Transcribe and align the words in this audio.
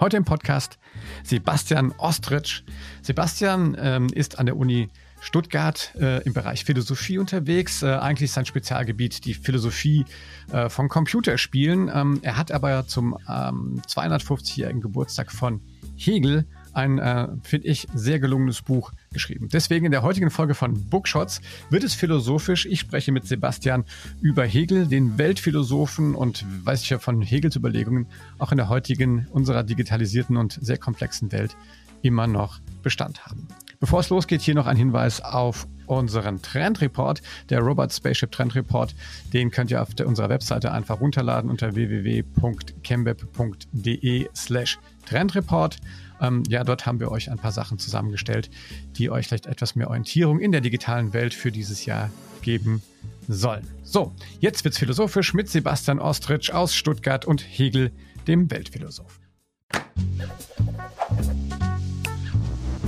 Heute 0.00 0.16
im 0.16 0.24
Podcast 0.24 0.78
Sebastian 1.24 1.92
Ostritsch. 1.98 2.62
Sebastian 3.02 3.76
ähm, 3.80 4.06
ist 4.14 4.38
an 4.38 4.46
der 4.46 4.56
Uni 4.56 4.90
Stuttgart 5.20 5.92
äh, 5.96 6.22
im 6.22 6.34
Bereich 6.34 6.64
Philosophie 6.64 7.18
unterwegs. 7.18 7.82
Äh, 7.82 7.88
eigentlich 7.94 8.26
ist 8.26 8.34
sein 8.34 8.46
Spezialgebiet 8.46 9.24
die 9.24 9.34
Philosophie 9.34 10.04
äh, 10.52 10.68
von 10.68 10.88
Computerspielen. 10.88 11.90
Ähm, 11.92 12.20
er 12.22 12.36
hat 12.36 12.52
aber 12.52 12.86
zum 12.86 13.18
ähm, 13.28 13.82
250-jährigen 13.88 14.80
Geburtstag 14.80 15.32
von 15.32 15.60
Hegel 15.96 16.46
ein, 16.78 16.98
äh, 16.98 17.28
finde 17.42 17.66
ich, 17.66 17.88
sehr 17.92 18.20
gelungenes 18.20 18.62
Buch 18.62 18.92
geschrieben. 19.12 19.48
Deswegen 19.52 19.84
in 19.84 19.90
der 19.90 20.02
heutigen 20.02 20.30
Folge 20.30 20.54
von 20.54 20.88
Bookshots 20.88 21.40
wird 21.70 21.82
es 21.82 21.94
philosophisch. 21.94 22.66
Ich 22.66 22.78
spreche 22.78 23.10
mit 23.10 23.26
Sebastian 23.26 23.84
über 24.20 24.44
Hegel, 24.44 24.86
den 24.86 25.18
Weltphilosophen 25.18 26.14
und 26.14 26.46
weiß 26.64 26.82
ich 26.82 26.90
ja 26.90 27.00
von 27.00 27.20
Hegels 27.20 27.56
Überlegungen 27.56 28.06
auch 28.38 28.52
in 28.52 28.58
der 28.58 28.68
heutigen, 28.68 29.26
unserer 29.32 29.64
digitalisierten 29.64 30.36
und 30.36 30.56
sehr 30.62 30.78
komplexen 30.78 31.32
Welt 31.32 31.56
immer 32.02 32.28
noch 32.28 32.60
Bestand 32.84 33.26
haben. 33.26 33.48
Bevor 33.80 33.98
es 34.00 34.08
losgeht, 34.08 34.40
hier 34.40 34.54
noch 34.54 34.66
ein 34.66 34.76
Hinweis 34.76 35.20
auf 35.20 35.66
unseren 35.86 36.42
Trendreport, 36.42 37.22
der 37.48 37.60
Robot 37.60 37.92
Spaceship 37.92 38.30
Trendreport. 38.30 38.94
Den 39.32 39.50
könnt 39.50 39.72
ihr 39.72 39.82
auf 39.82 39.94
der, 39.94 40.06
unserer 40.06 40.28
Webseite 40.28 40.70
einfach 40.70 41.00
runterladen 41.00 41.50
unter 41.50 41.74
www.chemweb.de 41.74 44.28
slash 44.34 44.78
Trendreport. 45.06 45.78
Ähm, 46.20 46.42
ja, 46.48 46.64
dort 46.64 46.86
haben 46.86 47.00
wir 47.00 47.10
euch 47.10 47.30
ein 47.30 47.38
paar 47.38 47.52
Sachen 47.52 47.78
zusammengestellt, 47.78 48.50
die 48.96 49.10
euch 49.10 49.28
vielleicht 49.28 49.46
etwas 49.46 49.74
mehr 49.76 49.88
Orientierung 49.88 50.40
in 50.40 50.52
der 50.52 50.60
digitalen 50.60 51.12
Welt 51.12 51.34
für 51.34 51.52
dieses 51.52 51.84
Jahr 51.84 52.10
geben 52.42 52.82
sollen. 53.28 53.66
So, 53.82 54.12
jetzt 54.40 54.64
wird's 54.64 54.78
philosophisch 54.78 55.34
mit 55.34 55.48
Sebastian 55.48 55.98
Ostritsch 55.98 56.50
aus 56.50 56.74
Stuttgart 56.74 57.24
und 57.24 57.42
Hegel, 57.42 57.92
dem 58.26 58.50
Weltphilosoph. 58.50 59.20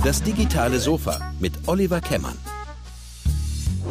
Das 0.03 0.23
digitale 0.23 0.79
Sofa 0.79 1.33
mit 1.39 1.53
Oliver 1.67 2.01
Kemmern. 2.01 2.37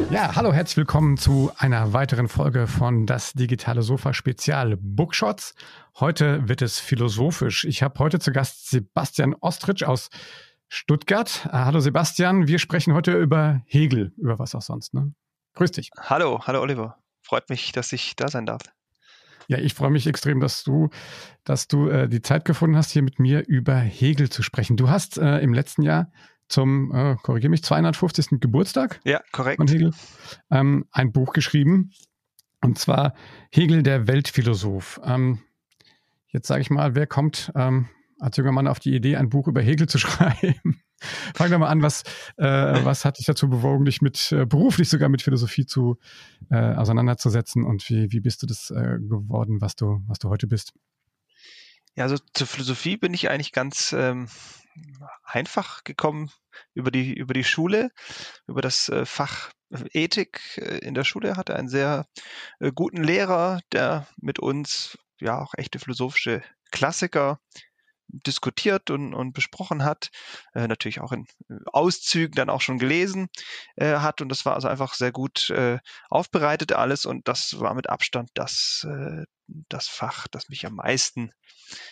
Ja, 0.09 0.35
hallo, 0.35 0.53
herzlich 0.53 0.77
willkommen 0.77 1.17
zu 1.17 1.51
einer 1.57 1.93
weiteren 1.93 2.27
Folge 2.27 2.67
von 2.67 3.05
Das 3.05 3.33
digitale 3.33 3.81
Sofa 3.81 4.13
Spezial 4.13 4.77
Bookshots. 4.77 5.53
Heute 5.99 6.47
wird 6.47 6.61
es 6.61 6.79
philosophisch. 6.79 7.65
Ich 7.65 7.83
habe 7.83 7.99
heute 7.99 8.19
zu 8.19 8.31
Gast 8.31 8.69
Sebastian 8.69 9.35
Ostritsch 9.39 9.83
aus 9.83 10.09
Stuttgart. 10.67 11.47
Ah, 11.51 11.65
hallo 11.65 11.79
Sebastian, 11.79 12.47
wir 12.47 12.59
sprechen 12.59 12.93
heute 12.93 13.17
über 13.17 13.61
Hegel, 13.65 14.13
über 14.17 14.39
was 14.39 14.55
auch 14.55 14.61
sonst. 14.61 14.93
Ne? 14.93 15.13
Grüß 15.55 15.71
dich. 15.71 15.89
Hallo, 15.97 16.41
hallo 16.45 16.61
Oliver. 16.61 16.97
Freut 17.21 17.49
mich, 17.49 17.71
dass 17.71 17.91
ich 17.91 18.15
da 18.15 18.27
sein 18.27 18.45
darf. 18.45 18.61
Ja, 19.47 19.57
ich 19.57 19.73
freue 19.73 19.89
mich 19.89 20.07
extrem, 20.07 20.39
dass 20.39 20.63
du, 20.63 20.89
dass 21.43 21.67
du 21.67 21.89
äh, 21.89 22.07
die 22.07 22.21
Zeit 22.21 22.45
gefunden 22.45 22.77
hast, 22.77 22.91
hier 22.91 23.01
mit 23.01 23.19
mir 23.19 23.45
über 23.47 23.75
Hegel 23.75 24.29
zu 24.29 24.43
sprechen. 24.43 24.77
Du 24.77 24.89
hast 24.89 25.17
äh, 25.17 25.39
im 25.39 25.53
letzten 25.53 25.81
Jahr 25.81 26.11
zum, 26.51 26.93
äh, 26.93 27.15
korrigiere 27.21 27.49
mich, 27.49 27.63
250. 27.63 28.39
Geburtstag 28.39 28.99
ja, 29.03 29.21
korrekt. 29.31 29.57
von 29.57 29.67
Hegel 29.67 29.93
ähm, 30.49 30.85
ein 30.91 31.11
Buch 31.11 31.33
geschrieben. 31.33 31.91
Und 32.61 32.77
zwar 32.77 33.13
Hegel, 33.51 33.83
der 33.83 34.07
Weltphilosoph. 34.07 35.01
Ähm, 35.03 35.39
jetzt 36.27 36.47
sage 36.47 36.61
ich 36.61 36.69
mal, 36.69 36.95
wer 36.95 37.07
kommt 37.07 37.51
ähm, 37.55 37.89
als 38.19 38.37
junger 38.37 38.51
Mann 38.51 38.67
auf 38.67 38.79
die 38.79 38.95
Idee, 38.95 39.15
ein 39.15 39.29
Buch 39.29 39.47
über 39.47 39.61
Hegel 39.61 39.87
zu 39.87 39.97
schreiben? 39.99 40.81
Fang 41.33 41.49
doch 41.49 41.57
mal 41.57 41.69
an, 41.69 41.81
was, 41.81 42.03
äh, 42.37 42.45
was 42.45 43.05
hat 43.05 43.17
dich 43.17 43.25
dazu 43.25 43.49
bewogen, 43.49 43.85
dich 43.85 44.03
mit 44.03 44.31
äh, 44.31 44.45
beruflich 44.45 44.87
sogar 44.87 45.09
mit 45.09 45.23
Philosophie 45.23 45.65
zu 45.65 45.97
äh, 46.51 46.75
auseinanderzusetzen 46.75 47.63
und 47.63 47.89
wie, 47.89 48.11
wie 48.11 48.19
bist 48.19 48.43
du 48.43 48.45
das 48.45 48.69
äh, 48.69 48.99
geworden, 48.99 49.61
was 49.61 49.75
du, 49.75 50.03
was 50.07 50.19
du 50.19 50.29
heute 50.29 50.45
bist? 50.45 50.73
Ja, 51.95 52.03
also 52.03 52.17
zur 52.33 52.45
Philosophie 52.45 52.97
bin 52.97 53.15
ich 53.15 53.29
eigentlich 53.29 53.51
ganz 53.51 53.93
ähm, 53.97 54.27
einfach 55.23 55.83
gekommen 55.83 56.31
über 56.73 56.91
die, 56.91 57.13
über 57.13 57.33
die 57.33 57.43
Schule, 57.43 57.91
über 58.47 58.61
das 58.61 58.89
äh, 58.89 59.05
Fach 59.05 59.51
Ethik 59.93 60.41
äh, 60.57 60.79
in 60.79 60.93
der 60.93 61.03
Schule, 61.03 61.37
hatte 61.37 61.55
einen 61.55 61.69
sehr 61.69 62.05
äh, 62.59 62.71
guten 62.73 63.03
Lehrer, 63.03 63.61
der 63.71 64.07
mit 64.17 64.39
uns 64.39 64.97
ja 65.19 65.39
auch 65.39 65.53
echte 65.55 65.79
philosophische 65.79 66.43
Klassiker 66.71 67.39
diskutiert 68.11 68.89
und, 68.89 69.13
und 69.13 69.33
besprochen 69.33 69.83
hat, 69.83 70.09
äh, 70.53 70.67
natürlich 70.67 71.01
auch 71.01 71.11
in 71.11 71.25
Auszügen 71.65 72.35
dann 72.35 72.49
auch 72.49 72.61
schon 72.61 72.77
gelesen 72.77 73.29
äh, 73.75 73.97
hat 73.97 74.21
und 74.21 74.29
das 74.29 74.45
war 74.45 74.55
also 74.55 74.67
einfach 74.67 74.93
sehr 74.93 75.11
gut 75.11 75.49
äh, 75.49 75.79
aufbereitet 76.09 76.73
alles 76.73 77.05
und 77.05 77.27
das 77.27 77.59
war 77.59 77.73
mit 77.73 77.89
Abstand 77.89 78.29
das, 78.33 78.85
äh, 78.89 79.23
das 79.47 79.87
Fach, 79.87 80.27
das 80.27 80.49
mich 80.49 80.65
am 80.65 80.75
meisten 80.75 81.31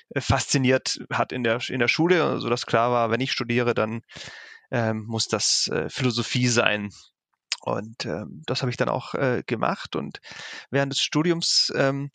äh, 0.09 0.21
fasziniert 0.21 0.99
hat 1.11 1.31
in 1.31 1.43
der, 1.43 1.59
in 1.69 1.79
der 1.79 1.87
Schule, 1.87 2.39
so 2.39 2.49
also 2.49 2.65
klar 2.65 2.91
war, 2.91 3.11
wenn 3.11 3.21
ich 3.21 3.31
studiere, 3.31 3.73
dann 3.73 4.01
ähm, 4.71 5.05
muss 5.05 5.27
das 5.27 5.67
äh, 5.67 5.89
Philosophie 5.89 6.47
sein. 6.47 6.89
Und 7.61 8.05
ähm, 8.05 8.41
das 8.45 8.61
habe 8.61 8.71
ich 8.71 8.77
dann 8.77 8.89
auch 8.89 9.13
äh, 9.15 9.43
gemacht. 9.45 9.95
Und 9.95 10.21
während 10.69 10.93
des 10.93 11.01
Studiums 11.01 11.73
ähm, 11.75 12.09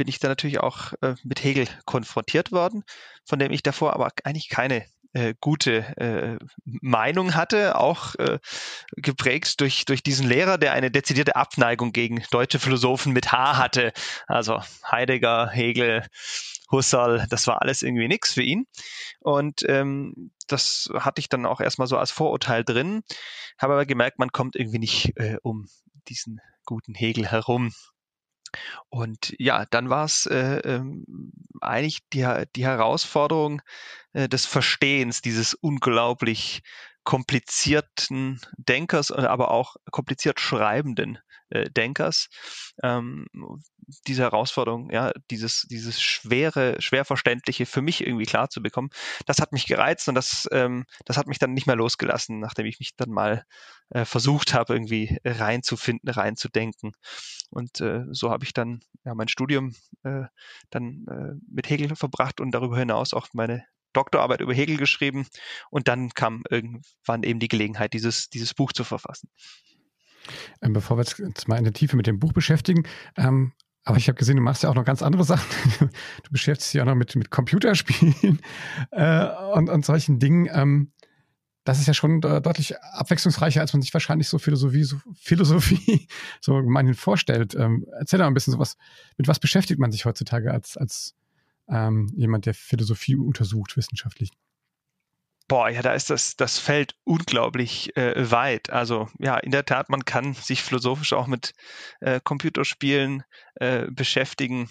bin 0.00 0.08
ich 0.08 0.18
dann 0.18 0.30
natürlich 0.30 0.60
auch 0.60 0.94
äh, 1.02 1.14
mit 1.24 1.44
Hegel 1.44 1.68
konfrontiert 1.84 2.52
worden, 2.52 2.84
von 3.26 3.38
dem 3.38 3.52
ich 3.52 3.62
davor 3.62 3.92
aber 3.92 4.10
eigentlich 4.24 4.48
keine 4.48 4.86
äh, 5.12 5.34
gute 5.42 5.80
äh, 5.98 6.38
Meinung 6.64 7.34
hatte, 7.34 7.78
auch 7.78 8.14
äh, 8.14 8.38
geprägt 8.92 9.60
durch, 9.60 9.84
durch 9.84 10.02
diesen 10.02 10.26
Lehrer, 10.26 10.56
der 10.56 10.72
eine 10.72 10.90
dezidierte 10.90 11.36
Abneigung 11.36 11.92
gegen 11.92 12.24
deutsche 12.30 12.58
Philosophen 12.58 13.12
mit 13.12 13.30
H 13.30 13.58
hatte. 13.58 13.92
Also 14.26 14.62
Heidegger, 14.90 15.50
Hegel, 15.50 16.06
Husserl, 16.72 17.26
das 17.28 17.46
war 17.46 17.60
alles 17.60 17.82
irgendwie 17.82 18.08
nichts 18.08 18.32
für 18.32 18.42
ihn. 18.42 18.64
Und 19.20 19.68
ähm, 19.68 20.30
das 20.46 20.88
hatte 20.94 21.20
ich 21.20 21.28
dann 21.28 21.44
auch 21.44 21.60
erstmal 21.60 21.88
so 21.88 21.98
als 21.98 22.10
Vorurteil 22.10 22.64
drin, 22.64 23.02
habe 23.58 23.74
aber 23.74 23.84
gemerkt, 23.84 24.18
man 24.18 24.32
kommt 24.32 24.56
irgendwie 24.56 24.78
nicht 24.78 25.12
äh, 25.16 25.36
um 25.42 25.66
diesen 26.08 26.40
guten 26.64 26.94
Hegel 26.94 27.26
herum. 27.26 27.74
Und 28.88 29.34
ja, 29.38 29.64
dann 29.70 29.90
war 29.90 30.04
es 30.04 30.26
äh, 30.26 30.58
ähm, 30.64 31.04
eigentlich 31.60 32.00
die, 32.12 32.26
die 32.56 32.64
Herausforderung 32.64 33.62
äh, 34.12 34.28
des 34.28 34.46
Verstehens 34.46 35.22
dieses 35.22 35.54
unglaublich 35.54 36.62
komplizierten 37.04 38.40
Denkers, 38.56 39.10
aber 39.10 39.50
auch 39.50 39.76
kompliziert 39.90 40.40
schreibenden 40.40 41.18
äh, 41.50 41.70
Denkers. 41.70 42.28
Ähm, 42.82 43.26
diese 44.06 44.22
Herausforderung, 44.22 44.90
ja, 44.90 45.12
dieses, 45.30 45.66
dieses 45.70 46.00
schwere, 46.00 46.80
schwer 46.80 47.04
verständliche 47.04 47.66
für 47.66 47.82
mich 47.82 48.06
irgendwie 48.06 48.26
klar 48.26 48.48
zu 48.48 48.62
bekommen, 48.62 48.90
das 49.26 49.38
hat 49.38 49.52
mich 49.52 49.66
gereizt 49.66 50.08
und 50.08 50.14
das, 50.14 50.48
ähm, 50.52 50.84
das 51.04 51.16
hat 51.16 51.26
mich 51.26 51.38
dann 51.38 51.52
nicht 51.52 51.66
mehr 51.66 51.76
losgelassen, 51.76 52.38
nachdem 52.38 52.66
ich 52.66 52.78
mich 52.78 52.94
dann 52.96 53.10
mal 53.10 53.44
äh, 53.90 54.04
versucht 54.04 54.54
habe, 54.54 54.74
irgendwie 54.74 55.18
reinzufinden, 55.24 56.08
reinzudenken. 56.08 56.92
Und 57.50 57.80
äh, 57.80 58.04
so 58.10 58.30
habe 58.30 58.44
ich 58.44 58.52
dann 58.52 58.80
ja, 59.04 59.14
mein 59.14 59.28
Studium 59.28 59.74
äh, 60.04 60.24
dann 60.70 61.06
äh, 61.08 61.34
mit 61.50 61.68
Hegel 61.68 61.96
verbracht 61.96 62.40
und 62.40 62.52
darüber 62.52 62.78
hinaus 62.78 63.12
auch 63.12 63.28
meine 63.32 63.64
Doktorarbeit 63.92 64.40
über 64.40 64.54
Hegel 64.54 64.76
geschrieben 64.76 65.26
und 65.70 65.88
dann 65.88 66.10
kam 66.10 66.44
irgendwann 66.48 67.24
eben 67.24 67.40
die 67.40 67.48
Gelegenheit, 67.48 67.92
dieses, 67.92 68.28
dieses 68.30 68.54
Buch 68.54 68.72
zu 68.72 68.84
verfassen. 68.84 69.28
Ähm, 70.62 70.72
bevor 70.72 70.98
wir 70.98 71.04
jetzt 71.04 71.48
mal 71.48 71.56
in 71.56 71.64
der 71.64 71.72
Tiefe 71.72 71.96
mit 71.96 72.06
dem 72.06 72.18
Buch 72.18 72.32
beschäftigen, 72.32 72.84
ähm, 73.16 73.52
aber 73.84 73.96
ich 73.96 74.08
habe 74.08 74.18
gesehen, 74.18 74.36
du 74.36 74.42
machst 74.42 74.62
ja 74.62 74.68
auch 74.68 74.74
noch 74.74 74.84
ganz 74.84 75.02
andere 75.02 75.24
Sachen. 75.24 75.46
Du 76.22 76.30
beschäftigst 76.30 76.72
dich 76.74 76.80
auch 76.80 76.86
noch 76.86 76.94
mit, 76.94 77.16
mit 77.16 77.30
Computerspielen 77.30 78.40
äh, 78.90 79.26
und, 79.54 79.70
und 79.70 79.84
solchen 79.84 80.18
Dingen. 80.18 80.48
Ähm, 80.52 80.92
das 81.64 81.78
ist 81.78 81.86
ja 81.86 81.94
schon 81.94 82.20
deutlich 82.20 82.78
abwechslungsreicher, 82.80 83.60
als 83.60 83.72
man 83.72 83.82
sich 83.82 83.92
wahrscheinlich 83.92 84.28
so 84.28 84.38
Philosophie, 84.38 84.82
so, 84.82 84.96
Philosophie 85.14 86.08
so 86.40 86.54
gemeinhin 86.54 86.94
vorstellt. 86.94 87.54
Ähm, 87.54 87.86
erzähl 87.98 88.18
doch 88.18 88.24
mal 88.24 88.30
ein 88.30 88.34
bisschen 88.34 88.52
sowas. 88.52 88.76
Mit 89.16 89.28
was 89.28 89.38
beschäftigt 89.38 89.78
man 89.78 89.92
sich 89.92 90.04
heutzutage 90.04 90.52
als, 90.52 90.76
als 90.76 91.14
ähm, 91.68 92.12
jemand, 92.16 92.46
der 92.46 92.54
Philosophie 92.54 93.16
untersucht, 93.16 93.76
wissenschaftlich? 93.76 94.30
Boah, 95.50 95.68
ja, 95.68 95.82
da 95.82 95.94
ist 95.94 96.10
das, 96.10 96.36
das 96.36 96.60
Feld 96.60 96.94
unglaublich 97.02 97.96
äh, 97.96 98.30
weit. 98.30 98.70
Also 98.70 99.08
ja, 99.18 99.36
in 99.36 99.50
der 99.50 99.64
Tat, 99.64 99.88
man 99.88 100.04
kann 100.04 100.32
sich 100.32 100.62
philosophisch 100.62 101.12
auch 101.12 101.26
mit 101.26 101.54
äh, 101.98 102.20
Computerspielen 102.22 103.24
äh, 103.56 103.88
beschäftigen, 103.90 104.70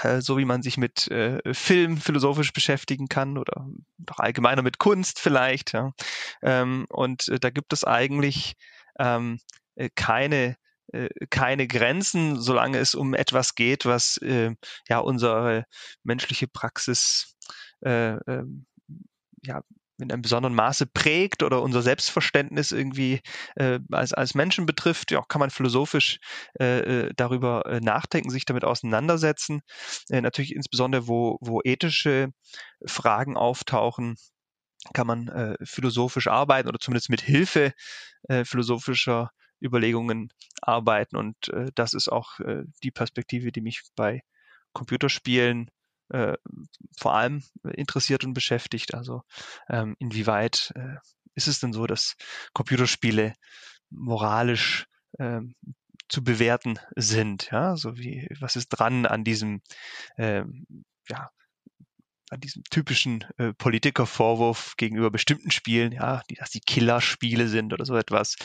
äh, 0.00 0.22
so 0.22 0.38
wie 0.38 0.46
man 0.46 0.62
sich 0.62 0.78
mit 0.78 1.08
äh, 1.08 1.52
Film 1.52 1.98
philosophisch 1.98 2.54
beschäftigen 2.54 3.08
kann 3.08 3.36
oder 3.36 3.66
doch 3.98 4.18
allgemeiner 4.18 4.62
mit 4.62 4.78
Kunst 4.78 5.20
vielleicht. 5.20 5.74
Ja. 5.74 5.92
Ähm, 6.40 6.86
und 6.88 7.28
äh, 7.28 7.38
da 7.38 7.50
gibt 7.50 7.74
es 7.74 7.84
eigentlich 7.84 8.54
ähm, 8.98 9.40
keine 9.94 10.56
keine 11.28 11.66
Grenzen, 11.66 12.40
solange 12.40 12.78
es 12.78 12.94
um 12.94 13.12
etwas 13.12 13.54
geht, 13.54 13.84
was 13.84 14.16
äh, 14.22 14.54
ja 14.88 15.00
unsere 15.00 15.66
menschliche 16.02 16.48
Praxis 16.48 17.36
äh, 17.84 18.14
äh, 18.14 18.44
ja, 19.42 19.62
in 19.98 20.12
einem 20.12 20.22
besonderen 20.22 20.54
Maße 20.54 20.86
prägt 20.86 21.42
oder 21.42 21.62
unser 21.62 21.82
Selbstverständnis 21.82 22.72
irgendwie 22.72 23.20
äh, 23.56 23.80
als, 23.90 24.12
als 24.12 24.34
Menschen 24.34 24.66
betrifft. 24.66 25.10
Ja, 25.10 25.22
kann 25.28 25.40
man 25.40 25.50
philosophisch 25.50 26.18
äh, 26.60 27.06
äh 27.06 27.12
darüber 27.16 27.66
äh, 27.66 27.80
nachdenken, 27.80 28.30
sich 28.30 28.44
damit 28.44 28.64
auseinandersetzen. 28.64 29.62
Äh, 30.08 30.20
natürlich 30.20 30.54
insbesondere, 30.54 31.08
wo, 31.08 31.38
wo 31.40 31.60
ethische 31.64 32.32
Fragen 32.86 33.36
auftauchen, 33.36 34.16
kann 34.94 35.06
man 35.06 35.28
äh, 35.28 35.56
philosophisch 35.64 36.28
arbeiten 36.28 36.68
oder 36.68 36.78
zumindest 36.78 37.10
mit 37.10 37.20
Hilfe 37.20 37.72
äh, 38.28 38.44
philosophischer 38.44 39.30
Überlegungen 39.62 40.32
arbeiten. 40.62 41.16
Und 41.16 41.48
äh, 41.48 41.70
das 41.74 41.94
ist 41.94 42.08
auch 42.08 42.38
äh, 42.40 42.64
die 42.82 42.90
Perspektive, 42.90 43.52
die 43.52 43.60
mich 43.60 43.82
bei 43.96 44.22
Computerspielen 44.72 45.70
äh, 46.10 46.36
vor 46.96 47.14
allem 47.14 47.42
interessiert 47.64 48.24
und 48.24 48.34
beschäftigt. 48.34 48.94
Also 48.94 49.22
ähm, 49.68 49.96
inwieweit 49.98 50.72
äh, 50.74 50.96
ist 51.34 51.48
es 51.48 51.60
denn 51.60 51.72
so, 51.72 51.86
dass 51.86 52.14
Computerspiele 52.52 53.34
moralisch 53.90 54.86
ähm, 55.18 55.54
zu 56.08 56.24
bewerten 56.24 56.78
sind? 56.96 57.50
Ja, 57.50 57.76
so 57.76 57.96
wie 57.96 58.28
was 58.40 58.56
ist 58.56 58.68
dran 58.68 59.06
an 59.06 59.24
diesem 59.24 59.62
ähm, 60.16 60.66
ja, 61.08 61.30
an 62.30 62.40
diesem 62.40 62.62
typischen 62.64 63.24
äh, 63.38 63.52
Politikervorwurf 63.54 64.74
gegenüber 64.76 65.10
bestimmten 65.10 65.50
Spielen, 65.50 65.92
ja, 65.92 66.22
die, 66.28 66.34
dass 66.34 66.50
die 66.50 66.60
Killerspiele 66.60 67.48
sind 67.48 67.72
oder 67.72 67.84
so 67.84 67.96
etwas. 67.96 68.36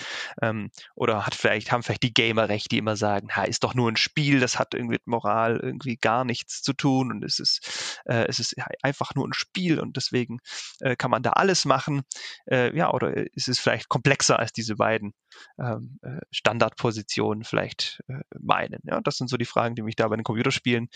Ähm, 0.41 0.71
oder 0.95 1.25
hat 1.25 1.35
vielleicht, 1.35 1.71
haben 1.71 1.83
vielleicht 1.83 2.03
die 2.03 2.13
Gamer 2.13 2.49
recht, 2.49 2.71
die 2.71 2.77
immer 2.77 2.95
sagen, 2.95 3.29
ha, 3.35 3.43
ist 3.43 3.63
doch 3.63 3.73
nur 3.73 3.91
ein 3.91 3.97
Spiel, 3.97 4.39
das 4.39 4.57
hat 4.57 4.73
irgendwie 4.73 4.93
mit 4.93 5.07
Moral 5.07 5.59
irgendwie 5.61 5.97
gar 5.97 6.23
nichts 6.23 6.61
zu 6.61 6.73
tun 6.73 7.11
und 7.11 7.23
es 7.23 7.39
ist, 7.39 8.01
äh, 8.05 8.25
es 8.27 8.39
ist 8.39 8.55
einfach 8.81 9.15
nur 9.15 9.27
ein 9.27 9.33
Spiel 9.33 9.79
und 9.79 9.97
deswegen 9.97 10.39
äh, 10.79 10.95
kann 10.95 11.11
man 11.11 11.23
da 11.23 11.31
alles 11.31 11.65
machen. 11.65 12.03
Äh, 12.49 12.75
ja, 12.75 12.91
oder 12.91 13.13
ist 13.35 13.49
es 13.49 13.59
vielleicht 13.59 13.89
komplexer 13.89 14.39
als 14.39 14.53
diese 14.53 14.75
beiden 14.75 15.13
ähm, 15.59 15.99
äh, 16.03 16.19
Standardpositionen 16.31 17.43
vielleicht 17.43 18.01
äh, 18.07 18.21
meinen? 18.39 18.79
Ja, 18.83 19.01
das 19.01 19.17
sind 19.17 19.29
so 19.29 19.37
die 19.37 19.45
Fragen, 19.45 19.75
die 19.75 19.81
mich 19.81 19.95
da 19.95 20.07
bei 20.07 20.15
den 20.15 20.23
Computerspielen 20.23 20.89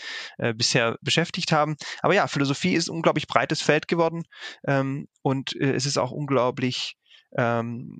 bisher 0.54 0.96
beschäftigt 1.02 1.52
haben. 1.52 1.76
Aber 2.00 2.14
ja, 2.14 2.26
Philosophie 2.26 2.77
ist 2.78 2.88
ein 2.88 2.96
unglaublich 2.96 3.26
breites 3.26 3.62
Feld 3.62 3.88
geworden 3.88 4.24
ähm, 4.66 5.08
und 5.22 5.54
äh, 5.56 5.74
es 5.74 5.86
ist 5.86 5.98
auch 5.98 6.10
unglaublich 6.10 6.96
ähm, 7.36 7.98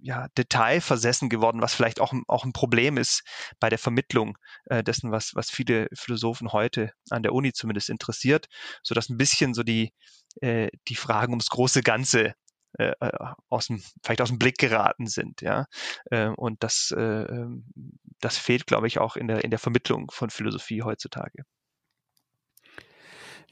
ja, 0.00 0.28
detailversessen 0.36 1.28
geworden, 1.28 1.60
was 1.60 1.74
vielleicht 1.74 2.00
auch, 2.00 2.12
auch 2.28 2.44
ein 2.44 2.52
Problem 2.52 2.96
ist 2.96 3.22
bei 3.58 3.68
der 3.68 3.78
Vermittlung 3.78 4.38
äh, 4.66 4.82
dessen, 4.82 5.10
was, 5.10 5.34
was 5.34 5.50
viele 5.50 5.88
Philosophen 5.94 6.52
heute 6.52 6.92
an 7.10 7.22
der 7.22 7.32
Uni 7.32 7.52
zumindest 7.52 7.90
interessiert, 7.90 8.46
so 8.82 8.94
dass 8.94 9.08
ein 9.08 9.16
bisschen 9.16 9.54
so 9.54 9.62
die, 9.62 9.92
äh, 10.40 10.68
die 10.88 10.94
Fragen 10.94 11.32
ums 11.32 11.48
große 11.48 11.82
Ganze 11.82 12.34
äh, 12.78 12.92
äh 13.00 13.10
aus 13.48 13.66
dem, 13.66 13.82
vielleicht 14.02 14.20
aus 14.20 14.28
dem 14.28 14.38
Blick 14.38 14.58
geraten 14.58 15.06
sind, 15.06 15.42
ja. 15.42 15.66
Äh, 16.10 16.28
und 16.28 16.62
das, 16.62 16.92
äh, 16.96 17.00
ähm, 17.00 17.64
das 18.20 18.38
fehlt, 18.38 18.66
glaube 18.66 18.86
ich, 18.86 18.98
auch 18.98 19.16
in 19.16 19.28
der, 19.28 19.44
in 19.44 19.50
der 19.50 19.58
Vermittlung 19.58 20.10
von 20.10 20.30
Philosophie 20.30 20.82
heutzutage. 20.82 21.44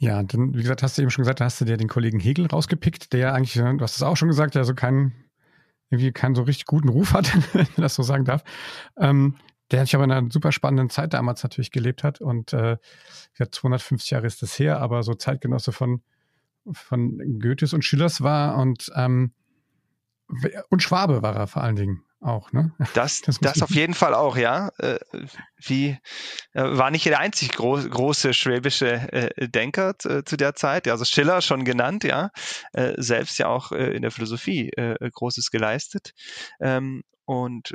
Ja, 0.02 0.22
dann, 0.22 0.54
wie 0.54 0.62
gesagt, 0.62 0.82
hast 0.82 0.96
du 0.96 1.02
eben 1.02 1.10
schon 1.10 1.24
gesagt, 1.24 1.40
da 1.40 1.44
hast 1.44 1.60
du 1.60 1.66
dir 1.66 1.76
den 1.76 1.88
Kollegen 1.88 2.20
Hegel 2.20 2.46
rausgepickt, 2.46 3.12
der 3.12 3.34
eigentlich, 3.34 3.52
du 3.52 3.80
hast 3.80 3.96
es 3.96 4.02
auch 4.02 4.16
schon 4.16 4.28
gesagt, 4.28 4.54
der 4.54 4.64
so 4.64 4.74
keinen, 4.74 5.12
irgendwie 5.90 6.10
keinen 6.10 6.34
so 6.34 6.42
richtig 6.42 6.64
guten 6.64 6.88
Ruf 6.88 7.12
hat, 7.12 7.30
wenn 7.54 7.66
man 7.76 7.82
das 7.82 7.96
so 7.96 8.02
sagen 8.02 8.24
darf. 8.24 8.42
Ähm, 8.96 9.36
der 9.70 9.84
sich 9.84 9.94
aber 9.94 10.04
in 10.04 10.10
einer 10.10 10.30
super 10.30 10.52
spannenden 10.52 10.88
Zeit 10.88 11.12
damals 11.12 11.42
natürlich 11.42 11.70
gelebt 11.70 12.02
hat 12.02 12.22
und 12.22 12.54
äh, 12.54 12.78
ja, 13.38 13.50
250 13.50 14.10
Jahre 14.10 14.26
ist 14.26 14.40
das 14.40 14.58
her, 14.58 14.80
aber 14.80 15.02
so 15.02 15.12
Zeitgenosse 15.12 15.70
von, 15.70 16.02
von 16.72 17.38
Goethes 17.38 17.74
und 17.74 17.84
Schillers 17.84 18.22
war 18.22 18.56
und, 18.56 18.90
ähm, 18.96 19.34
und 20.70 20.82
Schwabe 20.82 21.20
war 21.20 21.36
er 21.36 21.46
vor 21.46 21.62
allen 21.62 21.76
Dingen 21.76 22.02
auch, 22.20 22.52
ne? 22.52 22.72
Das, 22.94 23.20
das, 23.24 23.38
das 23.40 23.62
auf 23.62 23.70
jeden 23.70 23.94
Fall 23.94 24.14
auch, 24.14 24.36
ja. 24.36 24.70
Äh, 24.78 24.98
wie 25.56 25.98
äh, 26.52 26.62
war 26.62 26.90
nicht 26.90 27.06
der 27.06 27.18
einzig 27.18 27.52
groß, 27.52 27.88
große 27.88 28.34
schwäbische 28.34 29.12
äh, 29.12 29.48
Denker 29.48 29.98
zu, 29.98 30.24
zu, 30.24 30.36
der 30.36 30.54
Zeit, 30.54 30.86
also 30.88 31.04
Schiller 31.04 31.40
schon 31.42 31.64
genannt, 31.64 32.04
ja, 32.04 32.30
äh, 32.72 32.94
selbst 32.98 33.38
ja 33.38 33.48
auch 33.48 33.72
äh, 33.72 33.94
in 33.94 34.02
der 34.02 34.10
Philosophie 34.10 34.70
äh, 34.70 35.10
Großes 35.10 35.50
geleistet. 35.50 36.12
Ähm, 36.60 37.02
und 37.26 37.72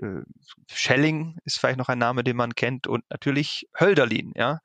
Schelling 0.70 1.38
ist 1.46 1.60
vielleicht 1.60 1.78
noch 1.78 1.88
ein 1.88 1.98
Name, 1.98 2.26
den 2.26 2.36
man 2.36 2.56
kennt 2.56 2.88
und 2.88 3.06
natürlich 3.10 3.70
Hölderlin, 3.80 4.34
ja. 4.36 4.60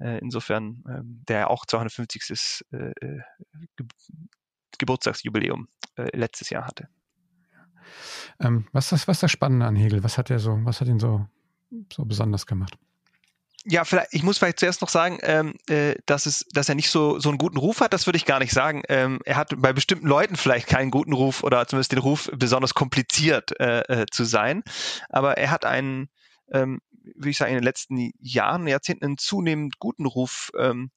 insofern, 0.00 0.82
ähm, 0.88 1.22
der 1.28 1.48
auch 1.48 1.64
250. 1.64 2.64
Ge 2.72 2.92
Geburtstagsjubiläum 4.78 5.68
letztes 6.12 6.50
Jahr 6.50 6.66
hatte. 6.66 6.88
Ähm, 8.40 8.66
was, 8.72 8.86
ist 8.86 8.92
das, 8.92 9.08
was 9.08 9.20
das 9.20 9.30
Spannende 9.30 9.66
an 9.66 9.76
Hegel? 9.76 10.04
Was 10.04 10.18
hat 10.18 10.30
er 10.30 10.38
so, 10.38 10.58
was 10.64 10.80
hat 10.80 10.88
ihn 10.88 11.00
so, 11.00 11.26
so 11.92 12.04
besonders 12.04 12.46
gemacht? 12.46 12.76
Ja, 13.64 13.84
vielleicht, 13.84 14.08
ich 14.12 14.24
muss 14.24 14.38
vielleicht 14.38 14.58
zuerst 14.58 14.80
noch 14.80 14.88
sagen, 14.88 15.18
ähm, 15.22 15.54
äh, 15.68 15.94
dass, 16.06 16.26
es, 16.26 16.44
dass 16.52 16.68
er 16.68 16.74
nicht 16.74 16.90
so, 16.90 17.20
so 17.20 17.28
einen 17.28 17.38
guten 17.38 17.58
Ruf 17.58 17.80
hat, 17.80 17.92
das 17.92 18.06
würde 18.06 18.16
ich 18.16 18.24
gar 18.24 18.40
nicht 18.40 18.52
sagen. 18.52 18.82
Ähm, 18.88 19.20
er 19.24 19.36
hat 19.36 19.54
bei 19.56 19.72
bestimmten 19.72 20.08
Leuten 20.08 20.34
vielleicht 20.34 20.66
keinen 20.66 20.90
guten 20.90 21.12
Ruf 21.12 21.44
oder 21.44 21.66
zumindest 21.68 21.92
den 21.92 22.00
Ruf, 22.00 22.28
besonders 22.34 22.74
kompliziert 22.74 23.58
äh, 23.60 23.82
äh, 23.82 24.06
zu 24.10 24.24
sein. 24.24 24.64
Aber 25.08 25.38
er 25.38 25.52
hat 25.52 25.64
einen, 25.64 26.08
ähm, 26.50 26.80
würde 27.14 27.30
ich 27.30 27.38
sagen, 27.38 27.52
in 27.52 27.58
den 27.58 27.64
letzten 27.64 28.10
Jahren, 28.18 28.66
Jahrzehnten 28.66 29.04
einen 29.04 29.18
zunehmend 29.18 29.78
guten 29.78 30.06
Ruf 30.06 30.50
ähm, 30.58 30.90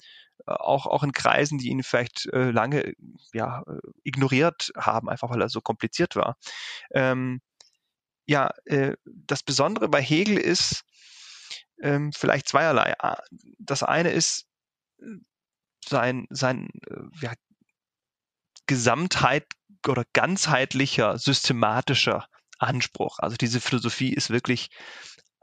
auch, 0.46 0.86
auch 0.86 1.04
in 1.04 1.12
Kreisen, 1.12 1.58
die 1.58 1.70
ihn 1.70 1.84
vielleicht 1.84 2.28
äh, 2.34 2.52
lange 2.52 2.94
ja, 3.34 3.64
äh, 3.68 3.80
ignoriert 4.04 4.72
haben, 4.78 5.10
einfach 5.10 5.30
weil 5.30 5.42
er 5.42 5.50
so 5.50 5.62
kompliziert 5.62 6.16
war. 6.16 6.38
Ähm, 6.92 7.42
ja, 8.26 8.52
äh, 8.66 8.94
das 9.06 9.44
Besondere 9.44 9.90
bei 9.90 10.02
Hegel 10.02 10.38
ist 10.38 10.84
ähm, 11.82 12.12
vielleicht 12.14 12.48
zweierlei. 12.48 12.94
Das 13.60 13.84
eine 13.84 14.12
ist 14.12 14.46
äh, 15.00 15.06
sein, 15.86 16.26
sein 16.30 16.70
äh, 16.90 16.96
ja, 17.22 17.34
Gesamtheit 18.68 19.46
oder 19.88 20.04
ganzheitlicher, 20.14 21.18
systematischer 21.18 22.28
Anspruch. 22.58 23.20
Also 23.20 23.38
diese 23.38 23.62
Philosophie 23.62 24.14
ist 24.14 24.30
wirklich 24.30 24.70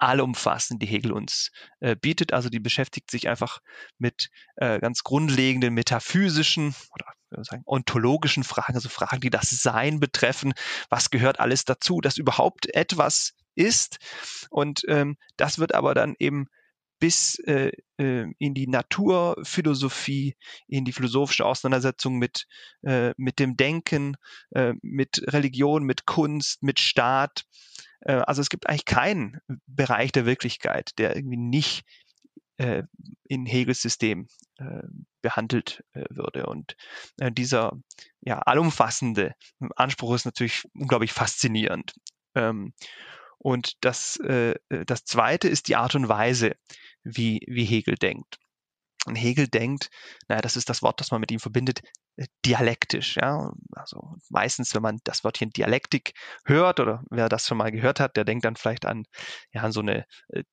allumfassend, 0.02 0.82
die 0.82 0.86
Hegel 0.86 1.12
uns 1.12 1.52
äh, 1.80 1.94
bietet. 1.94 2.32
Also 2.32 2.48
die 2.48 2.58
beschäftigt 2.58 3.10
sich 3.10 3.28
einfach 3.28 3.60
mit 3.98 4.30
äh, 4.56 4.80
ganz 4.80 5.04
grundlegenden 5.04 5.72
metaphysischen 5.74 6.74
oder 6.92 7.06
sagen, 7.44 7.62
ontologischen 7.64 8.44
Fragen, 8.44 8.74
also 8.74 8.88
Fragen, 8.88 9.20
die 9.20 9.30
das 9.30 9.50
Sein 9.50 10.00
betreffen. 10.00 10.54
Was 10.90 11.10
gehört 11.10 11.40
alles 11.40 11.64
dazu, 11.64 12.00
dass 12.00 12.18
überhaupt 12.18 12.74
etwas 12.74 13.34
ist? 13.54 13.98
Und 14.50 14.82
ähm, 14.88 15.16
das 15.36 15.58
wird 15.58 15.74
aber 15.74 15.94
dann 15.94 16.14
eben 16.18 16.48
bis 16.98 17.38
äh, 17.46 17.72
äh 17.98 18.26
in 18.38 18.54
die 18.54 18.66
Naturphilosophie, 18.66 20.36
in 20.68 20.84
die 20.84 20.92
philosophische 20.92 21.44
Auseinandersetzung 21.44 22.18
mit, 22.18 22.46
äh, 22.82 23.12
mit 23.16 23.38
dem 23.38 23.56
Denken, 23.56 24.16
äh, 24.50 24.74
mit 24.82 25.22
Religion, 25.28 25.84
mit 25.84 26.06
Kunst, 26.06 26.62
mit 26.62 26.80
Staat, 26.80 27.44
äh, 28.04 28.22
also 28.26 28.40
es 28.40 28.48
gibt 28.48 28.68
eigentlich 28.68 28.84
keinen 28.84 29.38
Bereich 29.66 30.12
der 30.12 30.26
Wirklichkeit, 30.26 30.90
der 30.98 31.16
irgendwie 31.16 31.36
nicht 31.36 31.84
äh, 32.58 32.82
in 33.24 33.46
Hegels 33.46 33.80
System 33.80 34.28
äh, 34.58 34.82
behandelt 35.22 35.84
würde. 36.10 36.46
Und 36.46 36.76
dieser 37.20 37.78
ja, 38.20 38.40
allumfassende 38.40 39.34
Anspruch 39.76 40.14
ist 40.14 40.24
natürlich 40.24 40.64
unglaublich 40.74 41.12
faszinierend. 41.12 41.94
Ähm, 42.34 42.72
und 43.38 43.76
das, 43.80 44.20
das 44.68 45.04
Zweite 45.04 45.48
ist 45.48 45.66
die 45.66 45.74
Art 45.74 45.96
und 45.96 46.08
Weise, 46.08 46.54
wie, 47.02 47.40
wie 47.48 47.64
Hegel 47.64 47.96
denkt. 47.96 48.38
Und 49.06 49.16
Hegel 49.16 49.48
denkt, 49.48 49.90
naja, 50.28 50.40
das 50.40 50.56
ist 50.56 50.68
das 50.68 50.80
Wort, 50.82 51.00
das 51.00 51.10
man 51.10 51.20
mit 51.20 51.32
ihm 51.32 51.40
verbindet, 51.40 51.80
äh, 51.82 52.01
dialektisch. 52.44 53.16
Ja? 53.16 53.52
Also 53.72 54.16
meistens, 54.28 54.74
wenn 54.74 54.82
man 54.82 54.98
das 55.04 55.24
Wörtchen 55.24 55.50
Dialektik 55.50 56.14
hört 56.44 56.80
oder 56.80 57.02
wer 57.10 57.28
das 57.28 57.46
schon 57.46 57.58
mal 57.58 57.72
gehört 57.72 58.00
hat, 58.00 58.16
der 58.16 58.24
denkt 58.24 58.44
dann 58.44 58.56
vielleicht 58.56 58.86
an, 58.86 59.04
ja, 59.52 59.70
so 59.72 59.80
eine 59.80 60.06
äh, 60.28 60.44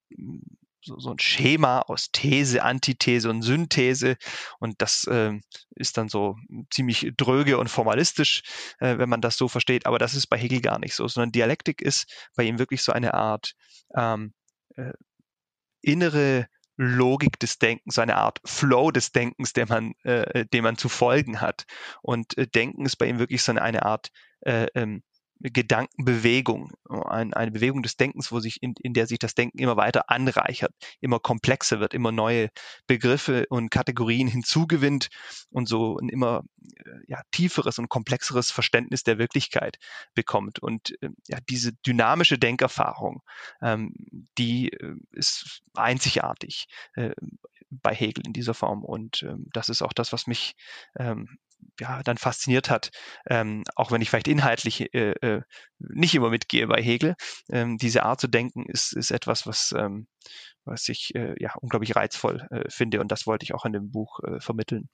so, 0.81 0.97
so 0.99 1.11
ein 1.11 1.19
Schema 1.19 1.79
aus 1.81 2.09
These, 2.11 2.63
Antithese 2.63 3.29
und 3.29 3.41
Synthese. 3.41 4.17
Und 4.59 4.81
das 4.81 5.05
äh, 5.05 5.33
ist 5.71 5.97
dann 5.97 6.09
so 6.09 6.35
ziemlich 6.69 7.11
dröge 7.17 7.57
und 7.57 7.69
formalistisch, 7.69 8.43
äh, 8.79 8.97
wenn 8.97 9.09
man 9.09 9.21
das 9.21 9.37
so 9.37 9.47
versteht. 9.47 9.85
Aber 9.85 9.99
das 9.99 10.15
ist 10.15 10.27
bei 10.27 10.37
Hegel 10.37 10.61
gar 10.61 10.79
nicht 10.79 10.95
so, 10.95 11.07
sondern 11.07 11.31
Dialektik 11.31 11.81
ist 11.81 12.29
bei 12.35 12.43
ihm 12.43 12.59
wirklich 12.59 12.81
so 12.81 12.91
eine 12.91 13.13
Art 13.13 13.53
ähm, 13.95 14.33
äh, 14.75 14.93
innere 15.81 16.47
Logik 16.81 17.37
des 17.39 17.59
Denkens, 17.59 17.99
eine 17.99 18.15
Art 18.15 18.39
Flow 18.45 18.89
des 18.91 19.11
Denkens, 19.11 19.51
der 19.51 19.67
man, 19.67 19.93
äh, 20.03 20.45
dem 20.45 20.63
man 20.63 20.77
zu 20.77 20.87
folgen 20.87 21.41
hat. 21.41 21.65
Und 22.01 22.37
äh, 22.37 22.47
Denken 22.47 22.85
ist 22.85 22.95
bei 22.95 23.07
ihm 23.07 23.19
wirklich 23.19 23.43
so 23.43 23.51
eine, 23.51 23.61
eine 23.61 23.83
Art 23.83 24.11
äh, 24.41 24.67
ähm, 24.75 25.03
Gedankenbewegung, 25.41 26.71
ein, 26.89 27.33
eine 27.33 27.51
Bewegung 27.51 27.81
des 27.81 27.95
Denkens, 27.95 28.31
wo 28.31 28.39
sich 28.39 28.61
in, 28.61 28.73
in 28.81 28.93
der 28.93 29.07
sich 29.07 29.19
das 29.19 29.35
Denken 29.35 29.59
immer 29.59 29.77
weiter 29.77 30.09
anreichert, 30.09 30.73
immer 30.99 31.19
komplexer 31.19 31.79
wird, 31.79 31.93
immer 31.93 32.11
neue 32.11 32.49
Begriffe 32.87 33.45
und 33.49 33.69
Kategorien 33.69 34.27
hinzugewinnt 34.27 35.09
und 35.49 35.67
so 35.67 35.97
ein 35.97 36.09
immer 36.09 36.43
äh, 36.85 36.89
ja, 37.07 37.21
tieferes 37.31 37.79
und 37.79 37.89
komplexeres 37.89 38.51
Verständnis 38.51 39.03
der 39.03 39.17
Wirklichkeit 39.17 39.77
bekommt. 40.13 40.59
Und 40.59 40.93
äh, 41.01 41.09
ja, 41.27 41.37
diese 41.49 41.73
dynamische 41.73 42.37
Denkerfahrung, 42.37 43.21
ähm, 43.61 43.93
die 44.37 44.73
äh, 44.73 44.95
ist 45.11 45.61
einzigartig 45.73 46.67
äh, 46.95 47.11
bei 47.69 47.93
Hegel 47.93 48.25
in 48.25 48.33
dieser 48.33 48.53
Form. 48.53 48.83
Und 48.83 49.23
ähm, 49.23 49.47
das 49.53 49.69
ist 49.69 49.81
auch 49.81 49.93
das, 49.93 50.11
was 50.11 50.27
mich 50.27 50.55
ähm, 50.97 51.37
ja, 51.79 52.03
dann 52.03 52.17
fasziniert 52.17 52.69
hat, 52.69 52.91
ähm, 53.29 53.63
auch 53.75 53.91
wenn 53.91 54.01
ich 54.01 54.09
vielleicht 54.09 54.27
inhaltlich 54.27 54.93
äh, 54.93 55.11
äh, 55.21 55.41
nicht 55.79 56.15
immer 56.15 56.29
mitgehe 56.29 56.67
bei 56.67 56.81
Hegel. 56.81 57.15
Ähm, 57.49 57.77
diese 57.77 58.03
Art 58.03 58.19
zu 58.19 58.27
denken 58.27 58.65
ist, 58.67 58.93
ist 58.93 59.11
etwas, 59.11 59.47
was, 59.47 59.73
ähm, 59.77 60.07
was 60.65 60.89
ich 60.89 61.15
äh, 61.15 61.35
ja 61.39 61.53
unglaublich 61.61 61.95
reizvoll 61.95 62.47
äh, 62.51 62.69
finde 62.69 62.99
und 62.99 63.11
das 63.11 63.27
wollte 63.27 63.43
ich 63.43 63.53
auch 63.53 63.65
in 63.65 63.73
dem 63.73 63.91
Buch 63.91 64.19
äh, 64.23 64.39
vermitteln. 64.39 64.89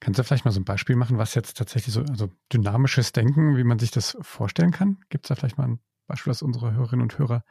Kannst 0.00 0.18
du 0.18 0.24
vielleicht 0.24 0.44
mal 0.44 0.52
so 0.52 0.60
ein 0.60 0.64
Beispiel 0.64 0.96
machen, 0.96 1.18
was 1.18 1.34
jetzt 1.34 1.56
tatsächlich 1.56 1.92
so 1.92 2.00
also 2.00 2.30
dynamisches 2.52 3.12
Denken, 3.12 3.56
wie 3.56 3.64
man 3.64 3.78
sich 3.78 3.90
das 3.90 4.16
vorstellen 4.20 4.70
kann? 4.70 4.98
Gibt 5.08 5.26
es 5.26 5.28
da 5.28 5.34
vielleicht 5.34 5.58
mal 5.58 5.68
ein 5.68 5.80
Beispiel, 6.06 6.30
dass 6.30 6.42
unsere 6.42 6.72
Hörerinnen 6.72 7.02
und 7.02 7.18
Hörer 7.18 7.44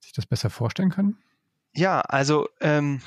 sich 0.00 0.12
das 0.12 0.26
besser 0.26 0.50
vorstellen 0.50 0.90
können? 0.90 1.18
Ja, 1.74 2.00
also 2.00 2.48
ähm, 2.60 3.02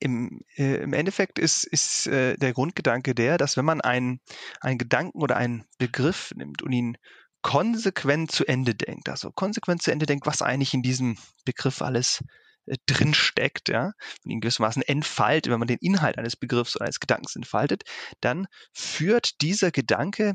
im, 0.00 0.40
äh, 0.56 0.76
im 0.76 0.92
Endeffekt 0.92 1.38
ist, 1.38 1.64
ist 1.64 2.06
äh, 2.06 2.36
der 2.36 2.52
Grundgedanke 2.52 3.14
der, 3.14 3.38
dass 3.38 3.56
wenn 3.56 3.64
man 3.64 3.80
einen, 3.80 4.20
einen 4.60 4.78
Gedanken 4.78 5.22
oder 5.22 5.36
einen 5.36 5.64
Begriff 5.78 6.32
nimmt 6.34 6.62
und 6.62 6.72
ihn 6.72 6.96
konsequent 7.42 8.32
zu 8.32 8.46
Ende 8.46 8.74
denkt, 8.74 9.08
also 9.08 9.30
konsequent 9.30 9.82
zu 9.82 9.90
Ende 9.90 10.06
denkt, 10.06 10.26
was 10.26 10.42
eigentlich 10.42 10.72
in 10.72 10.82
diesem 10.82 11.18
Begriff 11.44 11.82
alles 11.82 12.24
äh, 12.66 12.76
drin 12.86 13.14
steckt, 13.14 13.68
ja, 13.68 13.92
und 14.24 14.30
ihn 14.30 14.40
gewissermaßen 14.40 14.82
entfaltet, 14.82 15.52
wenn 15.52 15.58
man 15.58 15.68
den 15.68 15.78
Inhalt 15.80 16.18
eines 16.18 16.36
Begriffs 16.36 16.76
oder 16.76 16.86
eines 16.86 17.00
Gedankens 17.00 17.36
entfaltet, 17.36 17.82
dann 18.20 18.46
führt 18.72 19.42
dieser 19.42 19.70
Gedanke 19.70 20.34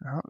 ja, 0.00 0.20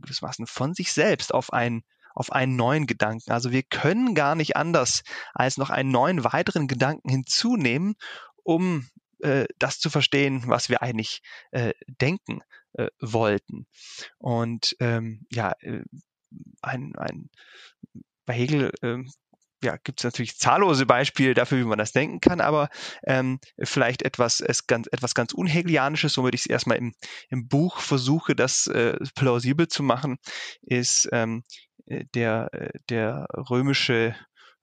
gewissermaßen 0.00 0.46
von 0.46 0.74
sich 0.74 0.92
selbst 0.92 1.34
auf 1.34 1.52
ein 1.52 1.82
auf 2.16 2.32
einen 2.32 2.56
neuen 2.56 2.86
Gedanken. 2.86 3.30
Also 3.30 3.52
wir 3.52 3.62
können 3.62 4.14
gar 4.14 4.34
nicht 4.34 4.56
anders 4.56 5.02
als 5.34 5.58
noch 5.58 5.70
einen 5.70 5.90
neuen 5.90 6.24
weiteren 6.24 6.66
Gedanken 6.66 7.08
hinzunehmen, 7.10 7.94
um 8.42 8.88
äh, 9.20 9.46
das 9.58 9.78
zu 9.78 9.90
verstehen, 9.90 10.44
was 10.46 10.68
wir 10.68 10.82
eigentlich 10.82 11.20
äh, 11.50 11.72
denken 11.86 12.40
äh, 12.72 12.88
wollten. 13.00 13.66
Und 14.18 14.74
ähm, 14.80 15.26
ja, 15.30 15.52
äh, 15.60 15.82
ein, 16.62 16.94
ein, 16.96 17.30
bei 18.24 18.34
Hegel 18.34 18.72
ähm, 18.82 19.10
ja, 19.62 19.76
gibt 19.82 20.00
es 20.00 20.04
natürlich 20.04 20.36
zahllose 20.38 20.86
Beispiele 20.86 21.34
dafür, 21.34 21.58
wie 21.58 21.64
man 21.64 21.78
das 21.78 21.92
denken 21.92 22.20
kann, 22.20 22.40
aber 22.40 22.68
ähm, 23.06 23.38
vielleicht 23.62 24.02
etwas, 24.02 24.40
es 24.40 24.66
ganz, 24.66 24.86
etwas 24.92 25.14
ganz 25.14 25.32
Unhegelianisches, 25.32 26.16
womit 26.18 26.34
ich 26.34 26.42
es 26.42 26.46
erstmal 26.46 26.76
im, 26.78 26.94
im 27.30 27.48
Buch 27.48 27.78
versuche, 27.80 28.34
das 28.34 28.66
äh, 28.66 28.98
plausibel 29.14 29.68
zu 29.68 29.82
machen, 29.82 30.18
ist 30.62 31.08
ähm, 31.12 31.44
äh, 31.86 32.04
der, 32.14 32.48
äh, 32.52 32.70
der 32.90 33.26
römische 33.50 34.14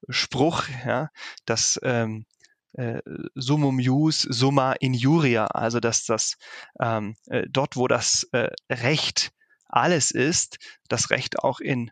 Spruch, 0.10 0.66
ja, 0.86 1.10
dass 1.46 1.80
ähm, 1.84 2.26
äh, 2.74 3.02
summum 3.36 3.80
jus 3.80 4.22
summa 4.22 4.74
injuria, 4.74 5.46
also 5.46 5.80
dass 5.80 6.06
das 6.06 6.36
ähm, 6.82 7.16
äh, 7.28 7.44
dort, 7.50 7.78
wo 7.78 7.88
das 7.88 8.28
äh, 8.32 8.50
Recht 8.70 9.32
alles 9.68 10.12
ist, 10.12 10.58
das 10.88 11.10
Recht 11.10 11.40
auch 11.40 11.60
in 11.60 11.92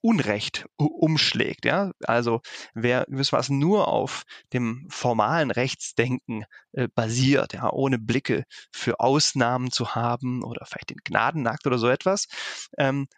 Unrecht 0.00 0.66
umschlägt. 0.76 1.64
Ja? 1.64 1.92
Also 2.04 2.40
wer 2.74 3.04
gewissermaßen 3.08 3.58
nur 3.58 3.88
auf 3.88 4.22
dem 4.52 4.86
formalen 4.90 5.50
Rechtsdenken 5.50 6.44
äh, 6.72 6.88
basiert, 6.94 7.54
ja, 7.54 7.70
ohne 7.72 7.98
Blicke 7.98 8.44
für 8.72 9.00
Ausnahmen 9.00 9.70
zu 9.70 9.94
haben 9.94 10.42
oder 10.42 10.66
vielleicht 10.66 10.90
den 10.90 10.98
Gnadenakt 11.04 11.66
oder 11.66 11.78
so 11.78 11.88
etwas, 11.88 12.26
ähm, 12.78 13.08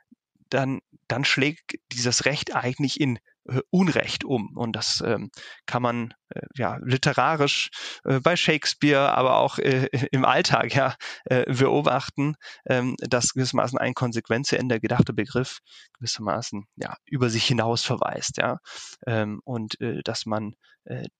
dann, 0.48 0.80
dann 1.08 1.25
schlägt 1.25 1.75
dieses 1.92 2.25
Recht 2.25 2.54
eigentlich 2.54 3.00
in 3.00 3.18
äh, 3.48 3.60
Unrecht 3.70 4.24
um. 4.24 4.56
Und 4.56 4.74
das 4.74 5.02
ähm, 5.04 5.30
kann 5.66 5.82
man 5.82 6.14
äh, 6.28 6.40
ja 6.56 6.78
literarisch 6.82 7.70
äh, 8.04 8.20
bei 8.20 8.36
Shakespeare, 8.36 9.12
aber 9.12 9.38
auch 9.38 9.58
äh, 9.58 9.88
im 10.12 10.24
Alltag 10.24 10.74
ja 10.74 10.94
äh, 11.24 11.52
beobachten, 11.52 12.34
ähm, 12.66 12.96
dass 12.98 13.34
gewissermaßen 13.34 13.78
ein 13.78 13.94
konsequent 13.94 14.46
zu 14.46 14.58
Ende 14.58 14.80
gedachter 14.80 15.12
Begriff 15.12 15.60
gewissermaßen 15.98 16.66
ja 16.76 16.96
über 17.06 17.30
sich 17.30 17.44
hinaus 17.44 17.82
verweist, 17.82 18.38
ja. 18.38 18.58
Ähm, 19.06 19.40
und 19.44 19.80
äh, 19.80 20.02
dass 20.04 20.26
man 20.26 20.54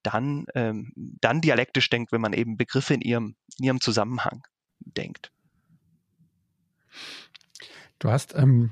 dann, 0.01 0.45
ähm, 0.55 0.93
dann 0.95 1.41
dialektisch 1.41 1.89
denkt, 1.89 2.13
wenn 2.13 2.21
man 2.21 2.31
eben 2.31 2.55
Begriffe 2.55 2.93
in 2.93 3.01
ihrem, 3.01 3.35
in 3.57 3.65
ihrem 3.65 3.81
Zusammenhang 3.81 4.47
denkt. 4.79 5.33
Du 7.99 8.09
hast 8.09 8.33
ähm, 8.35 8.71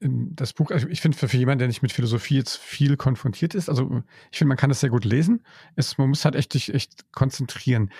das 0.00 0.52
Buch, 0.52 0.70
also 0.70 0.88
ich 0.88 1.00
finde, 1.00 1.16
für, 1.16 1.28
für 1.28 1.36
jemanden, 1.36 1.60
der 1.60 1.68
nicht 1.68 1.82
mit 1.82 1.92
Philosophie 1.92 2.36
jetzt 2.36 2.56
viel 2.56 2.96
konfrontiert 2.96 3.54
ist, 3.54 3.68
also 3.68 4.02
ich 4.30 4.38
finde, 4.38 4.48
man 4.50 4.58
kann 4.58 4.68
das 4.68 4.80
sehr 4.80 4.90
gut 4.90 5.04
lesen. 5.04 5.42
Es, 5.74 5.96
man 5.96 6.10
muss 6.10 6.24
halt 6.24 6.34
echt 6.34 6.52
sich 6.52 6.74
echt 6.74 7.10
konzentrieren. 7.12 7.90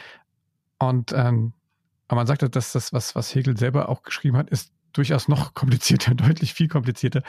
Und 0.79 1.13
ähm, 1.13 1.55
aber 2.09 2.21
man 2.21 2.27
sagt, 2.27 2.43
dass 2.55 2.73
das, 2.73 2.93
was, 2.93 3.15
was 3.15 3.35
Hegel 3.35 3.57
selber 3.57 3.89
auch 3.89 4.03
geschrieben 4.03 4.37
hat, 4.37 4.51
ist 4.51 4.73
durchaus 4.93 5.29
noch 5.29 5.55
komplizierter, 5.55 6.15
deutlich 6.15 6.55
viel 6.55 6.69
komplizierter. 6.69 7.23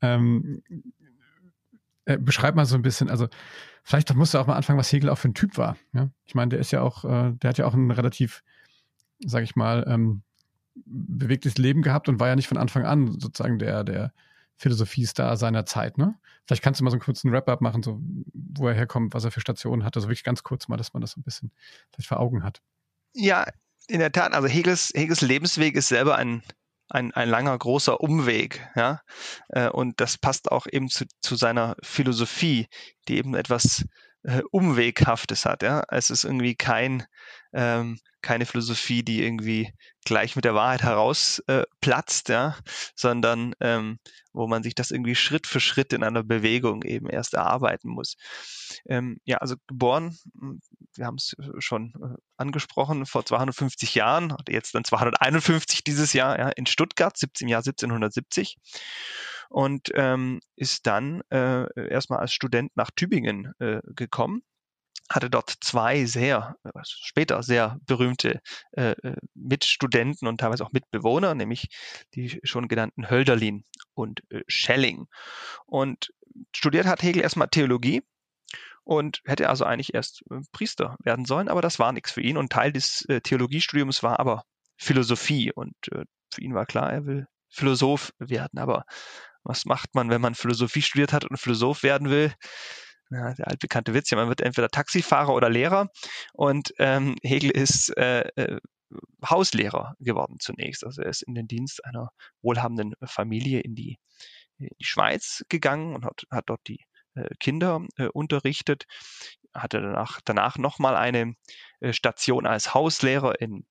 Ähm, 0.00 0.62
äh, 2.04 2.18
beschreib 2.18 2.54
mal 2.54 2.66
so 2.66 2.74
ein 2.74 2.82
bisschen, 2.82 3.10
also 3.10 3.28
vielleicht 3.84 4.12
musst 4.14 4.34
du 4.34 4.38
auch 4.38 4.46
mal 4.46 4.56
anfangen, 4.56 4.78
was 4.78 4.92
Hegel 4.92 5.10
auch 5.10 5.18
für 5.18 5.28
ein 5.28 5.34
Typ 5.34 5.56
war. 5.58 5.76
Ja? 5.92 6.10
Ich 6.24 6.34
meine, 6.34 6.48
der 6.48 6.58
ist 6.58 6.70
ja 6.70 6.80
auch, 6.80 7.04
äh, 7.04 7.32
der 7.34 7.50
hat 7.50 7.58
ja 7.58 7.66
auch 7.66 7.74
ein 7.74 7.90
relativ, 7.90 8.42
sag 9.24 9.44
ich 9.44 9.54
mal, 9.54 9.84
ähm, 9.86 10.22
bewegtes 10.74 11.58
Leben 11.58 11.82
gehabt 11.82 12.08
und 12.08 12.20
war 12.20 12.28
ja 12.28 12.36
nicht 12.36 12.48
von 12.48 12.58
Anfang 12.58 12.84
an 12.84 13.18
sozusagen 13.18 13.58
der, 13.58 13.84
der 13.84 14.12
Philosophiestar 14.56 15.36
seiner 15.36 15.66
Zeit, 15.66 15.98
ne? 15.98 16.14
Vielleicht 16.46 16.62
kannst 16.62 16.80
du 16.80 16.84
mal 16.84 16.90
so 16.90 16.94
einen 16.94 17.02
kurzen 17.02 17.30
Wrap-up 17.32 17.60
machen, 17.60 17.82
so 17.82 18.00
wo 18.32 18.68
er 18.68 18.74
herkommt, 18.74 19.14
was 19.14 19.24
er 19.24 19.30
für 19.30 19.40
Stationen 19.40 19.84
hatte, 19.84 20.00
so 20.00 20.08
wirklich 20.08 20.24
ganz 20.24 20.42
kurz 20.42 20.68
mal, 20.68 20.76
dass 20.76 20.92
man 20.92 21.00
das 21.00 21.12
so 21.12 21.20
ein 21.20 21.24
bisschen 21.24 21.52
vielleicht 21.92 22.08
vor 22.08 22.20
Augen 22.20 22.42
hat. 22.42 22.62
Ja, 23.14 23.46
in 23.88 24.00
der 24.00 24.12
Tat, 24.12 24.32
also 24.32 24.48
Hegels, 24.48 24.92
Hegels 24.94 25.20
Lebensweg 25.20 25.74
ist 25.76 25.88
selber 25.88 26.16
ein, 26.16 26.42
ein, 26.88 27.12
ein 27.12 27.28
langer, 27.28 27.56
großer 27.56 28.00
Umweg, 28.00 28.66
ja. 28.76 29.00
Äh, 29.48 29.68
und 29.68 30.00
das 30.00 30.18
passt 30.18 30.50
auch 30.50 30.66
eben 30.70 30.88
zu, 30.88 31.06
zu 31.20 31.36
seiner 31.36 31.76
Philosophie, 31.82 32.68
die 33.08 33.18
eben 33.18 33.34
etwas 33.34 33.84
äh, 34.24 34.42
Umweghaftes 34.50 35.44
hat, 35.44 35.62
ja. 35.62 35.82
Es 35.88 36.10
ist 36.10 36.24
irgendwie 36.24 36.54
kein, 36.54 37.04
ähm, 37.52 37.98
keine 38.20 38.46
Philosophie, 38.46 39.02
die 39.02 39.22
irgendwie 39.22 39.72
gleich 40.04 40.36
mit 40.36 40.44
der 40.44 40.54
Wahrheit 40.54 40.82
herausplatzt, 40.82 42.30
äh, 42.30 42.32
ja, 42.32 42.56
sondern 42.94 43.54
ähm, 43.60 43.98
wo 44.32 44.46
man 44.46 44.62
sich 44.62 44.74
das 44.74 44.90
irgendwie 44.90 45.14
Schritt 45.14 45.46
für 45.46 45.60
Schritt 45.60 45.92
in 45.92 46.04
einer 46.04 46.22
Bewegung 46.22 46.82
eben 46.84 47.08
erst 47.10 47.34
erarbeiten 47.34 47.90
muss. 47.90 48.16
Ähm, 48.86 49.18
ja, 49.24 49.38
also 49.38 49.56
geboren, 49.66 50.16
hm, 50.38 50.60
wir 50.94 51.06
haben 51.06 51.16
es 51.16 51.34
schon 51.58 51.92
äh, 52.00 52.20
angesprochen, 52.36 53.06
vor 53.06 53.24
250 53.24 53.94
Jahren, 53.94 54.34
jetzt 54.48 54.74
dann 54.74 54.84
251 54.84 55.84
dieses 55.84 56.12
Jahr, 56.12 56.38
ja, 56.38 56.48
in 56.50 56.66
Stuttgart, 56.66 57.16
17, 57.16 57.46
im 57.46 57.50
Jahr 57.50 57.60
1770 57.60 58.56
und 59.52 59.90
ähm, 59.94 60.40
ist 60.56 60.86
dann 60.86 61.22
äh, 61.30 61.66
erstmal 61.88 62.20
als 62.20 62.32
Student 62.32 62.72
nach 62.74 62.90
Tübingen 62.90 63.52
äh, 63.58 63.80
gekommen 63.94 64.42
hatte 65.10 65.28
dort 65.28 65.52
zwei 65.60 66.04
sehr, 66.06 66.56
äh, 66.64 66.70
später 66.84 67.42
sehr 67.42 67.78
berühmte 67.86 68.40
äh, 68.72 68.92
äh, 68.92 69.16
Mitstudenten 69.34 70.26
und 70.26 70.38
teilweise 70.38 70.64
auch 70.64 70.72
Mitbewohner, 70.72 71.34
nämlich 71.34 71.68
die 72.14 72.40
schon 72.44 72.68
genannten 72.68 73.10
Hölderlin 73.10 73.64
und 73.94 74.22
äh, 74.30 74.42
Schelling. 74.46 75.06
Und 75.66 76.12
studiert 76.54 76.86
hat 76.86 77.02
Hegel 77.02 77.22
erstmal 77.22 77.48
Theologie 77.48 78.02
und 78.84 79.20
hätte 79.24 79.48
also 79.50 79.64
eigentlich 79.64 79.92
erst 79.92 80.22
äh, 80.30 80.40
Priester 80.52 80.96
werden 81.02 81.24
sollen, 81.26 81.48
aber 81.48 81.60
das 81.60 81.78
war 81.78 81.92
nichts 81.92 82.12
für 82.12 82.22
ihn 82.22 82.36
und 82.38 82.50
Teil 82.50 82.72
des 82.72 83.04
äh, 83.08 83.20
Theologiestudiums 83.20 84.02
war 84.02 84.18
aber 84.18 84.44
Philosophie 84.78 85.52
und 85.52 85.74
für 86.32 86.40
ihn 86.40 86.54
war 86.54 86.66
klar, 86.66 86.92
er 86.92 87.06
will 87.06 87.26
Philosoph 87.48 88.12
werden, 88.18 88.58
aber 88.58 88.84
was 89.44 89.64
macht 89.64 89.94
man, 89.94 90.10
wenn 90.10 90.20
man 90.20 90.34
Philosophie 90.34 90.82
studiert 90.82 91.12
hat 91.12 91.24
und 91.24 91.36
Philosoph 91.36 91.82
werden 91.82 92.10
will? 92.10 92.32
ja, 93.12 93.34
der 93.34 93.48
altbekannte 93.48 93.94
Witz, 93.94 94.10
ja, 94.10 94.16
man 94.16 94.28
wird 94.28 94.40
entweder 94.40 94.68
Taxifahrer 94.68 95.34
oder 95.34 95.50
Lehrer 95.50 95.88
und 96.32 96.72
ähm, 96.78 97.16
Hegel 97.22 97.50
ist 97.50 97.96
äh, 97.96 98.22
äh, 98.36 98.58
Hauslehrer 99.24 99.94
geworden 100.00 100.36
zunächst. 100.40 100.84
Also 100.84 101.02
er 101.02 101.10
ist 101.10 101.22
in 101.22 101.34
den 101.34 101.48
Dienst 101.48 101.84
einer 101.84 102.10
wohlhabenden 102.42 102.94
Familie 103.04 103.60
in 103.60 103.74
die, 103.74 103.98
in 104.58 104.68
die 104.78 104.84
Schweiz 104.84 105.44
gegangen 105.48 105.94
und 105.94 106.04
hat, 106.04 106.24
hat 106.30 106.44
dort 106.46 106.60
die 106.66 106.84
äh, 107.14 107.28
Kinder 107.40 107.80
äh, 107.96 108.08
unterrichtet, 108.08 108.84
hatte 109.54 109.80
danach, 109.80 110.20
danach 110.24 110.58
nochmal 110.58 110.96
eine 110.96 111.34
äh, 111.80 111.92
Station 111.92 112.46
als 112.46 112.74
Hauslehrer 112.74 113.40
in 113.40 113.66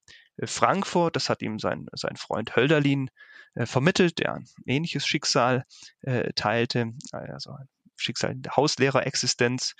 Frankfurt. 0.47 1.15
Das 1.15 1.29
hat 1.29 1.41
ihm 1.41 1.59
sein, 1.59 1.87
sein 1.93 2.15
Freund 2.15 2.55
Hölderlin 2.55 3.09
äh, 3.55 3.65
vermittelt, 3.65 4.19
der 4.19 4.35
ein 4.35 4.47
ähnliches 4.65 5.05
Schicksal 5.05 5.65
äh, 6.01 6.31
teilte, 6.33 6.91
also 7.11 7.51
ein 7.51 7.67
Schicksal 7.95 8.35
der 8.35 8.55
Hauslehrerexistenz. 8.55 9.75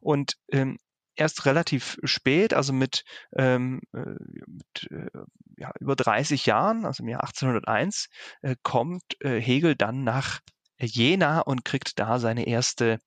Und 0.00 0.36
ähm, 0.50 0.78
erst 1.16 1.46
relativ 1.46 1.98
spät, 2.04 2.54
also 2.54 2.72
mit, 2.72 3.04
ähm, 3.36 3.80
äh, 3.92 4.16
mit 4.46 4.90
äh, 4.90 5.10
ja, 5.56 5.72
über 5.78 5.96
30 5.96 6.46
Jahren, 6.46 6.84
also 6.84 7.02
im 7.02 7.08
Jahr 7.08 7.22
1801, 7.22 8.08
äh, 8.42 8.56
kommt 8.62 9.02
äh, 9.20 9.40
Hegel 9.40 9.76
dann 9.76 10.04
nach 10.04 10.40
Jena 10.78 11.40
und 11.40 11.64
kriegt 11.64 11.98
da 11.98 12.18
seine 12.18 12.46
erste 12.46 12.98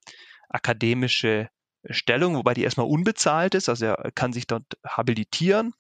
akademische 0.50 1.50
Stellung, 1.90 2.36
wobei 2.36 2.54
die 2.54 2.64
erstmal 2.64 2.88
unbezahlt 2.88 3.54
ist, 3.54 3.70
also 3.70 3.86
er 3.86 4.12
kann 4.14 4.34
sich 4.34 4.48
dort 4.48 4.66
habilitieren 4.86 5.74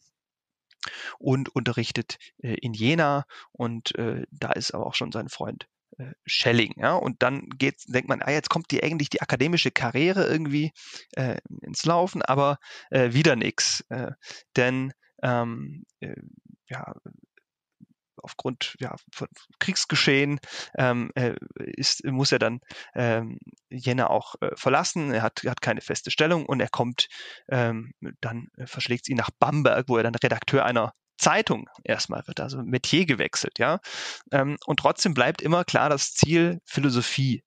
und 1.20 1.50
unterrichtet 1.50 2.18
äh, 2.42 2.56
in 2.56 2.74
Jena 2.74 3.26
und 3.52 3.96
äh, 3.96 4.24
da 4.32 4.52
ist 4.52 4.74
aber 4.74 4.86
auch 4.86 4.96
schon 4.96 5.12
sein 5.12 5.30
Freund 5.30 5.68
äh, 5.98 6.12
Schelling. 6.26 6.74
Ja? 6.78 6.96
Und 6.96 7.24
dann 7.24 7.50
geht, 7.58 7.76
denkt 7.88 8.10
man, 8.10 8.22
ah, 8.22 8.32
jetzt 8.32 8.50
kommt 8.50 8.72
die 8.72 8.84
eigentlich 8.84 9.10
die 9.10 9.22
akademische 9.22 9.72
Karriere 9.72 10.28
irgendwie 10.28 10.72
äh, 11.14 11.38
ins 11.62 11.86
Laufen, 11.86 12.22
aber 12.22 12.60
äh, 12.90 13.14
wieder 13.14 13.36
nichts. 13.36 13.86
Äh, 13.90 14.12
denn 14.56 14.94
ähm, 15.22 15.86
äh, 16.00 16.16
ja, 16.68 16.94
aufgrund 18.26 18.76
ja, 18.80 18.96
von 19.14 19.28
Kriegsgeschehen 19.60 20.40
ähm, 20.78 21.12
äh, 21.16 21.36
ist, 21.56 22.04
muss 22.06 22.32
er 22.32 22.40
dann 22.40 22.60
ähm, 22.96 23.38
Jena 23.70 24.10
auch 24.10 24.36
äh, 24.42 24.50
verlassen. 24.56 25.14
Er 25.14 25.22
hat, 25.22 25.44
hat 25.46 25.62
keine 25.62 25.82
feste 25.82 26.12
Stellung 26.12 26.46
und 26.46 26.60
er 26.60 26.70
kommt, 26.70 27.08
ähm, 27.50 27.94
dann 28.20 28.48
äh, 28.58 28.66
verschlägt 28.66 29.08
ihn 29.08 29.18
nach 29.18 29.30
Bamberg, 29.40 29.88
wo 29.88 29.98
er 29.98 30.04
dann 30.04 30.16
Redakteur 30.16 30.66
einer 30.66 30.94
Zeitung 31.18 31.70
erstmal 31.84 32.28
wird, 32.28 32.40
also 32.40 32.62
Metier 32.64 33.06
gewechselt, 33.06 33.60
ja. 33.60 33.80
Ähm, 34.32 34.58
und 34.66 34.80
trotzdem 34.80 35.14
bleibt 35.14 35.42
immer 35.42 35.64
klar 35.64 35.90
das 35.90 36.14
Ziel, 36.14 36.60
Philosophie 36.66 37.44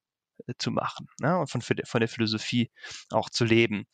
äh, 0.46 0.54
zu 0.58 0.70
machen 0.70 1.08
ne? 1.20 1.38
und 1.38 1.50
von, 1.50 1.60
von 1.60 2.00
der 2.00 2.08
Philosophie 2.08 2.70
auch 3.10 3.28
zu 3.28 3.44
leben. 3.44 3.86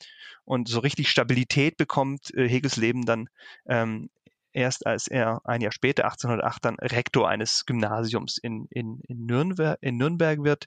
Und 0.44 0.68
so 0.68 0.80
richtig 0.80 1.10
Stabilität 1.10 1.76
bekommt 1.76 2.32
äh, 2.34 2.48
Hegels 2.48 2.76
Leben 2.76 3.04
dann 3.04 3.28
ähm, 3.66 4.10
erst 4.54 4.87
als 4.87 5.08
er 5.08 5.40
ein 5.44 5.61
Jahr 5.61 5.73
später, 5.73 6.04
1808, 6.04 6.64
dann 6.64 6.76
Rektor 6.76 7.28
eines 7.28 7.66
Gymnasiums 7.66 8.38
in, 8.38 8.66
in, 8.70 9.00
in, 9.06 9.26
Nürnberg, 9.26 9.76
in 9.80 9.96
Nürnberg 9.96 10.42
wird. 10.42 10.66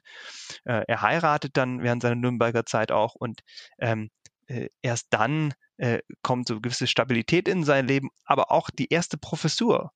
Äh, 0.64 0.84
er 0.86 1.02
heiratet 1.02 1.56
dann 1.56 1.82
während 1.82 2.02
seiner 2.02 2.14
Nürnberger 2.14 2.66
Zeit 2.66 2.92
auch 2.92 3.14
und 3.14 3.40
ähm, 3.78 4.10
äh, 4.46 4.68
erst 4.82 5.08
dann 5.10 5.54
äh, 5.78 6.00
kommt 6.22 6.48
so 6.48 6.60
gewisse 6.60 6.86
Stabilität 6.86 7.48
in 7.48 7.64
sein 7.64 7.86
Leben, 7.86 8.10
aber 8.24 8.52
auch 8.52 8.70
die 8.70 8.88
erste 8.88 9.16
Professur, 9.16 9.92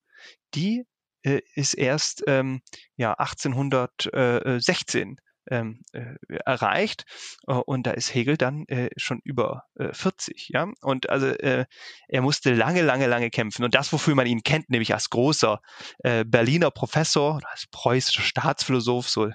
die 0.55 0.87
äh, 1.23 1.41
ist 1.55 1.75
erst 1.75 2.25
ähm, 2.27 2.63
ja 2.97 3.15
1816 3.15 5.19
ähm, 5.51 5.83
äh, 5.93 6.17
erreicht. 6.45 7.05
Äh, 7.47 7.55
und 7.55 7.87
da 7.87 7.93
ist 7.93 8.15
Hegel 8.15 8.37
dann 8.37 8.67
äh, 8.69 8.91
schon 8.97 9.21
über 9.25 9.65
äh, 9.77 9.93
40. 9.93 10.51
Ja? 10.51 10.69
Und 10.81 11.11
also 11.11 11.27
äh, 11.27 11.67
er 12.09 12.23
musste 12.23 12.53
lange, 12.55 12.83
lange, 12.83 13.07
lange 13.07 13.31
kämpfen. 13.31 13.65
Und 13.65 13.75
das, 13.75 13.93
wofür 13.93 14.15
man 14.15 14.27
ihn 14.27 14.43
kennt, 14.43 14.71
nämlich 14.71 14.95
als 14.95 15.11
großer 15.11 15.61
äh, 15.99 16.25
Berliner 16.25 16.71
Professor, 16.71 17.41
als 17.51 17.67
preußischer 17.71 18.23
Staatsphilosoph, 18.23 19.09
so, 19.09 19.27
äh, 19.27 19.33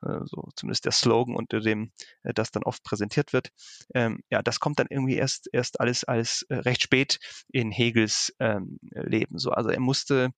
so 0.00 0.48
zumindest 0.56 0.84
der 0.84 0.92
Slogan, 0.92 1.36
unter 1.36 1.60
dem 1.60 1.92
äh, 2.22 2.32
das 2.34 2.50
dann 2.50 2.62
oft 2.62 2.82
präsentiert 2.82 3.32
wird, 3.32 3.50
ähm, 3.94 4.22
ja, 4.30 4.42
das 4.42 4.60
kommt 4.60 4.78
dann 4.78 4.86
irgendwie 4.90 5.16
erst, 5.16 5.48
erst 5.52 5.80
alles, 5.80 6.04
alles 6.04 6.46
äh, 6.48 6.56
recht 6.56 6.82
spät 6.82 7.18
in 7.52 7.70
Hegels 7.70 8.34
ähm, 8.38 8.78
Leben. 8.92 9.38
So, 9.38 9.50
also 9.50 9.70
er 9.70 9.80
musste 9.80 10.30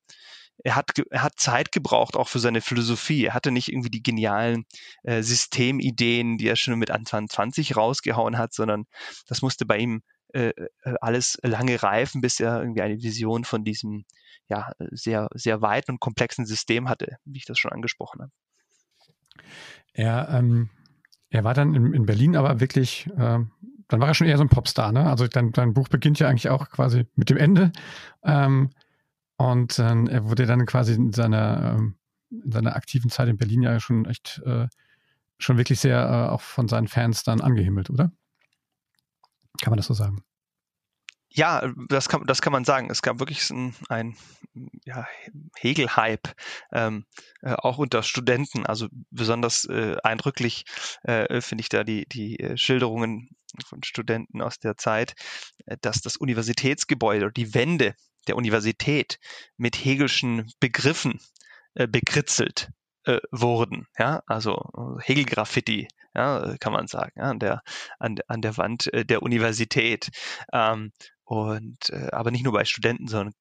er 0.62 0.76
hat, 0.76 0.90
er 1.10 1.22
hat 1.22 1.34
Zeit 1.36 1.72
gebraucht 1.72 2.16
auch 2.16 2.28
für 2.28 2.38
seine 2.38 2.60
Philosophie. 2.60 3.24
Er 3.24 3.34
hatte 3.34 3.50
nicht 3.50 3.68
irgendwie 3.68 3.90
die 3.90 4.02
genialen 4.02 4.64
äh, 5.02 5.22
Systemideen, 5.22 6.38
die 6.38 6.48
er 6.48 6.56
schon 6.56 6.78
mit 6.78 6.90
Anfang 6.90 7.28
20 7.28 7.76
rausgehauen 7.76 8.38
hat, 8.38 8.54
sondern 8.54 8.84
das 9.26 9.42
musste 9.42 9.66
bei 9.66 9.78
ihm 9.78 10.02
äh, 10.32 10.48
äh, 10.48 10.94
alles 11.00 11.38
lange 11.42 11.82
reifen, 11.82 12.20
bis 12.20 12.40
er 12.40 12.60
irgendwie 12.60 12.82
eine 12.82 13.02
Vision 13.02 13.44
von 13.44 13.64
diesem 13.64 14.04
ja, 14.48 14.72
sehr, 14.90 15.28
sehr 15.34 15.62
weiten 15.62 15.92
und 15.92 16.00
komplexen 16.00 16.46
System 16.46 16.88
hatte, 16.88 17.16
wie 17.24 17.38
ich 17.38 17.46
das 17.46 17.58
schon 17.58 17.72
angesprochen 17.72 18.22
habe. 18.22 18.32
Er, 19.92 20.28
ähm, 20.30 20.70
er 21.30 21.44
war 21.44 21.54
dann 21.54 21.74
in, 21.74 21.94
in 21.94 22.06
Berlin 22.06 22.36
aber 22.36 22.60
wirklich, 22.60 23.06
äh, 23.16 23.38
dann 23.88 24.00
war 24.00 24.08
er 24.08 24.14
schon 24.14 24.26
eher 24.26 24.36
so 24.36 24.44
ein 24.44 24.48
Popstar, 24.48 24.92
ne? 24.92 25.08
Also 25.08 25.28
dein, 25.28 25.52
dein 25.52 25.72
Buch 25.72 25.88
beginnt 25.88 26.18
ja 26.18 26.28
eigentlich 26.28 26.48
auch 26.48 26.68
quasi 26.70 27.06
mit 27.14 27.30
dem 27.30 27.36
Ende. 27.36 27.72
Ähm, 28.24 28.70
und 29.50 29.78
äh, 29.78 29.82
er 29.82 30.28
wurde 30.28 30.46
dann 30.46 30.64
quasi 30.66 30.94
in 30.94 31.12
seiner, 31.12 31.74
ähm, 31.74 31.96
in 32.30 32.50
seiner 32.50 32.76
aktiven 32.76 33.10
Zeit 33.10 33.28
in 33.28 33.36
Berlin 33.36 33.62
ja 33.62 33.78
schon 33.78 34.06
echt, 34.06 34.40
äh, 34.44 34.68
schon 35.38 35.58
wirklich 35.58 35.80
sehr 35.80 35.98
äh, 35.98 36.32
auch 36.32 36.40
von 36.40 36.68
seinen 36.68 36.88
Fans 36.88 37.22
dann 37.24 37.40
angehimmelt, 37.40 37.90
oder? 37.90 38.10
Kann 39.60 39.70
man 39.70 39.76
das 39.76 39.86
so 39.86 39.94
sagen? 39.94 40.24
Ja, 41.28 41.68
das 41.88 42.08
kann, 42.08 42.24
das 42.26 42.42
kann 42.42 42.52
man 42.52 42.64
sagen. 42.64 42.90
Es 42.90 43.02
gab 43.02 43.18
wirklich 43.18 43.50
ein, 43.50 43.74
ein 43.88 44.16
ja, 44.84 45.04
Hegel-Hype, 45.56 46.32
ähm, 46.72 47.04
äh, 47.42 47.54
auch 47.54 47.78
unter 47.78 48.04
Studenten. 48.04 48.64
Also 48.66 48.86
besonders 49.10 49.64
äh, 49.64 49.96
eindrücklich 50.04 50.64
äh, 51.02 51.40
finde 51.40 51.62
ich 51.62 51.68
da 51.68 51.82
die, 51.82 52.06
die 52.06 52.38
äh, 52.38 52.56
Schilderungen 52.56 53.30
von 53.66 53.82
Studenten 53.82 54.42
aus 54.42 54.60
der 54.60 54.76
Zeit, 54.76 55.14
äh, 55.66 55.76
dass 55.80 56.02
das 56.02 56.16
Universitätsgebäude 56.16 57.32
die 57.32 57.52
Wände 57.52 57.94
der 58.24 58.36
Universität 58.36 59.18
mit 59.56 59.76
Hegelschen 59.76 60.50
Begriffen 60.60 61.20
äh, 61.74 61.86
bekritzelt 61.86 62.70
äh, 63.04 63.20
wurden. 63.30 63.86
Ja, 63.98 64.22
also 64.26 64.98
Hegel-Graffiti, 65.02 65.88
ja, 66.14 66.56
kann 66.60 66.72
man 66.72 66.86
sagen, 66.86 67.12
ja, 67.16 67.24
an 67.24 67.38
der 67.38 67.62
an, 67.98 68.16
an 68.28 68.40
der 68.40 68.56
Wand 68.56 68.92
äh, 68.92 69.04
der 69.04 69.22
Universität. 69.22 70.10
Ähm, 70.52 70.92
und 71.24 71.90
äh, 71.90 72.08
aber 72.12 72.30
nicht 72.30 72.44
nur 72.44 72.52
bei 72.52 72.64
Studenten, 72.64 73.08
sondern 73.08 73.34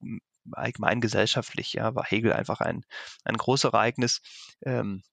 allgemein 0.51 1.01
gesellschaftlich, 1.01 1.73
ja, 1.73 1.95
war 1.95 2.05
Hegel 2.05 2.33
einfach 2.33 2.61
ein 2.61 2.83
ein 3.23 3.37
großes 3.37 3.65
Ereignis. 3.65 4.21
Ähm, 4.65 5.03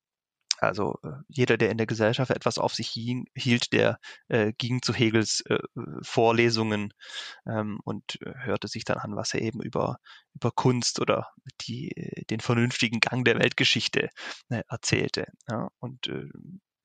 also 0.60 0.98
äh, 1.02 1.10
jeder, 1.28 1.56
der 1.56 1.70
in 1.70 1.78
der 1.78 1.86
Gesellschaft 1.86 2.30
etwas 2.30 2.58
auf 2.58 2.74
sich 2.74 2.88
hielt, 2.88 3.72
der 3.72 3.98
äh, 4.28 4.52
ging 4.52 4.82
zu 4.82 4.94
Hegels 4.94 5.42
äh, 5.46 5.58
Vorlesungen 6.02 6.92
ähm, 7.46 7.80
und 7.84 8.20
äh, 8.22 8.32
hörte 8.44 8.68
sich 8.68 8.84
dann 8.84 8.98
an, 8.98 9.16
was 9.16 9.34
er 9.34 9.42
eben 9.42 9.62
über, 9.62 9.98
über 10.34 10.50
Kunst 10.50 11.00
oder 11.00 11.28
die, 11.62 11.90
den 12.30 12.40
vernünftigen 12.40 13.00
Gang 13.00 13.24
der 13.24 13.38
Weltgeschichte 13.38 14.10
äh, 14.50 14.62
erzählte. 14.68 15.26
Ja? 15.48 15.68
Und 15.78 16.06
äh, 16.08 16.28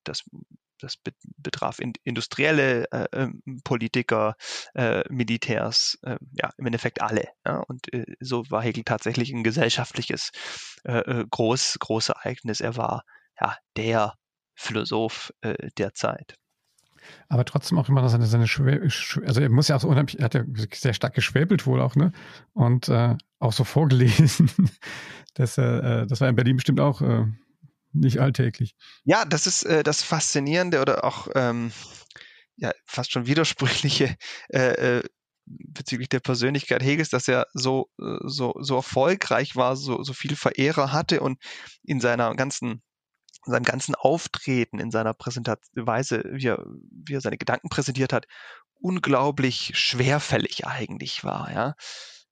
das 0.04 0.24
das 0.80 0.98
betraf 1.38 1.80
industrielle 2.04 2.86
äh, 2.92 3.08
ähm, 3.14 3.42
Politiker, 3.64 4.36
äh, 4.74 5.04
Militärs, 5.10 5.98
äh, 6.04 6.18
ja, 6.34 6.52
im 6.58 6.66
Endeffekt 6.66 7.02
alle. 7.02 7.30
Ja? 7.46 7.60
Und 7.60 7.92
äh, 7.94 8.06
so 8.20 8.44
war 8.50 8.62
Hegel 8.62 8.84
tatsächlich 8.84 9.32
ein 9.32 9.44
gesellschaftliches 9.44 10.32
äh, 10.84 11.24
groß, 11.30 11.78
Großereignis. 11.80 12.60
Er 12.60 12.78
war 12.78 13.04
ja, 13.40 13.58
der 13.78 14.16
Philosoph 14.56 15.34
äh, 15.42 15.70
der 15.78 15.94
Zeit. 15.94 16.38
Aber 17.30 17.46
trotzdem 17.46 17.78
auch 17.78 17.90
immer 17.90 18.08
seine, 18.10 18.26
seine 18.26 18.48
Schwä 18.48 18.82
also 19.26 19.42
er 19.42 19.50
muss 19.50 19.68
ja 19.68 19.76
auch 19.76 19.82
so 19.82 19.88
unheimlich, 19.88 20.20
er 20.20 20.26
hat 20.26 20.34
ja 20.34 20.44
sehr 20.74 20.94
stark 20.94 21.14
geschwäbelt 21.14 21.66
wohl 21.66 21.82
auch, 21.82 21.96
ne? 21.96 22.12
Und 22.54 22.90
äh, 22.90 23.16
auch 23.40 23.54
so 23.54 23.64
vorgelesen. 23.66 24.50
das, 25.34 25.58
äh, 25.58 26.06
das 26.08 26.22
war 26.22 26.30
in 26.30 26.36
Berlin 26.36 26.58
bestimmt 26.58 26.80
auch 26.80 27.02
äh, 27.02 27.26
nicht 27.94 28.20
alltäglich. 28.20 28.76
Ja, 29.04 29.26
das 29.26 29.48
ist 29.48 29.64
äh, 29.64 29.84
das 29.84 30.02
Faszinierende 30.02 30.82
oder 30.82 31.04
auch 31.04 31.28
ähm, 31.36 31.72
ja, 32.58 32.72
fast 32.86 33.12
schon 33.12 33.28
widersprüchliche 33.28 34.16
äh, 34.50 34.98
äh, 34.98 35.04
bezüglich 35.46 36.10
der 36.10 36.22
Persönlichkeit 36.22 36.82
Hegels, 36.82 37.10
dass 37.10 37.28
er 37.28 37.46
so, 37.54 37.92
so, 37.98 38.56
so 38.60 38.78
erfolgreich 38.78 39.56
war, 39.56 39.76
so, 39.76 40.02
so 40.02 40.14
viel 40.14 40.36
Verehrer 40.36 40.92
hatte 40.92 41.22
und 41.22 41.38
in 41.84 42.02
seiner 42.02 42.34
ganzen 42.36 42.82
in 43.46 43.52
seinem 43.52 43.64
ganzen 43.64 43.96
Auftreten, 43.96 44.80
in 44.80 44.92
seiner 44.92 45.14
Präsentationsweise, 45.14 46.24
wie 46.32 46.48
er, 46.48 46.66
wie 46.66 47.14
er 47.14 47.22
seine 47.22 47.38
Gedanken 47.38 47.70
präsentiert 47.70 48.14
hat, 48.14 48.26
unglaublich 48.80 49.72
schwerfällig 49.76 50.66
eigentlich 50.66 51.24
war. 51.24 51.52
Ja? 51.52 51.76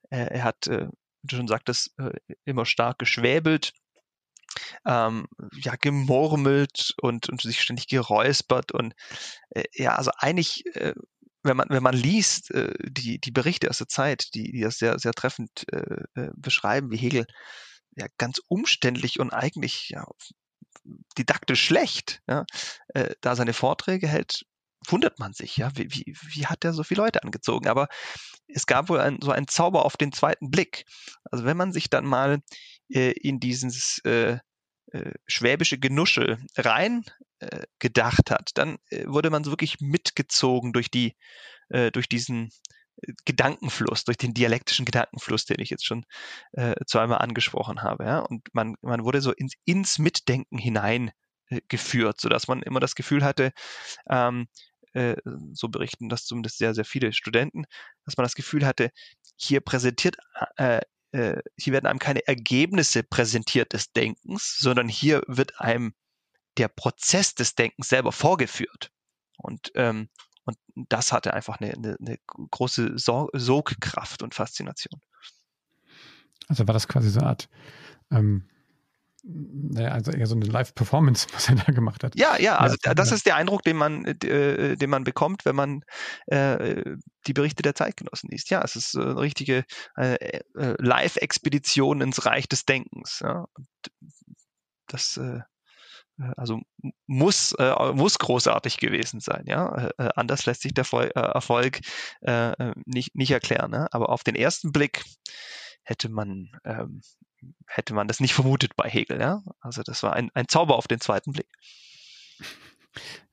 Er 0.10 0.43
hat, 0.43 0.67
äh, 0.67 0.88
wie 0.88 1.28
du 1.28 1.36
schon 1.38 1.47
sagtest, 1.47 1.97
äh, 1.97 2.12
immer 2.45 2.65
stark 2.65 2.99
geschwäbelt, 2.99 3.73
ähm, 4.86 5.28
ja, 5.56 5.76
gemurmelt 5.80 6.93
und, 7.02 7.30
und 7.30 7.41
sich 7.41 7.62
ständig 7.62 7.88
geräuspert 7.88 8.71
und 8.71 8.93
äh, 9.49 9.63
ja, 9.73 9.95
also 9.95 10.12
eigentlich, 10.17 10.65
äh, 10.76 10.93
wenn 11.41 11.58
man, 11.58 11.69
wenn 11.69 11.84
man 11.84 11.95
liest, 11.95 12.52
äh, 12.52 12.73
die, 12.84 13.19
die 13.19 13.32
Berichte 13.32 13.69
aus 13.69 13.80
der 13.80 13.88
Zeit, 13.88 14.34
die, 14.36 14.52
die 14.52 14.62
das 14.62 14.78
sehr, 14.78 14.99
sehr 14.99 15.13
treffend 15.13 15.65
äh 15.71 16.30
beschreiben, 16.36 16.91
wie 16.91 16.97
Hegel 16.97 17.26
ja 17.95 18.08
ganz 18.17 18.39
umständlich 18.47 19.19
und 19.19 19.32
eigentlich 19.32 19.89
ja 19.89 20.06
didaktisch 21.18 21.64
schlecht, 21.64 22.22
ja, 22.28 22.46
äh, 22.90 23.16
da 23.22 23.36
seine 23.36 23.54
Vorträge 23.54 24.08
hält, 24.08 24.44
wundert 24.88 25.20
man 25.20 25.34
sich, 25.34 25.58
ja, 25.58 25.72
wie, 25.76 25.88
wie, 25.92 26.16
wie 26.34 26.46
hat 26.48 26.64
der 26.64 26.74
so 26.74 26.84
viele 26.84 27.02
Leute 27.02 27.24
angezogen? 27.24 27.68
Aber 27.68 27.88
es 28.48 28.66
gab 28.66 28.90
wohl 28.90 29.00
ein, 29.00 29.20
so 29.22 29.32
einen 29.32 29.48
Zauber 29.48 29.86
auf 29.86 29.98
den 29.98 30.12
zweiten 30.12 30.50
Blick. 30.50 30.86
Also 31.32 31.46
wenn 31.46 31.58
man 31.58 31.72
sich 31.72 31.90
dann 31.90 32.06
mal 32.06 32.42
äh, 32.90 33.12
in 33.12 33.40
dieses 33.40 34.00
äh, 34.06 34.40
äh, 34.92 35.12
schwäbische 35.28 35.80
Genuschel 35.80 36.38
rein 36.58 37.04
äh, 37.40 37.64
gedacht 37.80 38.32
hat, 38.32 38.52
dann 38.56 38.78
äh, 38.90 39.06
wurde 39.08 39.30
man 39.30 39.44
so 39.44 39.52
wirklich 39.52 39.80
mitgezogen 39.80 40.74
durch 40.74 40.92
die, 40.92 41.16
äh, 41.70 41.92
durch 41.92 42.08
diesen 42.08 42.50
Gedankenfluss, 43.25 44.06
durch 44.06 44.17
den 44.17 44.34
dialektischen 44.34 44.86
Gedankenfluss, 44.86 45.45
den 45.45 45.60
ich 45.60 45.69
jetzt 45.69 45.86
schon 45.86 46.06
äh, 46.53 46.75
zweimal 46.86 47.19
angesprochen 47.19 47.82
habe. 47.82 48.06
Ja? 48.06 48.19
Und 48.19 48.47
man, 48.53 48.75
man 48.82 49.03
wurde 49.03 49.21
so 49.21 49.32
ins, 49.32 49.53
ins 49.65 49.99
Mitdenken 49.99 50.58
hinein 50.58 51.12
äh, 51.49 51.62
sodass 52.17 52.47
man 52.47 52.62
immer 52.62 52.79
das 52.79 52.95
Gefühl 52.95 53.23
hatte, 53.23 53.51
ähm, 54.10 54.47
äh, 54.93 55.15
so 55.53 55.69
berichten 55.69 56.10
das 56.10 56.25
zumindest 56.25 56.58
sehr, 56.58 56.73
sehr 56.73 56.86
viele 56.86 57.13
Studenten, 57.13 57.65
dass 58.06 58.17
man 58.17 58.23
das 58.23 58.36
Gefühl 58.36 58.65
hatte, 58.65 58.91
hier 59.36 59.60
präsentiert, 59.60 60.17
äh, 60.58 60.82
äh, 61.12 61.41
hier 61.58 61.73
werden 61.73 61.88
einem 61.88 61.99
keine 61.99 62.25
Ergebnisse 62.27 63.03
präsentiert 63.03 63.73
des 63.73 63.91
Denkens, 63.91 64.58
sondern 64.58 64.88
hier 64.88 65.23
wird 65.27 65.60
einem 65.60 65.93
der 66.58 66.67
Prozess 66.67 67.36
des 67.36 67.56
Denkens 67.56 67.89
selber 67.89 68.12
vorgeführt. 68.12 68.91
Und, 69.38 69.71
ähm, 69.75 70.10
und 70.45 70.58
das 70.75 71.12
hatte 71.12 71.34
einfach 71.34 71.60
eine, 71.60 71.73
eine, 71.73 71.97
eine 71.99 72.17
große 72.25 72.97
Sogkraft 72.97 74.23
und 74.23 74.34
Faszination. 74.36 74.99
Also 76.47 76.67
war 76.67 76.73
das 76.73 76.88
quasi 76.88 77.10
so 77.10 77.19
eine 77.19 77.29
Art 77.29 77.49
ähm, 78.12 78.47
naja, 79.25 79.91
also 79.91 80.12
eher 80.12 80.27
so 80.27 80.36
eine 80.36 80.45
Live-Performance, 80.45 81.27
was 81.34 81.47
er 81.47 81.56
da 81.56 81.71
gemacht 81.71 82.03
hat. 82.03 82.17
Ja, 82.19 82.38
ja, 82.38 82.58
also 82.58 82.75
ja, 82.84 82.93
das 82.93 83.12
ist 83.12 83.25
der 83.25 83.38
Eindruck, 83.38 83.63
den 83.63 83.77
man, 83.77 84.06
äh, 84.06 84.75
den 84.75 84.89
man 84.89 85.06
bekommt, 85.06 85.45
wenn 85.45 85.56
man 85.56 85.86
äh, 86.27 86.84
die 87.25 87.34
Berichte 87.34 87.63
der 87.63 87.73
Zeitgenossen 87.73 88.29
liest. 88.29 88.49
Ja, 88.49 88.62
es 88.63 88.75
ist 88.75 88.97
eine 88.97 89.17
richtige 89.17 89.63
äh, 89.95 90.15
äh, 90.15 90.41
Live-Expedition 90.77 92.01
ins 92.01 92.25
Reich 92.25 92.49
des 92.49 92.65
Denkens. 92.65 93.21
Ja. 93.23 93.47
Und 93.53 93.67
das 94.88 95.15
äh, 95.17 95.21
äh, 95.21 95.41
also 96.38 96.62
muss, 97.08 97.54
äh, 97.54 97.93
muss 97.93 98.19
großartig 98.19 98.78
gewesen 98.78 99.19
sein, 99.19 99.43
ja. 99.47 99.89
Äh, 99.97 100.10
anders 100.15 100.45
lässt 100.45 100.62
sich 100.62 100.73
der 100.73 100.86
Erfolg 101.15 101.80
äh, 102.21 102.73
nicht, 102.86 103.15
nicht 103.15 103.32
erklären. 103.32 103.71
Ne? 103.71 103.88
Aber 103.91 104.10
auf 104.10 104.23
den 104.23 104.36
ersten 104.36 104.71
Blick 104.71 105.04
hätte 105.84 106.10
man 106.10 106.52
ähm, 106.65 107.02
hätte 107.65 107.93
man 107.93 108.08
das 108.08 108.19
nicht 108.19 108.34
vermutet 108.34 108.76
bei 108.76 108.89
Hegel. 108.89 109.19
Ja? 109.19 109.41
Also 109.60 109.82
das 109.84 110.04
war 110.04 110.13
ein, 110.13 110.30
ein 110.34 110.47
Zauber 110.47 110.76
auf 110.76 110.88
den 110.88 110.99
zweiten 110.99 111.34
Blick. 111.34 111.49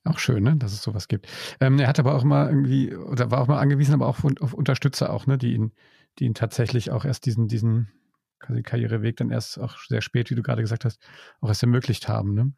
Auch 0.04 0.18
schön, 0.18 0.42
ne, 0.42 0.56
dass 0.56 0.72
es 0.72 0.82
sowas 0.82 1.08
gibt. 1.08 1.28
Ähm, 1.60 1.78
er 1.78 1.86
hat 1.86 1.98
aber 1.98 2.14
auch 2.14 2.24
mal 2.24 2.48
irgendwie, 2.48 2.94
oder 2.94 3.30
war 3.30 3.42
auch 3.42 3.48
mal 3.48 3.58
angewiesen, 3.58 3.92
aber 3.92 4.06
auch 4.06 4.24
auf, 4.24 4.40
auf 4.40 4.54
Unterstützer 4.54 5.12
auch, 5.12 5.26
ne, 5.26 5.36
die 5.36 5.52
ihn, 5.52 5.72
die 6.18 6.24
ihn 6.24 6.34
tatsächlich 6.34 6.90
auch 6.90 7.04
erst 7.04 7.26
diesen, 7.26 7.48
diesen 7.48 7.92
Karriereweg 8.38 9.16
dann 9.18 9.30
erst 9.30 9.58
auch 9.58 9.76
sehr 9.78 10.00
spät, 10.00 10.30
wie 10.30 10.34
du 10.34 10.42
gerade 10.42 10.62
gesagt 10.62 10.86
hast, 10.86 11.00
auch 11.42 11.48
erst 11.48 11.62
ermöglicht 11.62 12.08
haben. 12.08 12.34
Ne? 12.34 12.52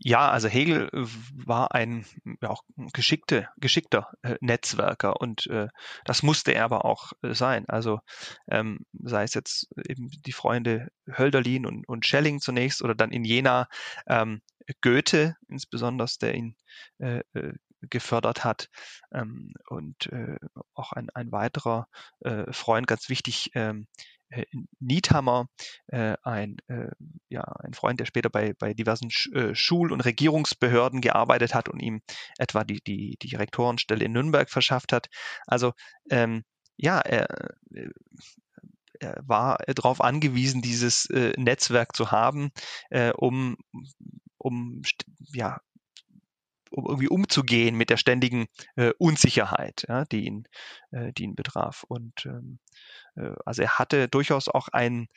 Ja, 0.00 0.30
also 0.30 0.48
Hegel 0.48 0.88
äh, 0.92 1.06
war 1.46 1.74
ein 1.74 2.04
ja, 2.42 2.50
auch 2.50 2.62
geschickte, 2.92 3.48
geschickter 3.56 4.12
äh, 4.22 4.36
Netzwerker 4.40 5.20
und 5.20 5.46
äh, 5.46 5.68
das 6.04 6.22
musste 6.22 6.52
er 6.52 6.64
aber 6.64 6.84
auch 6.84 7.12
äh, 7.22 7.34
sein. 7.34 7.64
Also 7.68 8.00
ähm, 8.48 8.84
sei 8.92 9.22
es 9.22 9.34
jetzt 9.34 9.68
eben 9.88 10.10
die 10.10 10.32
Freunde 10.32 10.88
Hölderlin 11.06 11.64
und, 11.66 11.88
und 11.88 12.06
Schelling 12.06 12.40
zunächst 12.40 12.82
oder 12.82 12.94
dann 12.94 13.12
in 13.12 13.24
Jena 13.24 13.68
ähm, 14.06 14.42
Goethe 14.82 15.36
insbesondere, 15.48 16.08
der 16.20 16.34
ihn 16.34 16.56
äh, 16.98 17.20
gefördert 17.90 18.44
hat 18.44 18.68
ähm, 19.12 19.52
und 19.68 20.06
äh, 20.12 20.36
auch 20.74 20.92
ein, 20.92 21.10
ein 21.10 21.32
weiterer 21.32 21.88
äh, 22.20 22.52
Freund, 22.52 22.86
ganz 22.86 23.08
wichtig, 23.08 23.50
ähm, 23.54 23.86
äh, 23.92 24.13
Niethammer, 24.80 25.48
äh, 25.88 26.16
ein, 26.22 26.56
äh, 26.68 26.90
ja, 27.28 27.42
ein 27.42 27.74
Freund, 27.74 28.00
der 28.00 28.06
später 28.06 28.30
bei, 28.30 28.52
bei 28.54 28.74
diversen 28.74 29.10
Sch 29.10 29.28
äh, 29.32 29.54
Schul- 29.54 29.92
und 29.92 30.00
Regierungsbehörden 30.00 31.00
gearbeitet 31.00 31.54
hat 31.54 31.68
und 31.68 31.80
ihm 31.80 32.02
etwa 32.38 32.64
die, 32.64 32.80
die, 32.82 33.16
die 33.20 33.36
Rektorenstelle 33.36 34.04
in 34.04 34.12
Nürnberg 34.12 34.50
verschafft 34.50 34.92
hat. 34.92 35.08
Also 35.46 35.72
ähm, 36.10 36.44
ja, 36.76 36.98
er, 37.00 37.28
äh, 37.74 37.90
er 39.00 39.22
war 39.26 39.58
darauf 39.66 40.00
angewiesen, 40.00 40.62
dieses 40.62 41.06
äh, 41.10 41.32
Netzwerk 41.36 41.94
zu 41.94 42.10
haben, 42.10 42.50
äh, 42.90 43.12
um, 43.12 43.56
um 44.38 44.82
ja, 45.32 45.60
um 46.70 46.86
irgendwie 46.86 47.08
umzugehen 47.08 47.76
mit 47.76 47.90
der 47.90 47.96
ständigen 47.96 48.46
äh, 48.76 48.92
Unsicherheit, 48.98 49.84
ja, 49.88 50.04
die 50.04 50.26
ihn, 50.26 50.48
äh, 50.90 51.12
die 51.12 51.24
ihn 51.24 51.34
betraf. 51.34 51.84
Und 51.88 52.26
ähm, 52.26 52.58
äh, 52.68 53.03
also 53.44 53.62
er 53.62 53.78
hatte 53.78 54.08
durchaus 54.08 54.48
auch 54.48 54.68
einen 54.68 55.08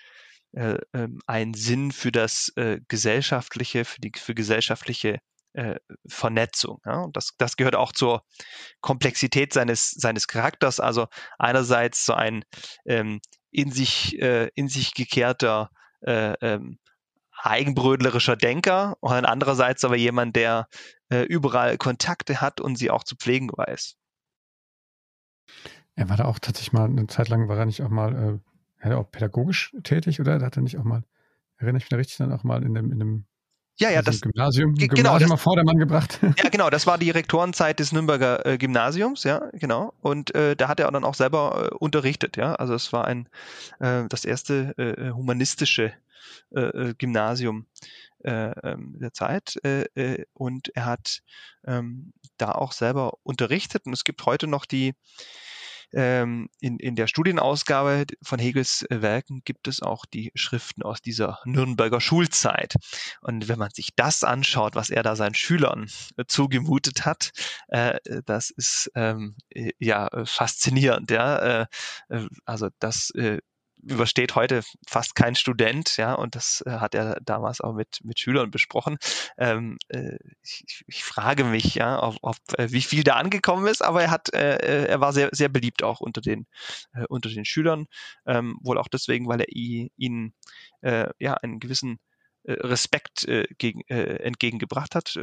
äh, 0.53 0.77
ähm, 0.93 1.19
einen 1.27 1.53
Sinn 1.53 1.91
für 1.91 2.11
das 2.11 2.51
äh, 2.55 2.79
gesellschaftliche, 2.87 3.85
für 3.85 3.99
die 3.99 4.11
für 4.17 4.33
gesellschaftliche 4.33 5.19
äh, 5.53 5.75
Vernetzung. 6.07 6.79
Ja? 6.85 7.01
Und 7.01 7.17
das, 7.17 7.33
das 7.37 7.57
gehört 7.57 7.75
auch 7.75 7.91
zur 7.91 8.23
Komplexität 8.81 9.53
seines, 9.53 9.91
seines 9.91 10.27
Charakters. 10.27 10.79
Also 10.79 11.07
einerseits 11.37 12.05
so 12.05 12.13
ein 12.13 12.43
ähm, 12.85 13.19
in 13.51 13.71
sich, 13.71 14.19
äh, 14.21 14.49
in 14.55 14.69
sich 14.69 14.93
gekehrter 14.93 15.69
äh, 16.01 16.33
ähm, 16.41 16.79
eigenbrödlerischer 17.39 18.35
Denker 18.35 18.97
und 18.99 19.25
andererseits 19.25 19.83
aber 19.83 19.95
jemand, 19.95 20.35
der 20.35 20.67
äh, 21.09 21.23
überall 21.23 21.77
Kontakte 21.77 22.41
hat 22.41 22.61
und 22.61 22.77
sie 22.77 22.89
auch 22.89 23.03
zu 23.03 23.15
pflegen 23.15 23.49
weiß. 23.49 23.95
Er 25.97 26.09
war 26.09 26.15
da 26.15 26.25
auch 26.25 26.37
tatsächlich 26.39 26.73
mal, 26.73 26.85
eine 26.85 27.07
Zeit 27.07 27.27
lang 27.27 27.49
war 27.49 27.57
er 27.57 27.65
nicht 27.65 27.81
auch 27.81 27.89
mal, 27.89 28.39
äh, 28.79 28.87
er 28.87 28.99
auch 28.99 29.11
pädagogisch 29.11 29.75
tätig, 29.83 30.21
oder? 30.21 30.37
Da 30.37 30.45
hat 30.45 30.55
er 30.55 30.61
nicht 30.61 30.77
auch 30.77 30.83
mal, 30.83 31.03
erinnere 31.57 31.79
ich 31.79 31.85
mich 31.85 31.89
da 31.89 31.97
richtig, 31.97 32.17
dann 32.17 32.31
auch 32.31 32.43
mal 32.43 32.63
in 32.63 32.75
dem, 32.75 32.91
in 32.91 32.99
dem 32.99 33.25
ja, 33.79 33.91
ja, 33.91 33.97
also 33.99 34.11
das 34.11 34.21
Gymnasium, 34.21 34.73
genau, 34.73 34.95
Gymnasium 34.95 35.29
das, 35.31 35.41
Vordermann 35.41 35.77
gebracht. 35.77 36.19
Ja, 36.37 36.49
genau, 36.49 36.69
das 36.71 36.87
war 36.87 36.97
die 36.97 37.11
Rektorenzeit 37.11 37.79
des 37.79 37.91
Nürnberger 37.91 38.45
äh, 38.45 38.57
Gymnasiums, 38.57 39.23
ja, 39.23 39.49
genau. 39.53 39.93
Und 40.01 40.33
äh, 40.33 40.55
da 40.55 40.67
hat 40.67 40.79
er 40.79 40.91
dann 40.91 41.03
auch 41.03 41.13
selber 41.13 41.69
äh, 41.71 41.75
unterrichtet, 41.75 42.37
ja. 42.37 42.55
Also 42.55 42.73
es 42.73 42.91
war 42.91 43.05
ein 43.05 43.29
äh, 43.79 44.03
das 44.09 44.25
erste 44.25 44.75
äh, 44.77 45.11
humanistische 45.11 45.93
äh, 46.51 46.95
Gymnasium 46.97 47.67
äh, 48.23 48.51
ähm, 48.63 48.97
der 48.99 49.13
Zeit 49.13 49.59
und 50.33 50.69
er 50.75 50.85
hat 50.85 51.21
ähm, 51.65 52.13
da 52.37 52.53
auch 52.53 52.71
selber 52.71 53.13
unterrichtet 53.21 53.85
und 53.85 53.93
es 53.93 54.03
gibt 54.03 54.25
heute 54.25 54.47
noch 54.47 54.65
die 54.65 54.95
ähm, 55.93 56.49
in, 56.59 56.79
in 56.79 56.95
der 56.95 57.07
Studienausgabe 57.07 58.05
von 58.21 58.39
Hegels 58.39 58.85
äh, 58.89 59.01
Werken 59.01 59.41
gibt 59.45 59.67
es 59.67 59.81
auch 59.81 60.05
die 60.05 60.31
Schriften 60.35 60.83
aus 60.83 61.01
dieser 61.01 61.39
Nürnberger 61.45 62.01
Schulzeit. 62.01 62.75
Und 63.21 63.47
wenn 63.47 63.59
man 63.59 63.71
sich 63.71 63.89
das 63.95 64.23
anschaut, 64.23 64.75
was 64.75 64.89
er 64.89 65.03
da 65.03 65.15
seinen 65.15 65.35
Schülern 65.35 65.89
äh, 66.17 66.25
zugemutet 66.27 67.05
hat, 67.05 67.31
äh, 67.67 67.99
das 68.25 68.49
ist 68.49 68.91
ähm, 68.95 69.35
äh, 69.49 69.71
ja 69.79 70.09
faszinierend. 70.25 71.11
Ja? 71.11 71.61
Äh, 71.61 71.65
also 72.45 72.69
das 72.79 73.11
übersteht 73.87 74.35
heute 74.35 74.61
fast 74.85 75.15
kein 75.15 75.35
Student, 75.35 75.97
ja, 75.97 76.13
und 76.13 76.35
das 76.35 76.63
äh, 76.65 76.71
hat 76.71 76.93
er 76.93 77.19
damals 77.23 77.61
auch 77.61 77.73
mit, 77.73 77.99
mit 78.03 78.19
Schülern 78.19 78.51
besprochen. 78.51 78.97
Ähm, 79.37 79.77
äh, 79.87 80.17
ich, 80.43 80.83
ich, 80.87 81.03
frage 81.03 81.43
mich, 81.43 81.75
ja, 81.75 81.97
auf, 81.97 82.17
auf 82.21 82.37
äh, 82.57 82.71
wie 82.71 82.81
viel 82.81 83.03
da 83.03 83.15
angekommen 83.15 83.67
ist, 83.67 83.81
aber 83.81 84.03
er 84.03 84.11
hat, 84.11 84.33
äh, 84.33 84.87
er 84.87 84.99
war 84.99 85.13
sehr, 85.13 85.29
sehr 85.31 85.49
beliebt 85.49 85.83
auch 85.83 85.99
unter 86.01 86.21
den, 86.21 86.45
unter 87.09 87.29
den 87.29 87.45
Schülern, 87.45 87.87
ähm, 88.25 88.57
wohl 88.61 88.77
auch 88.77 88.87
deswegen, 88.87 89.27
weil 89.27 89.41
er 89.41 89.49
ihnen 89.49 90.33
ja 91.19 91.33
einen 91.33 91.59
gewissen 91.59 91.99
Respekt 92.45 93.27
gegen, 93.57 93.81
entgegengebracht 93.87 94.95
hat, 94.95 95.17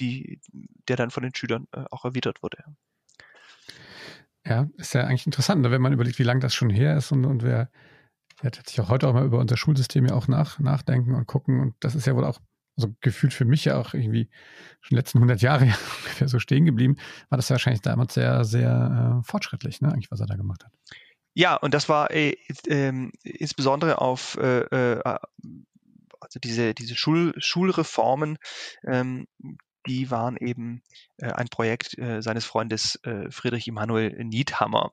die, 0.00 0.40
der 0.88 0.96
dann 0.96 1.10
von 1.10 1.22
den 1.22 1.34
Schülern 1.34 1.66
auch 1.90 2.04
erwidert 2.04 2.42
wurde. 2.42 2.64
Ja, 4.46 4.68
ist 4.76 4.94
ja 4.94 5.04
eigentlich 5.04 5.26
interessant, 5.26 5.62
ne, 5.62 5.70
wenn 5.70 5.82
man 5.82 5.92
überlegt, 5.92 6.18
wie 6.18 6.24
lange 6.24 6.40
das 6.40 6.54
schon 6.54 6.70
her 6.70 6.96
ist 6.96 7.12
und, 7.12 7.24
und 7.24 7.42
wer, 7.42 7.70
wer 8.42 8.50
sich 8.66 8.80
auch 8.80 8.90
heute 8.90 9.08
auch 9.08 9.14
mal 9.14 9.24
über 9.24 9.38
unser 9.38 9.56
Schulsystem 9.56 10.06
ja 10.06 10.14
auch 10.14 10.28
nach, 10.28 10.58
nachdenken 10.58 11.14
und 11.14 11.26
gucken. 11.26 11.60
Und 11.60 11.74
das 11.80 11.94
ist 11.94 12.06
ja 12.06 12.14
wohl 12.14 12.24
auch 12.24 12.40
so 12.76 12.86
also 12.86 12.96
gefühlt 13.00 13.32
für 13.32 13.44
mich 13.44 13.64
ja 13.64 13.78
auch 13.78 13.94
irgendwie 13.94 14.28
schon 14.80 14.96
letzten 14.96 15.18
100 15.18 15.40
Jahre 15.40 15.64
ja 15.66 15.74
ungefähr 15.98 16.28
so 16.28 16.38
stehen 16.38 16.64
geblieben, 16.64 16.96
war 17.28 17.36
das 17.36 17.48
ja 17.48 17.54
wahrscheinlich 17.54 17.82
damals 17.82 18.14
sehr, 18.14 18.44
sehr 18.44 19.20
äh, 19.20 19.24
fortschrittlich, 19.24 19.80
ne, 19.80 19.92
eigentlich, 19.92 20.10
was 20.10 20.20
er 20.20 20.26
da 20.26 20.36
gemacht 20.36 20.64
hat. 20.64 20.72
Ja, 21.34 21.56
und 21.56 21.74
das 21.74 21.88
war 21.88 22.10
äh, 22.10 22.36
äh, 22.68 23.10
insbesondere 23.22 24.00
auf 24.00 24.36
äh, 24.40 24.60
äh, 24.96 25.00
also 26.20 26.40
diese, 26.40 26.74
diese 26.74 26.96
Schul 26.96 27.34
Schulreformen, 27.38 28.38
ähm, 28.84 29.26
die 29.86 30.10
waren 30.10 30.36
eben 30.36 30.82
äh, 31.18 31.30
ein 31.32 31.48
Projekt 31.48 31.98
äh, 31.98 32.22
seines 32.22 32.44
Freundes 32.44 32.98
äh, 33.04 33.30
Friedrich 33.30 33.68
Immanuel 33.68 34.12
Niethammer. 34.24 34.92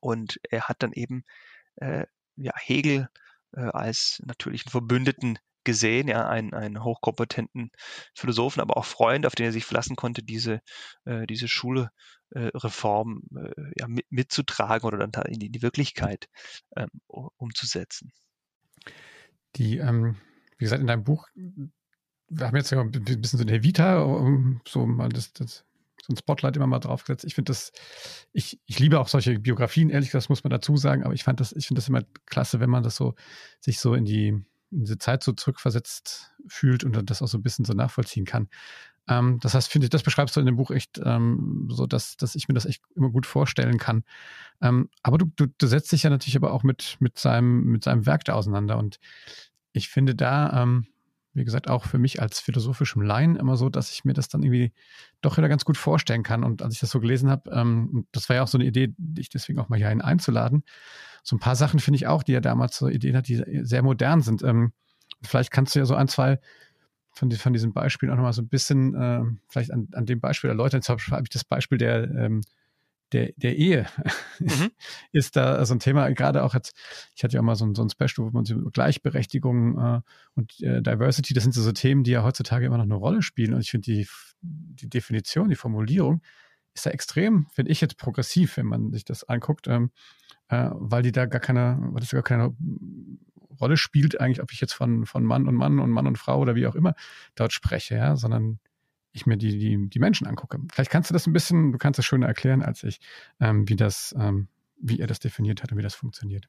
Und 0.00 0.38
er 0.50 0.68
hat 0.68 0.82
dann 0.82 0.92
eben 0.92 1.24
äh, 1.76 2.06
ja, 2.36 2.52
Hegel 2.56 3.08
äh, 3.52 3.60
als 3.60 4.22
natürlichen 4.24 4.70
Verbündeten 4.70 5.38
gesehen, 5.64 6.08
ja, 6.08 6.26
einen, 6.28 6.54
einen 6.54 6.82
hochkompetenten 6.82 7.72
Philosophen, 8.14 8.60
aber 8.60 8.76
auch 8.76 8.84
Freund, 8.84 9.26
auf 9.26 9.34
den 9.34 9.46
er 9.46 9.52
sich 9.52 9.64
verlassen 9.64 9.96
konnte, 9.96 10.22
diese, 10.22 10.60
äh, 11.04 11.26
diese 11.26 11.48
Schulreform 11.48 13.22
äh, 13.36 13.72
ja, 13.78 13.88
mit, 13.88 14.06
mitzutragen 14.08 14.86
oder 14.86 14.98
dann 15.04 15.26
in 15.26 15.40
die, 15.40 15.46
in 15.46 15.52
die 15.52 15.62
Wirklichkeit 15.62 16.28
ähm, 16.76 16.88
umzusetzen. 17.08 18.12
Die, 19.56 19.78
ähm, 19.78 20.16
wie 20.58 20.64
gesagt, 20.64 20.80
in 20.80 20.86
deinem 20.86 21.04
Buch, 21.04 21.26
wir 22.28 22.46
haben 22.46 22.56
jetzt 22.56 22.72
ein 22.72 22.90
bisschen 22.90 23.38
so 23.38 23.44
eine 23.44 23.62
Vita, 23.62 24.02
so 24.66 24.86
mal 24.86 25.08
das, 25.08 25.32
das 25.32 25.64
so 26.06 26.12
ein 26.12 26.16
Spotlight 26.16 26.56
immer 26.56 26.66
mal 26.66 26.78
draufgesetzt. 26.78 27.24
Ich 27.24 27.34
finde 27.34 27.50
das, 27.50 27.72
ich, 28.32 28.60
ich 28.66 28.78
liebe 28.78 29.00
auch 29.00 29.08
solche 29.08 29.38
Biografien, 29.38 29.90
ehrlich 29.90 30.10
gesagt, 30.10 30.24
das 30.24 30.28
muss 30.28 30.44
man 30.44 30.50
dazu 30.50 30.76
sagen, 30.76 31.02
aber 31.04 31.14
ich 31.14 31.24
fand 31.24 31.40
das, 31.40 31.52
ich 31.52 31.66
finde 31.66 31.80
das 31.80 31.88
immer 31.88 32.02
klasse, 32.26 32.60
wenn 32.60 32.70
man 32.70 32.82
das 32.82 32.96
so, 32.96 33.14
sich 33.60 33.80
so 33.80 33.94
in 33.94 34.04
die, 34.04 34.28
in 34.28 34.44
diese 34.70 34.98
Zeit 34.98 35.22
so 35.22 35.32
zurückversetzt 35.32 36.32
fühlt 36.46 36.84
und 36.84 37.10
das 37.10 37.22
auch 37.22 37.28
so 37.28 37.38
ein 37.38 37.42
bisschen 37.42 37.64
so 37.64 37.72
nachvollziehen 37.72 38.24
kann. 38.24 38.48
Ähm, 39.08 39.38
das 39.40 39.54
heißt, 39.54 39.70
finde 39.70 39.86
ich, 39.86 39.90
das 39.90 40.02
beschreibst 40.02 40.36
du 40.36 40.40
in 40.40 40.46
dem 40.46 40.56
Buch 40.56 40.70
echt 40.70 41.00
ähm, 41.04 41.68
so, 41.70 41.86
dass, 41.86 42.16
dass 42.16 42.34
ich 42.34 42.48
mir 42.48 42.54
das 42.54 42.66
echt 42.66 42.82
immer 42.94 43.10
gut 43.10 43.26
vorstellen 43.26 43.78
kann. 43.78 44.04
Ähm, 44.60 44.88
aber 45.02 45.18
du, 45.18 45.26
du, 45.36 45.46
du 45.46 45.66
setzt 45.66 45.92
dich 45.92 46.04
ja 46.04 46.10
natürlich 46.10 46.36
aber 46.36 46.52
auch 46.52 46.62
mit, 46.62 46.96
mit, 47.00 47.18
seinem, 47.18 47.64
mit 47.64 47.84
seinem 47.84 48.06
Werk 48.06 48.24
da 48.24 48.34
auseinander 48.34 48.78
und 48.78 48.98
ich 49.72 49.88
finde 49.88 50.14
da, 50.14 50.62
ähm, 50.62 50.86
wie 51.36 51.44
gesagt, 51.44 51.68
auch 51.68 51.84
für 51.84 51.98
mich 51.98 52.22
als 52.22 52.40
philosophischem 52.40 53.02
Laien 53.02 53.36
immer 53.36 53.56
so, 53.56 53.68
dass 53.68 53.92
ich 53.92 54.04
mir 54.06 54.14
das 54.14 54.28
dann 54.28 54.42
irgendwie 54.42 54.72
doch 55.20 55.36
wieder 55.36 55.48
ganz 55.48 55.66
gut 55.66 55.76
vorstellen 55.76 56.22
kann. 56.22 56.42
Und 56.42 56.62
als 56.62 56.74
ich 56.74 56.80
das 56.80 56.90
so 56.90 56.98
gelesen 56.98 57.30
habe, 57.30 57.50
ähm, 57.50 58.06
das 58.10 58.28
war 58.28 58.36
ja 58.36 58.42
auch 58.42 58.48
so 58.48 58.56
eine 58.56 58.66
Idee, 58.66 58.94
dich 58.96 59.28
deswegen 59.28 59.58
auch 59.58 59.68
mal 59.68 59.76
hierhin 59.76 60.00
einzuladen. 60.00 60.64
So 61.22 61.36
ein 61.36 61.40
paar 61.40 61.54
Sachen 61.54 61.78
finde 61.78 61.96
ich 61.96 62.06
auch, 62.06 62.22
die 62.22 62.32
er 62.32 62.40
damals 62.40 62.78
so 62.78 62.88
Ideen 62.88 63.16
hat, 63.16 63.28
die 63.28 63.42
sehr 63.62 63.82
modern 63.82 64.22
sind. 64.22 64.42
Ähm, 64.42 64.72
vielleicht 65.22 65.50
kannst 65.50 65.74
du 65.74 65.78
ja 65.78 65.84
so 65.84 65.94
ein, 65.94 66.08
zwei 66.08 66.40
von, 67.12 67.30
von 67.30 67.52
diesen 67.52 67.74
Beispielen 67.74 68.10
auch 68.12 68.16
nochmal 68.16 68.32
so 68.32 68.42
ein 68.42 68.48
bisschen, 68.48 68.94
äh, 68.94 69.22
vielleicht 69.48 69.72
an, 69.72 69.88
an 69.92 70.06
dem 70.06 70.20
Beispiel 70.20 70.48
erläutern. 70.48 70.80
Jetzt 70.80 70.88
habe 70.88 71.22
ich 71.22 71.28
das 71.28 71.44
Beispiel 71.44 71.76
der 71.76 72.10
ähm, 72.14 72.40
der, 73.12 73.30
der 73.36 73.56
Ehe 73.56 73.86
mhm. 74.40 74.70
ist 75.12 75.36
da 75.36 75.64
so 75.64 75.74
ein 75.74 75.80
Thema, 75.80 76.10
gerade 76.10 76.42
auch 76.42 76.54
jetzt, 76.54 76.76
ich 77.14 77.22
hatte 77.22 77.34
ja 77.34 77.40
auch 77.40 77.44
mal 77.44 77.56
so 77.56 77.64
ein, 77.64 77.74
so 77.74 77.82
ein 77.82 77.90
Special, 77.90 78.26
wo 78.26 78.30
man 78.30 78.44
so 78.44 78.56
Gleichberechtigung 78.56 79.78
äh, 79.78 80.00
und 80.34 80.60
äh, 80.60 80.82
Diversity, 80.82 81.34
das 81.34 81.44
sind 81.44 81.52
so, 81.52 81.62
so 81.62 81.72
Themen, 81.72 82.04
die 82.04 82.12
ja 82.12 82.22
heutzutage 82.22 82.66
immer 82.66 82.78
noch 82.78 82.84
eine 82.84 82.94
Rolle 82.94 83.22
spielen. 83.22 83.54
Und 83.54 83.60
ich 83.60 83.70
finde 83.70 83.84
die, 83.84 84.08
die 84.40 84.88
Definition, 84.88 85.48
die 85.48 85.56
Formulierung 85.56 86.22
ist 86.74 86.86
da 86.86 86.90
extrem, 86.90 87.46
finde 87.52 87.72
ich 87.72 87.80
jetzt 87.80 87.96
progressiv, 87.96 88.56
wenn 88.56 88.66
man 88.66 88.92
sich 88.92 89.04
das 89.04 89.24
anguckt, 89.24 89.66
ähm, 89.66 89.90
äh, 90.48 90.70
weil 90.72 91.02
die 91.02 91.12
da 91.12 91.26
gar 91.26 91.40
keine, 91.40 91.78
weil 91.80 92.00
das 92.00 92.10
gar 92.10 92.22
keine 92.22 92.54
Rolle 93.60 93.76
spielt, 93.76 94.20
eigentlich, 94.20 94.42
ob 94.42 94.52
ich 94.52 94.60
jetzt 94.60 94.74
von, 94.74 95.06
von 95.06 95.24
Mann 95.24 95.48
und 95.48 95.54
Mann 95.54 95.78
und 95.78 95.90
Mann 95.90 96.06
und 96.06 96.18
Frau 96.18 96.38
oder 96.38 96.54
wie 96.54 96.66
auch 96.66 96.74
immer 96.74 96.94
dort 97.34 97.52
spreche, 97.52 97.96
ja, 97.96 98.16
sondern 98.16 98.58
ich 99.16 99.26
mir 99.26 99.36
die, 99.36 99.58
die, 99.58 99.88
die 99.88 99.98
Menschen 99.98 100.26
angucke. 100.26 100.58
Vielleicht 100.72 100.90
kannst 100.90 101.10
du 101.10 101.14
das 101.14 101.26
ein 101.26 101.32
bisschen, 101.32 101.72
du 101.72 101.78
kannst 101.78 101.98
es 101.98 102.06
schöner 102.06 102.26
erklären 102.26 102.62
als 102.62 102.82
ich, 102.84 103.00
ähm, 103.40 103.68
wie 103.68 103.76
das, 103.76 104.14
ähm, 104.18 104.48
wie 104.80 105.00
er 105.00 105.06
das 105.06 105.18
definiert 105.18 105.62
hat 105.62 105.72
und 105.72 105.78
wie 105.78 105.82
das 105.82 105.94
funktioniert. 105.94 106.48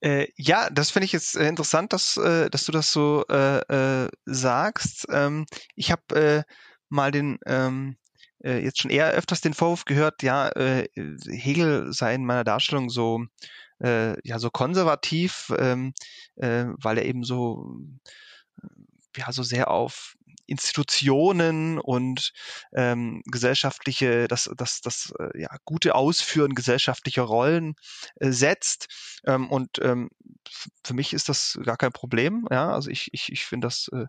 Äh, 0.00 0.28
ja, 0.36 0.70
das 0.70 0.90
finde 0.90 1.04
ich 1.04 1.12
jetzt 1.12 1.36
äh, 1.36 1.46
interessant, 1.46 1.92
dass, 1.92 2.16
äh, 2.16 2.48
dass 2.48 2.64
du 2.64 2.72
das 2.72 2.90
so 2.90 3.24
äh, 3.28 4.04
äh, 4.04 4.08
sagst. 4.24 5.06
Ähm, 5.10 5.44
ich 5.74 5.92
habe 5.92 6.14
äh, 6.14 6.42
mal 6.88 7.10
den 7.10 7.38
ähm, 7.46 7.96
jetzt 8.42 8.80
schon 8.80 8.90
eher 8.90 9.10
öfters 9.10 9.42
den 9.42 9.52
Vorwurf 9.52 9.84
gehört, 9.84 10.22
ja, 10.22 10.50
Hegel 10.56 11.92
sei 11.92 12.14
in 12.14 12.24
meiner 12.24 12.42
Darstellung 12.42 12.88
so 12.88 13.26
ja 13.78 14.38
so 14.38 14.48
konservativ, 14.48 15.52
ähm, 15.58 15.92
weil 16.36 16.96
er 16.96 17.04
eben 17.04 17.22
so 17.22 17.76
ja 19.14 19.30
so 19.30 19.42
sehr 19.42 19.70
auf 19.70 20.16
Institutionen 20.50 21.78
und 21.78 22.32
ähm, 22.74 23.22
gesellschaftliche, 23.26 24.26
das, 24.26 24.50
das, 24.56 24.80
das 24.80 25.12
äh, 25.18 25.42
ja, 25.42 25.48
gute 25.64 25.94
Ausführen 25.94 26.54
gesellschaftlicher 26.54 27.22
Rollen 27.22 27.76
äh, 28.16 28.32
setzt. 28.32 29.20
Ähm, 29.26 29.48
und 29.48 29.78
ähm, 29.80 30.10
für 30.84 30.94
mich 30.94 31.12
ist 31.12 31.28
das 31.28 31.58
gar 31.64 31.76
kein 31.76 31.92
Problem. 31.92 32.48
Ja, 32.50 32.72
also 32.72 32.90
ich, 32.90 33.10
ich, 33.12 33.30
ich 33.30 33.44
finde 33.44 33.68
das 33.68 33.88
äh, 33.92 34.06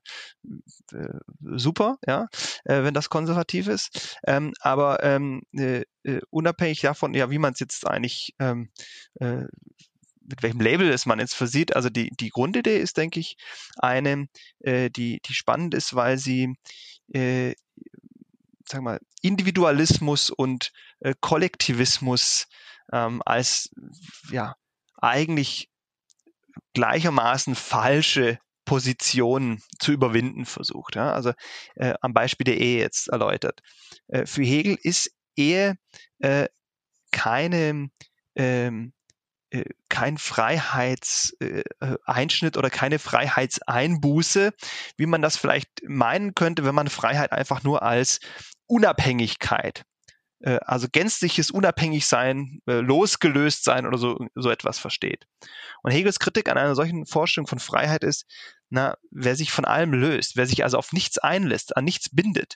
äh, 0.96 1.20
super, 1.56 1.98
ja, 2.08 2.28
äh, 2.66 2.84
wenn 2.84 2.96
das 2.96 3.10
konservativ 3.10 3.68
ist. 3.68 4.18
Ähm, 4.26 4.54
aber 4.62 5.04
ähm, 5.04 5.44
äh, 5.54 5.84
äh 6.04 6.22
unabhängig 6.32 6.82
davon, 6.82 7.14
ja, 7.14 7.30
wie 7.30 7.38
man 7.38 7.54
es 7.54 7.60
jetzt 7.60 7.88
eigentlich 7.88 8.34
ähm, 8.40 8.72
äh, 9.20 9.46
mit 10.22 10.44
welchem 10.44 10.62
Label 10.62 10.90
es 10.90 11.06
man 11.06 11.20
jetzt 11.20 11.36
versieht. 11.36 11.76
Also 11.76 11.90
die, 11.90 12.10
die 12.20 12.30
Grundidee 12.30 12.80
ist, 12.80 12.98
denke 12.98 13.20
ich, 13.20 13.38
eine, 13.78 14.28
äh, 14.60 14.90
die, 14.90 15.20
die 15.26 15.34
spannend 15.34 15.74
ist, 15.74 15.96
weil 15.96 16.18
sie 16.18 16.56
äh, 17.14 17.54
sag 18.72 18.82
mal, 18.82 19.00
Individualismus 19.22 20.30
und 20.30 20.72
äh, 21.00 21.14
Kollektivismus 21.20 22.48
ähm, 22.92 23.22
als 23.26 23.70
ja 24.32 24.56
eigentlich 24.98 25.70
gleichermaßen 26.74 27.56
falsche 27.56 28.40
Positionen 28.66 29.62
zu 29.80 29.92
überwinden 29.92 30.46
versucht. 30.46 30.96
Ja? 30.96 31.12
Also 31.14 31.34
äh, 31.76 31.94
am 32.02 32.14
Beispiel 32.14 32.46
der 32.46 32.58
Ehe 32.58 32.80
jetzt 32.80 33.10
erläutert. 33.10 33.60
Äh, 34.08 34.26
für 34.26 34.44
Hegel 34.44 34.78
ist 34.82 35.12
Ehe 35.36 35.76
äh, 36.20 36.48
keine 37.12 37.90
ähm, 38.36 38.88
äh, 38.88 38.92
kein 39.90 40.18
Freiheitseinschnitt 40.18 42.56
äh, 42.56 42.60
oder 42.60 42.70
keine 42.70 43.00
Freiheitseinbuße, 43.00 44.54
wie 44.98 45.06
man 45.06 45.22
das 45.22 45.36
vielleicht 45.38 45.70
meinen 45.88 46.36
könnte, 46.36 46.66
wenn 46.66 46.76
man 46.76 46.88
Freiheit 46.88 47.34
einfach 47.34 47.64
nur 47.64 47.84
als 47.84 48.20
Unabhängigkeit, 48.68 49.84
äh, 50.40 50.60
also 50.66 50.88
gänzliches 50.92 51.52
Unabhängigsein, 51.52 52.60
losgelöst 52.66 53.64
sein 53.64 53.86
oder 53.86 53.98
so, 53.98 54.26
so 54.36 54.50
etwas 54.50 54.80
versteht. 54.80 55.26
Und 55.84 55.92
Hegels 55.92 56.20
Kritik 56.20 56.50
an 56.50 56.58
einer 56.58 56.76
solchen 56.76 57.06
Vorstellung 57.06 57.48
von 57.48 57.60
Freiheit 57.60 58.04
ist, 58.04 58.26
na, 58.70 58.96
wer 59.10 59.36
sich 59.36 59.52
von 59.52 59.66
allem 59.66 59.94
löst, 59.94 60.38
wer 60.38 60.48
sich 60.48 60.64
also 60.64 60.78
auf 60.78 60.94
nichts 60.94 61.18
einlässt, 61.18 61.76
an 61.76 61.84
nichts 61.84 62.10
bindet, 62.10 62.56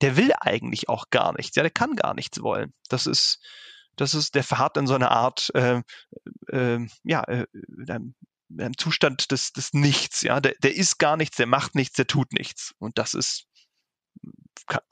der 0.00 0.16
will 0.16 0.30
eigentlich 0.40 0.88
auch 0.88 1.10
gar 1.10 1.36
nichts, 1.36 1.56
ja, 1.56 1.62
der 1.62 1.70
kann 1.70 1.96
gar 1.96 2.14
nichts 2.14 2.40
wollen. 2.40 2.72
Das 2.88 3.06
ist, 3.06 3.40
das 4.00 4.14
ist, 4.14 4.34
der 4.34 4.44
verharrt 4.44 4.76
in 4.76 4.86
so 4.86 4.94
einer 4.94 5.10
Art, 5.10 5.50
äh, 5.54 5.82
äh, 6.48 6.86
ja, 7.04 7.22
äh, 7.24 7.46
in 7.52 7.90
einem, 7.90 8.14
in 8.48 8.60
einem 8.60 8.76
Zustand 8.76 9.30
des, 9.30 9.52
des 9.52 9.72
Nichts, 9.72 10.22
ja, 10.22 10.40
der, 10.40 10.54
der 10.62 10.74
ist 10.74 10.98
gar 10.98 11.16
nichts, 11.16 11.36
der 11.36 11.46
macht 11.46 11.74
nichts, 11.74 11.96
der 11.96 12.06
tut 12.06 12.32
nichts. 12.32 12.74
Und 12.78 12.98
das 12.98 13.14
ist 13.14 13.46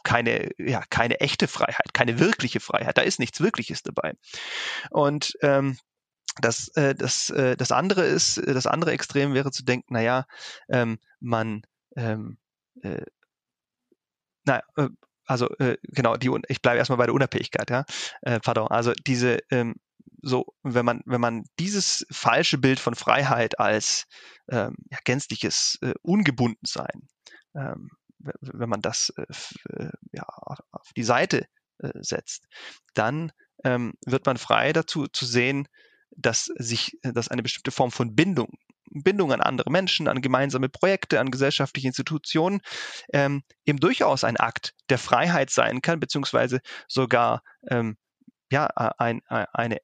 keine, 0.02 0.50
ja, 0.58 0.82
keine 0.90 1.20
echte 1.20 1.48
Freiheit, 1.48 1.92
keine 1.92 2.18
wirkliche 2.18 2.60
Freiheit. 2.60 2.96
Da 2.96 3.02
ist 3.02 3.18
nichts 3.18 3.40
Wirkliches 3.40 3.82
dabei. 3.82 4.14
Und 4.90 5.32
ähm, 5.42 5.78
das, 6.40 6.68
äh, 6.76 6.94
das, 6.94 7.30
äh, 7.30 7.56
das 7.56 7.72
andere 7.72 8.04
ist, 8.04 8.38
das 8.38 8.66
andere 8.66 8.92
Extrem 8.92 9.34
wäre 9.34 9.50
zu 9.50 9.64
denken, 9.64 9.94
naja, 9.94 10.26
ähm, 10.68 10.98
man 11.20 11.62
ähm, 11.96 12.38
äh, 12.82 13.04
na, 14.44 14.62
äh, 14.76 14.88
also 15.28 15.48
äh, 15.58 15.76
genau, 15.82 16.16
die, 16.16 16.30
ich 16.48 16.62
bleibe 16.62 16.78
erstmal 16.78 16.98
bei 16.98 17.06
der 17.06 17.14
Unabhängigkeit, 17.14 17.70
ja. 17.70 17.84
Äh, 18.22 18.40
pardon, 18.40 18.68
also 18.68 18.92
diese, 19.06 19.38
ähm, 19.50 19.76
so, 20.22 20.46
wenn 20.62 20.84
man, 20.84 21.02
wenn 21.04 21.20
man 21.20 21.44
dieses 21.58 22.06
falsche 22.10 22.58
Bild 22.58 22.80
von 22.80 22.94
Freiheit 22.94 23.60
als 23.60 24.06
ähm, 24.50 24.74
ja, 24.90 24.98
gänzliches 25.04 25.78
äh, 25.82 25.92
Ungebundensein, 26.02 27.08
ähm, 27.54 27.90
wenn 28.18 28.68
man 28.68 28.82
das 28.82 29.12
äh, 29.16 29.82
äh 29.84 29.90
ja, 30.12 30.24
auf 30.72 30.90
die 30.96 31.04
Seite 31.04 31.46
äh, 31.78 31.92
setzt, 32.00 32.46
dann 32.94 33.30
ähm, 33.64 33.94
wird 34.06 34.26
man 34.26 34.38
frei 34.38 34.72
dazu 34.72 35.06
zu 35.06 35.26
sehen, 35.26 35.68
dass 36.16 36.46
sich, 36.56 36.98
dass 37.02 37.28
eine 37.28 37.42
bestimmte 37.42 37.70
Form 37.70 37.90
von 37.90 38.14
Bindung 38.16 38.54
Bindung 38.90 39.32
an 39.32 39.40
andere 39.40 39.70
Menschen, 39.70 40.08
an 40.08 40.20
gemeinsame 40.22 40.68
Projekte, 40.68 41.20
an 41.20 41.30
gesellschaftliche 41.30 41.88
Institutionen 41.88 42.60
ähm, 43.12 43.42
eben 43.64 43.80
durchaus 43.80 44.24
ein 44.24 44.36
Akt 44.36 44.74
der 44.90 44.98
Freiheit 44.98 45.50
sein 45.50 45.82
kann, 45.82 46.00
beziehungsweise 46.00 46.60
sogar 46.86 47.42
ähm, 47.70 47.96
ja, 48.50 48.66
ein, 48.66 49.20
ein, 49.28 49.46
eine 49.52 49.78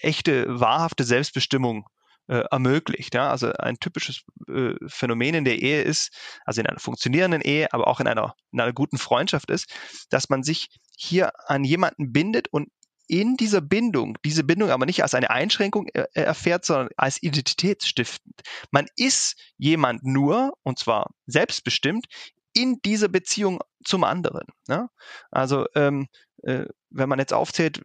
echte, 0.00 0.60
wahrhafte 0.60 1.04
Selbstbestimmung 1.04 1.88
äh, 2.28 2.44
ermöglicht. 2.50 3.14
Ja? 3.14 3.30
Also 3.30 3.52
ein 3.52 3.78
typisches 3.78 4.22
äh, 4.48 4.74
Phänomen 4.86 5.34
in 5.34 5.44
der 5.44 5.60
Ehe 5.60 5.82
ist, 5.82 6.10
also 6.44 6.60
in 6.60 6.66
einer 6.66 6.80
funktionierenden 6.80 7.40
Ehe, 7.40 7.72
aber 7.72 7.86
auch 7.86 8.00
in 8.00 8.06
einer, 8.06 8.34
in 8.52 8.60
einer 8.60 8.72
guten 8.72 8.98
Freundschaft 8.98 9.50
ist, 9.50 9.72
dass 10.10 10.28
man 10.28 10.42
sich 10.42 10.68
hier 10.96 11.32
an 11.48 11.64
jemanden 11.64 12.12
bindet 12.12 12.48
und 12.48 12.68
in 13.06 13.36
dieser 13.36 13.60
Bindung, 13.60 14.16
diese 14.24 14.44
Bindung 14.44 14.70
aber 14.70 14.86
nicht 14.86 15.02
als 15.02 15.14
eine 15.14 15.30
Einschränkung 15.30 15.88
erfährt, 16.12 16.64
sondern 16.64 16.88
als 16.96 17.22
identitätsstiftend. 17.22 18.40
Man 18.70 18.86
ist 18.96 19.36
jemand 19.58 20.04
nur, 20.04 20.54
und 20.62 20.78
zwar 20.78 21.10
selbstbestimmt, 21.26 22.06
in 22.52 22.80
dieser 22.84 23.08
Beziehung 23.08 23.60
zum 23.84 24.04
anderen. 24.04 24.46
Ne? 24.66 24.88
Also 25.30 25.66
ähm, 25.74 26.08
äh, 26.42 26.64
wenn 26.90 27.08
man 27.08 27.18
jetzt 27.18 27.32
aufzählt, 27.32 27.82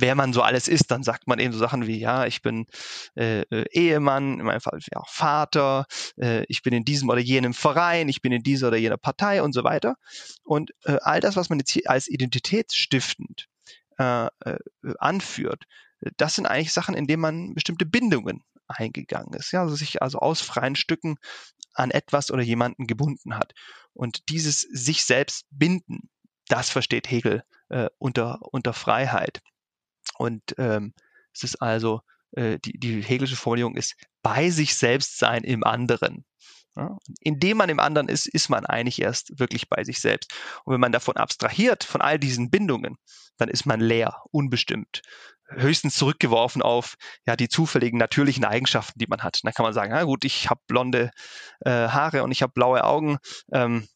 wer 0.00 0.14
man 0.14 0.32
so 0.32 0.42
alles 0.42 0.66
ist, 0.66 0.90
dann 0.90 1.02
sagt 1.02 1.26
man 1.26 1.38
eben 1.38 1.52
so 1.52 1.58
Sachen 1.58 1.86
wie, 1.86 1.98
ja, 1.98 2.26
ich 2.26 2.42
bin 2.42 2.66
äh, 3.16 3.42
äh, 3.42 3.64
Ehemann, 3.70 4.40
in 4.40 4.46
meinem 4.46 4.60
Fall 4.60 4.78
ja 4.92 5.02
Vater, 5.06 5.84
äh, 6.16 6.44
ich 6.48 6.62
bin 6.62 6.72
in 6.72 6.84
diesem 6.84 7.08
oder 7.08 7.20
jenem 7.20 7.52
Verein, 7.52 8.08
ich 8.08 8.22
bin 8.22 8.32
in 8.32 8.42
dieser 8.42 8.68
oder 8.68 8.78
jener 8.78 8.96
Partei 8.96 9.42
und 9.42 9.52
so 9.52 9.62
weiter. 9.62 9.96
Und 10.42 10.70
äh, 10.84 10.96
all 11.02 11.20
das, 11.20 11.36
was 11.36 11.50
man 11.50 11.58
jetzt 11.58 11.70
hier 11.70 11.82
als 11.86 12.08
identitätsstiftend 12.08 13.49
äh, 14.00 14.26
äh, 14.50 14.58
anführt, 14.98 15.64
das 16.16 16.34
sind 16.34 16.46
eigentlich 16.46 16.72
Sachen, 16.72 16.94
in 16.94 17.06
denen 17.06 17.20
man 17.20 17.54
bestimmte 17.54 17.84
Bindungen 17.84 18.42
eingegangen 18.66 19.34
ist, 19.34 19.52
ja, 19.52 19.62
also 19.62 19.74
sich 19.74 20.00
also 20.00 20.18
aus 20.18 20.40
freien 20.40 20.76
Stücken 20.76 21.16
an 21.74 21.90
etwas 21.90 22.30
oder 22.30 22.42
jemanden 22.42 22.86
gebunden 22.86 23.36
hat. 23.36 23.52
Und 23.92 24.28
dieses 24.28 24.60
sich 24.60 25.04
selbst 25.04 25.46
binden, 25.50 26.08
das 26.48 26.70
versteht 26.70 27.10
Hegel 27.10 27.42
äh, 27.68 27.88
unter, 27.98 28.38
unter 28.40 28.72
Freiheit. 28.72 29.42
Und 30.16 30.42
ähm, 30.58 30.94
es 31.34 31.42
ist 31.42 31.60
also, 31.60 32.00
äh, 32.32 32.58
die, 32.58 32.78
die 32.78 33.02
hegelische 33.02 33.36
Formulierung 33.36 33.76
ist 33.76 33.96
bei 34.22 34.50
sich 34.50 34.76
selbst 34.76 35.18
sein 35.18 35.44
im 35.44 35.64
anderen. 35.64 36.24
Ja, 36.76 36.96
indem 37.20 37.56
man 37.56 37.68
im 37.68 37.80
anderen 37.80 38.08
ist, 38.08 38.26
ist 38.26 38.48
man 38.48 38.64
eigentlich 38.64 39.02
erst 39.02 39.38
wirklich 39.40 39.68
bei 39.68 39.82
sich 39.82 40.00
selbst. 40.00 40.32
Und 40.64 40.72
wenn 40.74 40.80
man 40.80 40.92
davon 40.92 41.16
abstrahiert, 41.16 41.82
von 41.82 42.00
all 42.00 42.18
diesen 42.18 42.50
Bindungen, 42.50 42.96
dann 43.38 43.48
ist 43.48 43.66
man 43.66 43.80
leer, 43.80 44.22
unbestimmt, 44.30 45.02
höchstens 45.48 45.96
zurückgeworfen 45.96 46.62
auf 46.62 46.96
ja 47.26 47.36
die 47.36 47.48
zufälligen 47.48 47.98
natürlichen 47.98 48.44
Eigenschaften, 48.44 48.98
die 48.98 49.08
man 49.08 49.22
hat. 49.22 49.40
dann 49.42 49.52
kann 49.52 49.64
man 49.64 49.72
sagen, 49.72 49.92
na 49.92 50.04
gut, 50.04 50.24
ich 50.24 50.48
habe 50.48 50.60
blonde 50.68 51.10
äh, 51.60 51.88
Haare 51.88 52.22
und 52.22 52.30
ich 52.30 52.42
habe 52.42 52.52
blaue 52.52 52.84
Augen. 52.84 53.18
Ähm, 53.52 53.88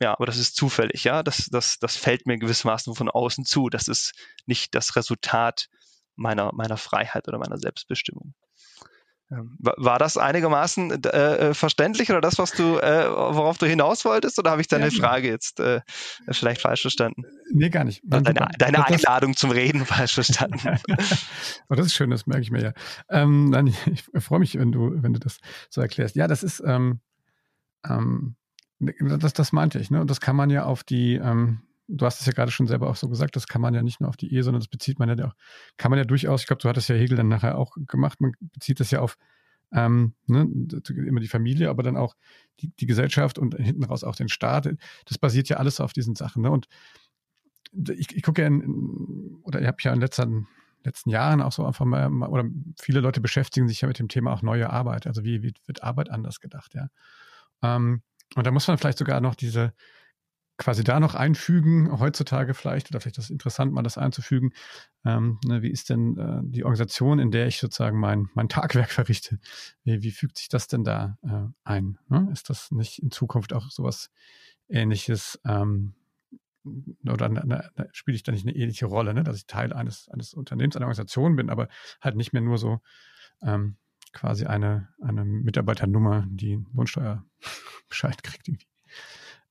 ja, 0.00 0.12
aber 0.12 0.26
das 0.26 0.36
ist 0.36 0.56
zufällig, 0.56 1.04
ja. 1.04 1.22
Das, 1.22 1.48
das, 1.50 1.78
das 1.78 1.96
fällt 1.96 2.26
mir 2.26 2.38
gewissermaßen 2.38 2.94
von 2.94 3.08
außen 3.08 3.44
zu. 3.44 3.70
Das 3.70 3.88
ist 3.88 4.12
nicht 4.46 4.74
das 4.74 4.96
Resultat 4.96 5.68
meiner, 6.16 6.52
meiner 6.54 6.76
Freiheit 6.76 7.28
oder 7.28 7.38
meiner 7.38 7.58
Selbstbestimmung. 7.58 8.34
Ähm, 9.28 9.56
war 9.58 9.98
das 9.98 10.16
einigermaßen 10.16 11.02
äh, 11.04 11.08
äh, 11.08 11.54
verständlich 11.54 12.10
oder 12.10 12.20
das, 12.20 12.38
was 12.38 12.52
du, 12.52 12.78
äh, 12.78 13.10
worauf 13.10 13.58
du 13.58 13.66
hinaus 13.66 14.04
wolltest, 14.04 14.38
oder 14.38 14.52
habe 14.52 14.60
ich 14.60 14.68
deine 14.68 14.88
ja, 14.88 14.90
Frage 14.92 15.28
jetzt 15.28 15.58
äh, 15.58 15.80
vielleicht 16.30 16.60
falsch 16.60 16.82
verstanden? 16.82 17.24
Nee, 17.52 17.70
gar 17.70 17.82
nicht. 17.82 18.02
Deine, 18.04 18.48
deine 18.58 18.86
Einladung 18.86 19.34
zum 19.34 19.50
Reden 19.50 19.84
falsch 19.86 20.14
verstanden. 20.14 20.60
oh, 21.68 21.74
das 21.74 21.86
ist 21.86 21.94
schön, 21.94 22.10
das 22.10 22.26
merke 22.26 22.42
ich 22.42 22.52
mir 22.52 22.62
ja. 22.62 22.72
Ähm, 23.08 23.50
nein, 23.50 23.66
ich, 23.66 23.76
ich 24.14 24.24
freue 24.24 24.38
mich, 24.38 24.56
wenn 24.56 24.70
du, 24.70 24.92
wenn 25.02 25.12
du 25.12 25.18
das 25.18 25.38
so 25.70 25.80
erklärst. 25.80 26.14
Ja, 26.14 26.28
das 26.28 26.44
ist, 26.44 26.62
ähm, 26.64 27.00
ähm, 27.84 28.36
das, 28.78 29.32
das 29.32 29.52
meinte 29.52 29.80
ich, 29.80 29.90
ne? 29.90 30.00
Und 30.00 30.10
das 30.10 30.20
kann 30.20 30.36
man 30.36 30.50
ja 30.50 30.64
auf 30.64 30.84
die, 30.84 31.14
ähm, 31.14 31.62
du 31.88 32.06
hast 32.06 32.20
es 32.20 32.26
ja 32.26 32.32
gerade 32.32 32.50
schon 32.50 32.66
selber 32.66 32.88
auch 32.88 32.96
so 32.96 33.08
gesagt, 33.08 33.36
das 33.36 33.46
kann 33.46 33.60
man 33.60 33.74
ja 33.74 33.82
nicht 33.82 34.00
nur 34.00 34.08
auf 34.08 34.16
die 34.16 34.32
Ehe, 34.32 34.42
sondern 34.42 34.60
das 34.60 34.68
bezieht 34.68 34.98
man 34.98 35.16
ja 35.16 35.26
auch, 35.26 35.34
kann 35.76 35.90
man 35.90 35.98
ja 35.98 36.04
durchaus, 36.04 36.42
ich 36.42 36.46
glaube, 36.46 36.62
du 36.62 36.68
hattest 36.68 36.88
ja 36.88 36.96
Hegel 36.96 37.16
dann 37.16 37.28
nachher 37.28 37.58
auch 37.58 37.76
gemacht, 37.86 38.20
man 38.20 38.32
bezieht 38.40 38.80
das 38.80 38.90
ja 38.90 39.00
auf 39.00 39.16
ähm, 39.72 40.14
ne, 40.26 40.48
immer 40.88 41.20
die 41.20 41.28
Familie, 41.28 41.70
aber 41.70 41.82
dann 41.82 41.96
auch 41.96 42.14
die, 42.60 42.70
die 42.76 42.86
Gesellschaft 42.86 43.38
und 43.38 43.54
hinten 43.56 43.84
raus 43.84 44.04
auch 44.04 44.16
den 44.16 44.28
Staat. 44.28 44.68
Das 45.06 45.18
basiert 45.18 45.48
ja 45.48 45.56
alles 45.56 45.80
auf 45.80 45.92
diesen 45.92 46.14
Sachen. 46.14 46.42
Ne? 46.42 46.50
Und 46.50 46.66
ich, 47.72 48.14
ich 48.16 48.22
gucke 48.22 48.42
ja 48.42 48.48
in, 48.48 49.40
oder 49.42 49.60
ich 49.60 49.66
habe 49.66 49.78
ja 49.80 49.92
in 49.92 50.00
letzten, 50.00 50.46
letzten 50.84 51.10
Jahren 51.10 51.42
auch 51.42 51.52
so 51.52 51.66
einfach 51.66 51.84
mal, 51.84 52.08
oder 52.28 52.44
viele 52.80 53.00
Leute 53.00 53.20
beschäftigen 53.20 53.68
sich 53.68 53.80
ja 53.80 53.88
mit 53.88 53.98
dem 53.98 54.08
Thema 54.08 54.32
auch 54.32 54.42
neue 54.42 54.70
Arbeit. 54.70 55.06
Also 55.06 55.24
wie, 55.24 55.42
wie 55.42 55.52
wird 55.66 55.82
Arbeit 55.82 56.10
anders 56.10 56.40
gedacht, 56.40 56.74
ja. 56.74 56.88
Ähm, 57.62 58.02
und 58.34 58.46
da 58.46 58.50
muss 58.50 58.68
man 58.68 58.78
vielleicht 58.78 58.98
sogar 58.98 59.20
noch 59.20 59.34
diese, 59.34 59.72
quasi 60.58 60.84
da 60.84 61.00
noch 61.00 61.14
einfügen, 61.14 61.98
heutzutage 61.98 62.54
vielleicht, 62.54 62.90
oder 62.90 63.00
vielleicht 63.00 63.18
ist 63.18 63.24
es 63.24 63.30
interessant, 63.30 63.72
mal 63.72 63.82
das 63.82 63.98
einzufügen. 63.98 64.52
Ähm, 65.04 65.38
ne, 65.44 65.62
wie 65.62 65.70
ist 65.70 65.90
denn 65.90 66.16
äh, 66.16 66.40
die 66.44 66.64
Organisation, 66.64 67.18
in 67.18 67.30
der 67.30 67.46
ich 67.46 67.58
sozusagen 67.58 67.98
mein, 67.98 68.28
mein 68.34 68.48
Tagwerk 68.48 68.90
verrichte? 68.90 69.38
Wie, 69.84 70.02
wie 70.02 70.10
fügt 70.10 70.38
sich 70.38 70.48
das 70.48 70.66
denn 70.66 70.84
da 70.84 71.18
äh, 71.22 71.52
ein? 71.64 71.98
Ne? 72.08 72.28
Ist 72.32 72.48
das 72.48 72.70
nicht 72.70 73.02
in 73.02 73.10
Zukunft 73.10 73.52
auch 73.52 73.70
sowas 73.70 74.10
ähnliches? 74.68 75.38
Ähm, 75.44 75.94
oder 77.08 77.28
na, 77.28 77.42
na, 77.44 77.86
spiele 77.92 78.16
ich 78.16 78.22
da 78.22 78.32
nicht 78.32 78.46
eine 78.46 78.56
ähnliche 78.56 78.86
Rolle, 78.86 79.14
ne? 79.14 79.22
dass 79.22 79.36
ich 79.36 79.46
Teil 79.46 79.72
eines, 79.72 80.08
eines 80.08 80.34
Unternehmens, 80.34 80.76
einer 80.76 80.86
Organisation 80.86 81.36
bin, 81.36 81.50
aber 81.50 81.68
halt 82.00 82.16
nicht 82.16 82.32
mehr 82.32 82.42
nur 82.42 82.58
so 82.58 82.80
ähm, 83.42 83.76
quasi 84.12 84.46
eine, 84.46 84.88
eine 85.00 85.24
Mitarbeiternummer, 85.24 86.26
die 86.28 86.64
Lohnsteuerbescheid 86.74 88.22
kriegt 88.22 88.48
irgendwie. 88.48 88.66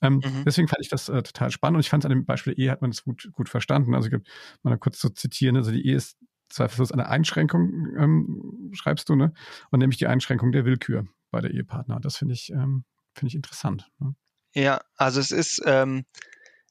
Ähm, 0.01 0.15
mhm. 0.15 0.43
Deswegen 0.45 0.67
fand 0.67 0.81
ich 0.81 0.89
das 0.89 1.09
äh, 1.09 1.23
total 1.23 1.51
spannend 1.51 1.77
und 1.77 1.81
ich 1.81 1.89
fand 1.89 2.03
es 2.03 2.05
an 2.05 2.15
dem 2.15 2.25
Beispiel 2.25 2.53
Ehe 2.57 2.71
hat 2.71 2.81
man 2.81 2.91
das 2.91 3.03
gut, 3.03 3.29
gut 3.31 3.49
verstanden. 3.49 3.95
Also 3.95 4.09
ich 4.09 4.21
mal 4.63 4.77
kurz 4.77 4.99
zu 4.99 5.09
zitieren, 5.09 5.55
also 5.55 5.71
die 5.71 5.85
Ehe 5.85 5.95
ist 5.95 6.17
zweifellos 6.49 6.91
eine 6.91 7.07
Einschränkung, 7.07 7.95
ähm, 7.97 8.71
schreibst 8.73 9.09
du, 9.09 9.15
ne? 9.15 9.33
Und 9.71 9.79
nämlich 9.79 9.97
die 9.97 10.07
Einschränkung 10.07 10.51
der 10.51 10.65
Willkür 10.65 11.07
bei 11.31 11.41
der 11.41 11.51
Ehepartner. 11.51 11.99
Das 11.99 12.17
finde 12.17 12.33
ich, 12.33 12.51
ähm, 12.51 12.85
finde 13.13 13.29
ich 13.29 13.35
interessant. 13.35 13.89
Ne? 13.99 14.15
Ja, 14.53 14.81
also 14.95 15.19
es 15.19 15.31
ist 15.31 15.61
ähm, 15.65 16.05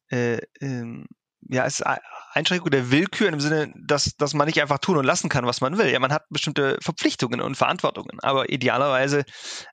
äh, 0.08 0.38
ähm, 0.60 1.06
ja, 1.48 1.64
es 1.66 1.80
ist 1.80 1.86
Einschränkung 2.32 2.70
der 2.70 2.90
Willkür 2.90 3.28
im 3.28 3.40
Sinne, 3.40 3.72
dass, 3.76 4.16
dass 4.16 4.34
man 4.34 4.46
nicht 4.46 4.60
einfach 4.60 4.78
tun 4.78 4.96
und 4.96 5.04
lassen 5.04 5.28
kann, 5.28 5.46
was 5.46 5.60
man 5.60 5.78
will. 5.78 5.88
Ja, 5.88 5.98
man 5.98 6.12
hat 6.12 6.24
bestimmte 6.30 6.78
Verpflichtungen 6.80 7.40
und 7.40 7.56
Verantwortungen, 7.56 8.18
aber 8.20 8.50
idealerweise 8.50 9.24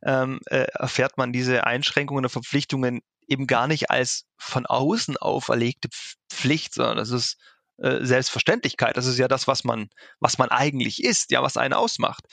ähm, 0.03 0.39
äh, 0.47 0.67
erfährt 0.73 1.17
man 1.17 1.33
diese 1.33 1.65
Einschränkungen 1.65 2.25
und 2.25 2.29
Verpflichtungen 2.29 3.01
eben 3.27 3.47
gar 3.47 3.67
nicht 3.67 3.89
als 3.89 4.25
von 4.37 4.65
außen 4.65 5.17
auferlegte 5.17 5.89
Pflicht, 6.31 6.73
sondern 6.73 6.97
das 6.97 7.11
ist 7.11 7.37
äh, 7.77 8.05
Selbstverständlichkeit. 8.05 8.97
Das 8.97 9.07
ist 9.07 9.17
ja 9.17 9.27
das, 9.27 9.47
was 9.47 9.63
man, 9.63 9.87
was 10.19 10.37
man 10.37 10.49
eigentlich 10.49 11.03
ist, 11.03 11.31
ja, 11.31 11.41
was 11.41 11.57
einen 11.57 11.73
ausmacht. 11.73 12.25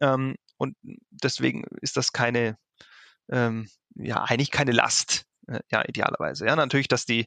Ähm, 0.00 0.36
und 0.58 0.76
deswegen 1.10 1.64
ist 1.80 1.96
das 1.96 2.12
keine, 2.12 2.56
ähm, 3.30 3.68
ja, 3.94 4.22
eigentlich 4.22 4.50
keine 4.50 4.72
Last, 4.72 5.24
äh, 5.48 5.60
ja, 5.70 5.86
idealerweise. 5.86 6.46
Ja, 6.46 6.56
natürlich, 6.56 6.88
dass 6.88 7.06
die, 7.06 7.26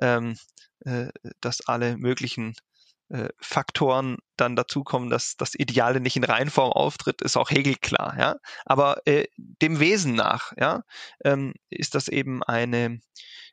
ähm, 0.00 0.36
äh, 0.84 1.08
dass 1.40 1.66
alle 1.66 1.96
möglichen 1.96 2.54
äh, 3.12 3.28
Faktoren 3.40 4.16
dann 4.36 4.56
dazukommen, 4.56 5.10
dass 5.10 5.36
das 5.36 5.54
Ideale 5.54 6.00
nicht 6.00 6.16
in 6.16 6.24
Reihenform 6.24 6.72
auftritt, 6.72 7.20
ist 7.20 7.36
auch 7.36 7.50
Hegel 7.50 7.74
klar. 7.76 8.16
Ja? 8.18 8.36
Aber 8.64 9.06
äh, 9.06 9.26
dem 9.36 9.80
Wesen 9.80 10.14
nach 10.14 10.52
ja, 10.56 10.82
ähm, 11.24 11.52
ist 11.68 11.94
das 11.94 12.08
eben 12.08 12.42
eine, 12.42 13.00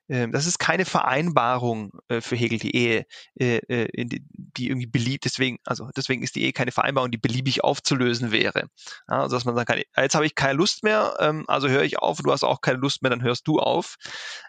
das 0.09 0.47
ist 0.47 0.57
keine 0.57 0.85
Vereinbarung 0.85 1.91
äh, 2.07 2.19
für 2.19 2.35
Hegel, 2.35 2.57
die 2.57 2.75
Ehe, 2.75 3.05
äh, 3.39 3.57
äh, 3.57 4.05
die, 4.05 4.67
irgendwie 4.67 4.87
beliebt, 4.87 5.25
deswegen, 5.25 5.59
also 5.65 5.89
deswegen 5.95 6.23
ist 6.23 6.35
die 6.35 6.43
Ehe 6.43 6.51
keine 6.51 6.71
Vereinbarung, 6.71 7.11
die 7.11 7.19
beliebig 7.19 7.63
aufzulösen 7.63 8.31
wäre. 8.31 8.69
Ja, 9.07 9.21
also 9.21 9.35
dass 9.35 9.45
man 9.45 9.55
sagen 9.55 9.67
kann, 9.67 10.03
jetzt 10.03 10.15
habe 10.15 10.25
ich 10.25 10.33
keine 10.33 10.53
Lust 10.53 10.83
mehr, 10.83 11.15
ähm, 11.19 11.45
also 11.47 11.69
höre 11.69 11.83
ich 11.83 11.99
auf, 11.99 12.17
du 12.23 12.31
hast 12.31 12.43
auch 12.43 12.61
keine 12.61 12.79
Lust 12.79 13.03
mehr, 13.03 13.11
dann 13.11 13.21
hörst 13.21 13.47
du 13.47 13.59
auf. 13.59 13.97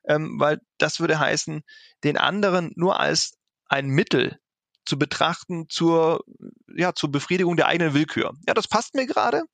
Ähm, 0.09 0.41
weil 0.41 0.61
das 0.79 0.99
würde 0.99 1.19
heißen, 1.19 1.63
den 2.05 2.17
anderen 2.17 2.73
nur 2.77 2.99
als 2.99 3.33
ein 3.69 3.89
Mittel 3.89 4.39
zu 4.87 4.99
betrachten 4.99 5.67
zur, 5.69 6.25
ja, 6.75 6.95
zur 6.95 7.13
Befriedigung 7.13 7.57
der 7.57 7.67
eigenen 7.67 7.93
Willkür. 7.93 8.33
Ja, 8.49 8.55
das 8.55 8.67
passt 8.67 8.95
mir 8.95 9.07
gerade 9.07 9.45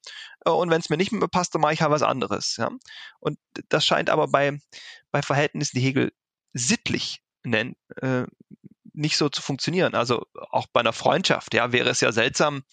und 0.45 0.71
wenn 0.71 0.81
es 0.81 0.89
mir 0.89 0.97
nicht 0.97 1.13
mehr 1.13 1.29
passt, 1.29 1.55
dann 1.55 1.61
mache 1.61 1.75
ich 1.75 1.83
halt 1.83 1.91
was 1.91 2.03
anderes. 2.03 2.57
Ja? 2.57 2.71
Und 3.19 3.39
das 3.69 3.85
scheint 3.85 4.11
aber 4.11 4.29
bei, 4.29 4.59
bei 5.17 5.23
Verhältnissen, 5.23 5.79
die 5.79 5.83
Hegel 5.83 6.13
sittlich 6.53 7.23
nennt, 7.43 7.79
äh, 8.03 8.25
nicht 8.93 9.17
so 9.17 9.31
zu 9.31 9.41
funktionieren. 9.41 9.95
Also 9.95 10.27
auch 10.51 10.67
bei 10.71 10.81
einer 10.81 10.93
Freundschaft, 10.93 11.55
ja, 11.55 11.73
wäre 11.73 11.89
es 11.89 12.03
ja 12.03 12.13
seltsam, 12.13 12.65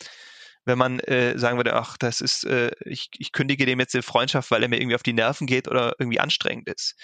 wenn 0.65 0.77
man 0.77 0.99
äh, 0.99 1.39
sagen 1.39 1.55
würde, 1.55 1.73
ach, 1.73 1.95
das 1.97 2.19
ist, 2.19 2.43
äh, 2.43 2.71
ich, 2.81 3.09
ich 3.17 3.31
kündige 3.31 3.65
dem 3.65 3.79
jetzt 3.79 3.93
die 3.93 4.01
Freundschaft, 4.01 4.51
weil 4.51 4.61
er 4.61 4.67
mir 4.67 4.75
irgendwie 4.75 4.95
auf 4.95 5.03
die 5.03 5.13
Nerven 5.13 5.47
geht 5.47 5.69
oder 5.69 5.95
irgendwie 5.99 6.19
anstrengend 6.19 6.67
ist. 6.67 6.95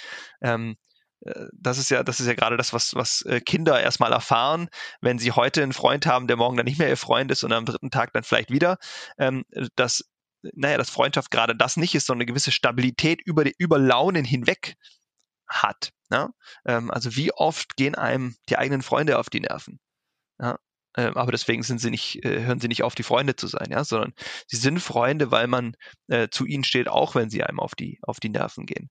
Ähm, 0.42 0.76
äh, 1.22 1.46
das 1.54 1.78
ist 1.78 1.90
ja, 1.90 2.04
das 2.04 2.20
ist 2.20 2.28
ja 2.28 2.34
gerade 2.34 2.58
das, 2.58 2.74
was, 2.74 2.94
was 2.96 3.22
äh, 3.22 3.40
Kinder 3.40 3.80
erstmal 3.80 4.12
erfahren, 4.12 4.68
wenn 5.00 5.20
sie 5.20 5.32
heute 5.32 5.64
einen 5.64 5.72
Freund 5.72 6.06
haben, 6.06 6.28
der 6.28 6.36
morgen 6.36 6.58
dann 6.58 6.66
nicht 6.66 6.80
mehr 6.80 6.90
ihr 6.90 6.98
Freund 6.98 7.32
ist 7.32 7.46
und 7.46 7.54
am 7.54 7.64
dritten 7.64 7.92
Tag 7.92 8.12
dann 8.12 8.24
vielleicht 8.24 8.52
wieder, 8.52 8.78
ähm, 9.18 9.46
dass, 9.78 10.04
naja, 10.42 10.78
dass 10.78 10.90
Freundschaft 10.90 11.32
gerade 11.32 11.56
das 11.56 11.78
nicht 11.78 11.96
ist, 11.96 12.08
sondern 12.08 12.24
eine 12.24 12.34
gewisse 12.34 12.52
Stabilität 12.52 13.22
über 13.22 13.46
die, 13.46 13.56
über 13.58 13.80
Launen 13.80 14.26
hinweg 14.26 14.76
hat. 15.50 15.92
Ne? 16.10 16.30
Ähm, 16.66 16.92
also 16.92 17.16
wie 17.16 17.32
oft 17.34 17.76
gehen 17.76 17.96
einem 17.96 18.36
die 18.50 18.58
eigenen 18.58 18.82
Freunde 18.82 19.20
auf 19.20 19.30
die 19.30 19.42
Nerven? 19.42 19.80
Ja? 20.40 20.58
Ähm, 20.98 21.16
aber 21.18 21.32
deswegen 21.32 21.64
sind 21.64 21.80
sie 21.80 21.92
nicht, 21.92 22.26
äh, 22.26 22.44
hören 22.44 22.60
sie 22.60 22.68
nicht 22.68 22.84
auf, 22.84 22.96
die 22.96 23.04
Freunde 23.04 23.36
zu 23.36 23.48
sein, 23.48 23.68
ja, 23.70 23.84
sondern 23.84 24.14
sie 24.48 24.58
sind 24.58 24.80
Freunde, 24.80 25.32
weil 25.32 25.48
man 25.48 25.76
äh, 26.08 26.30
zu 26.30 26.46
ihnen 26.46 26.64
steht, 26.64 26.88
auch 26.88 27.16
wenn 27.16 27.30
sie 27.30 27.44
einem 27.44 27.60
auf 27.60 27.76
die, 27.76 28.00
auf 28.02 28.20
die 28.20 28.30
Nerven 28.30 28.66
gehen. 28.66 28.90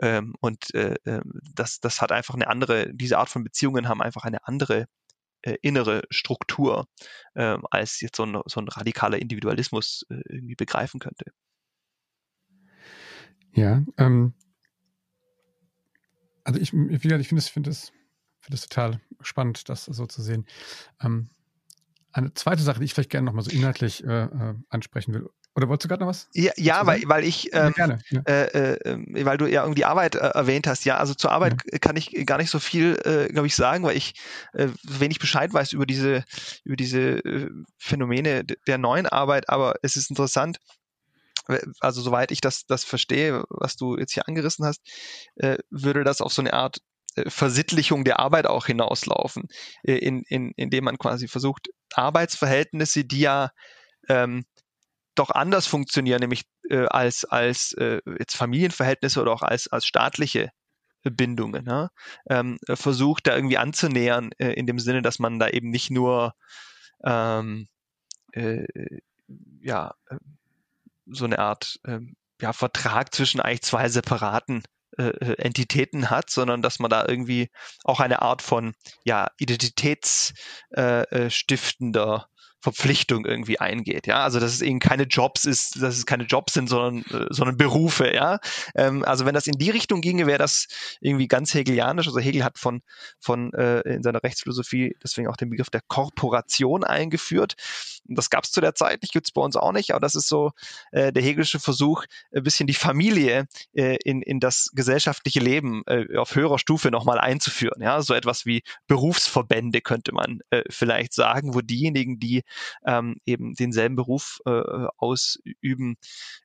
Ähm, 0.00 0.34
und 0.40 0.74
äh, 0.74 0.96
ähm, 1.06 1.40
das, 1.54 1.78
das 1.80 2.02
hat 2.02 2.10
einfach 2.10 2.34
eine 2.34 2.48
andere, 2.48 2.92
diese 2.92 3.18
Art 3.18 3.28
von 3.28 3.44
Beziehungen 3.44 3.88
haben 3.88 4.02
einfach 4.02 4.24
eine 4.24 4.46
andere 4.46 4.86
äh, 5.42 5.56
innere 5.62 6.02
Struktur, 6.10 6.88
äh, 7.34 7.56
als 7.70 8.00
jetzt 8.00 8.16
so 8.16 8.24
ein, 8.24 8.40
so 8.46 8.60
ein 8.60 8.68
radikaler 8.68 9.18
Individualismus 9.18 10.04
äh, 10.10 10.20
irgendwie 10.28 10.56
begreifen 10.56 10.98
könnte. 10.98 11.26
Ja, 13.52 13.82
ähm, 13.96 14.34
also 16.46 16.60
ich, 16.60 16.72
ich 16.72 17.00
finde 17.00 17.16
es, 17.16 17.48
finde 17.48 17.70
es, 17.70 17.92
finde 18.40 18.54
es 18.54 18.68
total 18.68 19.00
spannend, 19.20 19.68
das 19.68 19.84
so 19.84 20.06
zu 20.06 20.22
sehen. 20.22 20.46
Ähm, 21.02 21.28
eine 22.12 22.32
zweite 22.34 22.62
Sache, 22.62 22.78
die 22.78 22.84
ich 22.84 22.94
vielleicht 22.94 23.10
gerne 23.10 23.26
nochmal 23.26 23.44
so 23.44 23.50
inhaltlich 23.50 24.04
äh, 24.04 24.24
äh, 24.24 24.54
ansprechen 24.70 25.12
will. 25.12 25.28
Oder 25.56 25.68
wolltest 25.68 25.84
du 25.84 25.88
gerade 25.88 26.02
noch 26.02 26.08
was? 26.08 26.28
Ja, 26.34 26.52
ja 26.56 26.86
weil, 26.86 27.02
weil 27.06 27.24
ich, 27.24 27.52
ähm, 27.52 27.72
gerne, 27.72 27.98
ja. 28.10 28.20
Äh, 28.26 28.74
äh, 28.74 29.24
weil 29.24 29.38
du 29.38 29.46
ja 29.46 29.62
irgendwie 29.62 29.84
Arbeit 29.84 30.14
äh, 30.14 30.18
erwähnt 30.18 30.66
hast. 30.66 30.84
Ja, 30.84 30.98
also 30.98 31.14
zur 31.14 31.32
Arbeit 31.32 31.56
ja. 31.70 31.78
kann 31.78 31.96
ich 31.96 32.12
gar 32.26 32.38
nicht 32.38 32.50
so 32.50 32.58
viel, 32.58 32.96
äh, 33.04 33.32
glaube 33.32 33.48
ich, 33.48 33.56
sagen, 33.56 33.82
weil 33.84 33.96
ich 33.96 34.14
wenig 34.52 35.18
Bescheid 35.18 35.52
weiß 35.52 35.72
über 35.72 35.86
diese, 35.86 36.24
über 36.64 36.76
diese 36.76 37.50
Phänomene 37.78 38.44
der 38.44 38.78
neuen 38.78 39.06
Arbeit. 39.06 39.48
Aber 39.48 39.74
es 39.82 39.96
ist 39.96 40.10
interessant, 40.10 40.58
also 41.80 42.00
soweit 42.02 42.32
ich 42.32 42.40
das, 42.40 42.66
das 42.66 42.84
verstehe, 42.84 43.44
was 43.48 43.76
du 43.76 43.96
jetzt 43.96 44.12
hier 44.12 44.28
angerissen 44.28 44.64
hast, 44.64 44.80
äh, 45.36 45.58
würde 45.70 46.04
das 46.04 46.20
auf 46.20 46.32
so 46.32 46.42
eine 46.42 46.52
Art 46.52 46.78
äh, 47.16 47.28
Versittlichung 47.30 48.04
der 48.04 48.18
Arbeit 48.20 48.46
auch 48.46 48.66
hinauslaufen, 48.66 49.44
äh, 49.82 49.96
in, 49.96 50.22
in, 50.28 50.52
indem 50.56 50.84
man 50.84 50.98
quasi 50.98 51.28
versucht, 51.28 51.68
Arbeitsverhältnisse, 51.94 53.04
die 53.04 53.20
ja 53.20 53.50
ähm, 54.08 54.44
doch 55.14 55.30
anders 55.30 55.66
funktionieren, 55.66 56.20
nämlich 56.20 56.44
äh, 56.68 56.86
als, 56.86 57.24
als 57.24 57.72
äh, 57.74 58.00
jetzt 58.18 58.36
Familienverhältnisse 58.36 59.20
oder 59.20 59.32
auch 59.32 59.42
als, 59.42 59.68
als 59.68 59.86
staatliche 59.86 60.50
Bindungen, 61.02 61.64
ne? 61.64 61.90
ähm, 62.28 62.58
versucht 62.66 63.26
da 63.26 63.36
irgendwie 63.36 63.58
anzunähern, 63.58 64.30
äh, 64.38 64.52
in 64.52 64.66
dem 64.66 64.78
Sinne, 64.78 65.02
dass 65.02 65.18
man 65.18 65.38
da 65.38 65.48
eben 65.48 65.70
nicht 65.70 65.90
nur 65.90 66.34
ähm, 67.04 67.68
äh, 68.32 68.66
ja, 69.60 69.94
so 71.06 71.24
eine 71.24 71.38
Art 71.38 71.78
ähm, 71.86 72.16
ja, 72.40 72.52
Vertrag 72.52 73.14
zwischen 73.14 73.40
eigentlich 73.40 73.62
zwei 73.62 73.88
separaten 73.88 74.62
äh, 74.98 75.08
äh, 75.08 75.38
Entitäten 75.38 76.10
hat, 76.10 76.28
sondern 76.30 76.62
dass 76.62 76.78
man 76.78 76.90
da 76.90 77.04
irgendwie 77.06 77.50
auch 77.84 78.00
eine 78.00 78.22
Art 78.22 78.40
von 78.40 78.72
ja, 79.04 79.28
identitätsstiftender 79.38 82.26
äh, 82.28 82.35
Verpflichtung 82.66 83.24
irgendwie 83.24 83.60
eingeht. 83.60 84.08
Ja, 84.08 84.24
also 84.24 84.40
dass 84.40 84.52
es 84.52 84.60
eben 84.60 84.80
keine 84.80 85.04
Jobs 85.04 85.44
ist, 85.44 85.80
dass 85.80 85.96
es 85.96 86.04
keine 86.04 86.24
Jobs 86.24 86.52
sind, 86.52 86.68
sondern, 86.68 87.04
äh, 87.12 87.28
sondern 87.30 87.56
Berufe. 87.56 88.12
Ja, 88.12 88.40
ähm, 88.74 89.04
also 89.04 89.24
wenn 89.24 89.34
das 89.34 89.46
in 89.46 89.56
die 89.56 89.70
Richtung 89.70 90.00
ginge, 90.00 90.26
wäre 90.26 90.38
das 90.38 90.66
irgendwie 91.00 91.28
ganz 91.28 91.54
hegelianisch. 91.54 92.08
Also 92.08 92.18
Hegel 92.18 92.42
hat 92.42 92.58
von, 92.58 92.82
von 93.20 93.52
äh, 93.52 93.82
in 93.82 94.02
seiner 94.02 94.20
Rechtsphilosophie 94.20 94.96
deswegen 95.00 95.28
auch 95.28 95.36
den 95.36 95.50
Begriff 95.50 95.70
der 95.70 95.80
Korporation 95.86 96.82
eingeführt. 96.82 97.54
Das 98.08 98.30
gab 98.30 98.42
es 98.42 98.50
zu 98.50 98.60
der 98.60 98.74
Zeit 98.74 99.02
nicht, 99.02 99.12
gibt 99.12 99.28
es 99.28 99.32
bei 99.32 99.42
uns 99.42 99.54
auch 99.54 99.72
nicht, 99.72 99.92
aber 99.92 100.00
das 100.00 100.16
ist 100.16 100.28
so 100.28 100.50
äh, 100.90 101.12
der 101.12 101.22
hegelische 101.22 101.60
Versuch, 101.60 102.04
ein 102.34 102.42
bisschen 102.42 102.66
die 102.66 102.74
Familie 102.74 103.46
äh, 103.74 103.96
in, 104.02 104.22
in 104.22 104.40
das 104.40 104.70
gesellschaftliche 104.74 105.38
Leben 105.38 105.82
äh, 105.86 106.16
auf 106.16 106.34
höherer 106.34 106.58
Stufe 106.58 106.90
nochmal 106.90 107.20
einzuführen. 107.20 107.80
Ja, 107.80 108.02
so 108.02 108.12
etwas 108.14 108.44
wie 108.44 108.62
Berufsverbände 108.88 109.82
könnte 109.82 110.12
man 110.12 110.40
äh, 110.50 110.62
vielleicht 110.68 111.12
sagen, 111.12 111.54
wo 111.54 111.60
diejenigen, 111.60 112.18
die 112.18 112.42
ähm, 112.86 113.16
eben 113.24 113.54
denselben 113.54 113.96
Beruf 113.96 114.38
äh, 114.46 114.50
äh, 114.50 114.88
ausüben 114.96 115.96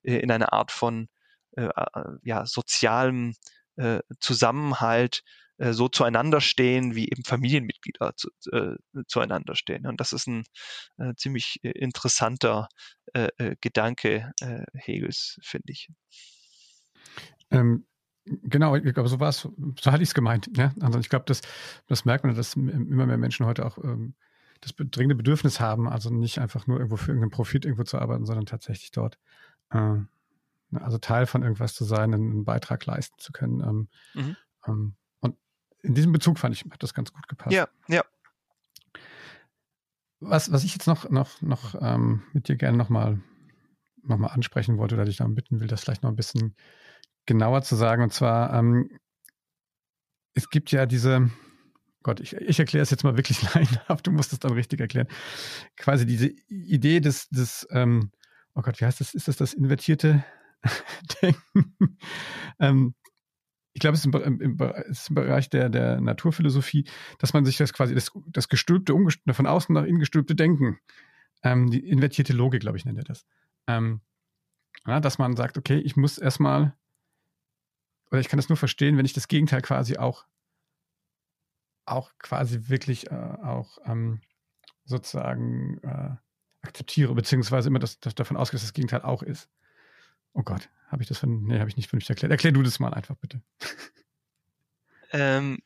äh, 0.03 0.17
in 0.17 0.31
einer 0.31 0.53
Art 0.53 0.71
von 0.71 1.07
äh, 1.57 1.65
äh 1.65 2.03
ja, 2.23 2.45
sozialem 2.45 3.35
äh, 3.77 3.99
Zusammenhalt 4.19 5.23
so 5.63 5.87
zueinander 5.89 6.41
stehen, 6.41 6.95
wie 6.95 7.07
eben 7.07 7.23
Familienmitglieder 7.23 8.15
zu, 8.15 8.29
äh, 8.51 8.77
zueinander 9.07 9.53
stehen. 9.53 9.85
Und 9.85 10.01
das 10.01 10.11
ist 10.11 10.25
ein 10.25 10.43
äh, 10.97 11.13
ziemlich 11.13 11.59
interessanter 11.61 12.67
äh, 13.13 13.55
Gedanke 13.61 14.31
Hegels, 14.73 15.37
finde 15.43 15.71
ich. 15.71 15.89
Ähm, 17.51 17.85
genau, 18.25 18.75
ich 18.75 18.93
glaube, 18.93 19.09
so 19.09 19.19
war 19.19 19.29
es, 19.29 19.41
so 19.41 19.91
hatte 19.91 20.03
ich 20.03 20.09
es 20.09 20.15
gemeint. 20.15 20.49
Ja? 20.55 20.73
Also 20.81 20.99
ich 20.99 21.09
glaube, 21.09 21.25
das, 21.27 21.41
das 21.87 22.05
merkt 22.05 22.23
man, 22.23 22.35
dass 22.35 22.55
immer 22.55 23.05
mehr 23.05 23.17
Menschen 23.17 23.45
heute 23.45 23.65
auch 23.65 23.77
ähm, 23.77 24.15
das 24.61 24.73
dringende 24.75 25.15
Bedürfnis 25.15 25.59
haben, 25.59 25.89
also 25.89 26.09
nicht 26.09 26.39
einfach 26.39 26.67
nur 26.67 26.77
irgendwo 26.77 26.97
für 26.97 27.11
irgendeinen 27.11 27.31
Profit 27.31 27.65
irgendwo 27.65 27.83
zu 27.83 27.99
arbeiten, 27.99 28.25
sondern 28.25 28.45
tatsächlich 28.45 28.91
dort, 28.91 29.17
äh, 29.71 29.97
also 30.73 30.97
Teil 30.99 31.25
von 31.25 31.43
irgendwas 31.43 31.73
zu 31.73 31.83
sein, 31.83 32.13
einen 32.13 32.45
Beitrag 32.45 32.85
leisten 32.85 33.17
zu 33.19 33.31
können. 33.33 33.61
Ähm, 33.61 33.87
mhm. 34.13 34.37
ähm, 34.67 34.95
und 35.19 35.35
in 35.81 35.95
diesem 35.95 36.11
Bezug 36.11 36.39
fand 36.39 36.55
ich, 36.55 36.63
hat 36.71 36.81
das 36.81 36.93
ganz 36.93 37.11
gut 37.11 37.27
gepasst. 37.27 37.53
Ja, 37.53 37.67
ja. 37.87 38.03
Was, 40.19 40.51
was 40.51 40.63
ich 40.63 40.73
jetzt 40.73 40.85
noch, 40.85 41.09
noch, 41.09 41.41
noch 41.41 41.75
ähm, 41.81 42.21
mit 42.33 42.47
dir 42.47 42.55
gerne 42.55 42.77
nochmal 42.77 43.19
noch 44.03 44.17
mal 44.17 44.27
ansprechen 44.27 44.77
wollte 44.77 44.95
oder 44.95 45.05
dich 45.05 45.17
darum 45.17 45.35
bitten 45.35 45.59
will, 45.59 45.67
das 45.67 45.81
vielleicht 45.81 46.03
noch 46.03 46.09
ein 46.09 46.15
bisschen 46.15 46.55
genauer 47.25 47.61
zu 47.61 47.75
sagen. 47.75 48.03
Und 48.03 48.13
zwar, 48.13 48.53
ähm, 48.53 48.89
es 50.33 50.49
gibt 50.49 50.71
ja 50.71 50.85
diese, 50.85 51.29
Gott, 52.03 52.19
ich, 52.19 52.35
ich 52.35 52.59
erkläre 52.59 52.83
es 52.83 52.89
jetzt 52.89 53.03
mal 53.03 53.17
wirklich 53.17 53.41
laienhaft, 53.53 54.07
du 54.07 54.11
musst 54.11 54.33
es 54.33 54.39
dann 54.39 54.53
richtig 54.53 54.79
erklären. 54.79 55.07
Quasi 55.77 56.05
diese 56.05 56.31
Idee 56.47 56.99
des, 56.99 57.29
des 57.29 57.67
ähm, 57.71 58.11
oh 58.55 58.61
Gott, 58.61 58.79
wie 58.81 58.85
heißt 58.85 58.99
das? 58.99 59.13
Ist 59.13 59.27
das 59.27 59.37
das 59.37 59.53
invertierte 59.53 60.23
Denken? 61.21 61.97
ähm, 62.59 62.95
ich 63.73 63.79
glaube, 63.79 63.95
es, 63.95 64.05
es 64.05 64.13
ist 64.13 65.09
im, 65.09 65.15
Bereich 65.15 65.49
der, 65.49 65.69
der 65.69 66.01
Naturphilosophie, 66.01 66.85
dass 67.19 67.33
man 67.33 67.45
sich 67.45 67.57
das 67.57 67.71
quasi, 67.71 67.95
das, 67.95 68.11
das 68.27 68.49
gestülpte, 68.49 68.93
von 69.31 69.47
außen 69.47 69.73
nach 69.73 69.85
innen 69.85 69.99
gestülpte 69.99 70.35
Denken, 70.35 70.79
ähm, 71.43 71.71
die 71.71 71.87
invertierte 71.87 72.33
Logik, 72.33 72.61
glaube 72.61 72.77
ich, 72.77 72.85
nennt 72.85 72.97
er 72.97 73.05
das. 73.05 73.25
Ähm, 73.67 74.01
ja, 74.85 74.99
dass 74.99 75.19
man 75.19 75.35
sagt, 75.35 75.57
okay, 75.57 75.77
ich 75.77 75.95
muss 75.95 76.17
erstmal, 76.17 76.75
oder 78.11 78.19
ich 78.19 78.27
kann 78.27 78.37
das 78.37 78.49
nur 78.49 78.57
verstehen, 78.57 78.97
wenn 78.97 79.05
ich 79.05 79.13
das 79.13 79.27
Gegenteil 79.27 79.61
quasi 79.61 79.97
auch 79.97 80.25
auch 81.85 82.11
quasi 82.19 82.69
wirklich 82.69 83.11
äh, 83.11 83.15
auch 83.43 83.77
ähm, 83.85 84.21
sozusagen 84.85 85.79
äh, 85.83 86.15
akzeptiere, 86.61 87.13
beziehungsweise 87.13 87.69
immer 87.69 87.79
das, 87.79 87.99
das 87.99 88.15
davon 88.15 88.37
ausgehe, 88.37 88.57
dass 88.57 88.63
das 88.63 88.73
Gegenteil 88.73 89.01
auch 89.01 89.23
ist. 89.23 89.49
Oh 90.33 90.43
Gott, 90.43 90.69
habe 90.87 91.01
ich 91.03 91.09
das 91.09 91.17
von, 91.17 91.43
nee, 91.43 91.59
habe 91.59 91.69
ich 91.69 91.77
nicht 91.77 91.89
vernünftig 91.89 92.11
erklärt. 92.11 92.31
Erklär 92.31 92.53
du 92.53 92.61
das 92.61 92.79
mal 92.79 92.93
einfach 92.93 93.15
bitte. 93.15 93.41
Ähm, 95.11 95.59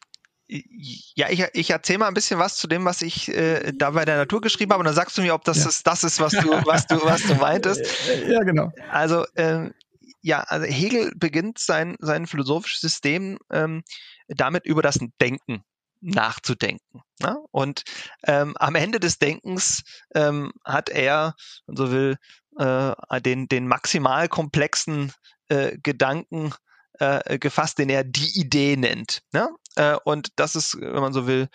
ja, 0.47 1.29
ich, 1.29 1.43
ich 1.53 1.69
erzähle 1.71 1.99
mal 1.99 2.07
ein 2.07 2.13
bisschen 2.13 2.39
was 2.39 2.55
zu 2.57 2.67
dem, 2.67 2.85
was 2.85 3.01
ich 3.01 3.29
äh, 3.29 3.73
da 3.73 3.91
bei 3.91 4.05
der 4.05 4.17
Natur 4.17 4.41
geschrieben 4.41 4.71
habe, 4.71 4.79
und 4.81 4.85
dann 4.85 4.93
sagst 4.93 5.17
du 5.17 5.21
mir, 5.21 5.33
ob 5.33 5.43
das 5.43 5.63
ja. 5.63 5.69
ist, 5.69 5.87
das 5.87 6.03
ist, 6.03 6.19
was 6.19 6.33
du, 6.33 6.49
was 6.65 6.87
du, 6.87 7.03
was 7.03 7.23
du 7.23 7.35
meintest. 7.35 7.81
Ja, 8.27 8.43
genau. 8.43 8.71
Also 8.91 9.25
ähm, 9.35 9.73
ja, 10.21 10.41
also 10.41 10.65
Hegel 10.65 11.11
beginnt 11.15 11.59
sein, 11.59 11.95
sein 11.99 12.25
philosophisches 12.25 12.81
System 12.81 13.37
ähm, 13.51 13.83
damit 14.27 14.65
über 14.65 14.81
das 14.81 14.99
Denken 15.21 15.63
nachzudenken. 16.05 17.01
Ne? 17.19 17.37
Und 17.51 17.83
ähm, 18.25 18.55
am 18.57 18.75
Ende 18.75 18.99
des 18.99 19.17
Denkens 19.17 19.83
ähm, 20.13 20.51
hat 20.63 20.89
er, 20.89 21.35
wenn 21.65 21.75
so 21.75 21.91
will, 21.91 22.17
äh, 22.57 23.21
den, 23.21 23.47
den 23.47 23.67
maximal 23.67 24.29
komplexen 24.29 25.11
äh, 25.49 25.77
Gedanken 25.81 26.53
äh, 26.99 27.39
gefasst, 27.39 27.79
den 27.79 27.89
er 27.89 28.03
die 28.03 28.39
Idee 28.39 28.77
nennt. 28.77 29.21
Ne? 29.33 29.49
Äh, 29.75 29.97
und 30.03 30.29
das 30.37 30.55
ist, 30.55 30.79
wenn 30.79 31.01
man 31.01 31.13
so 31.13 31.27
will, 31.27 31.49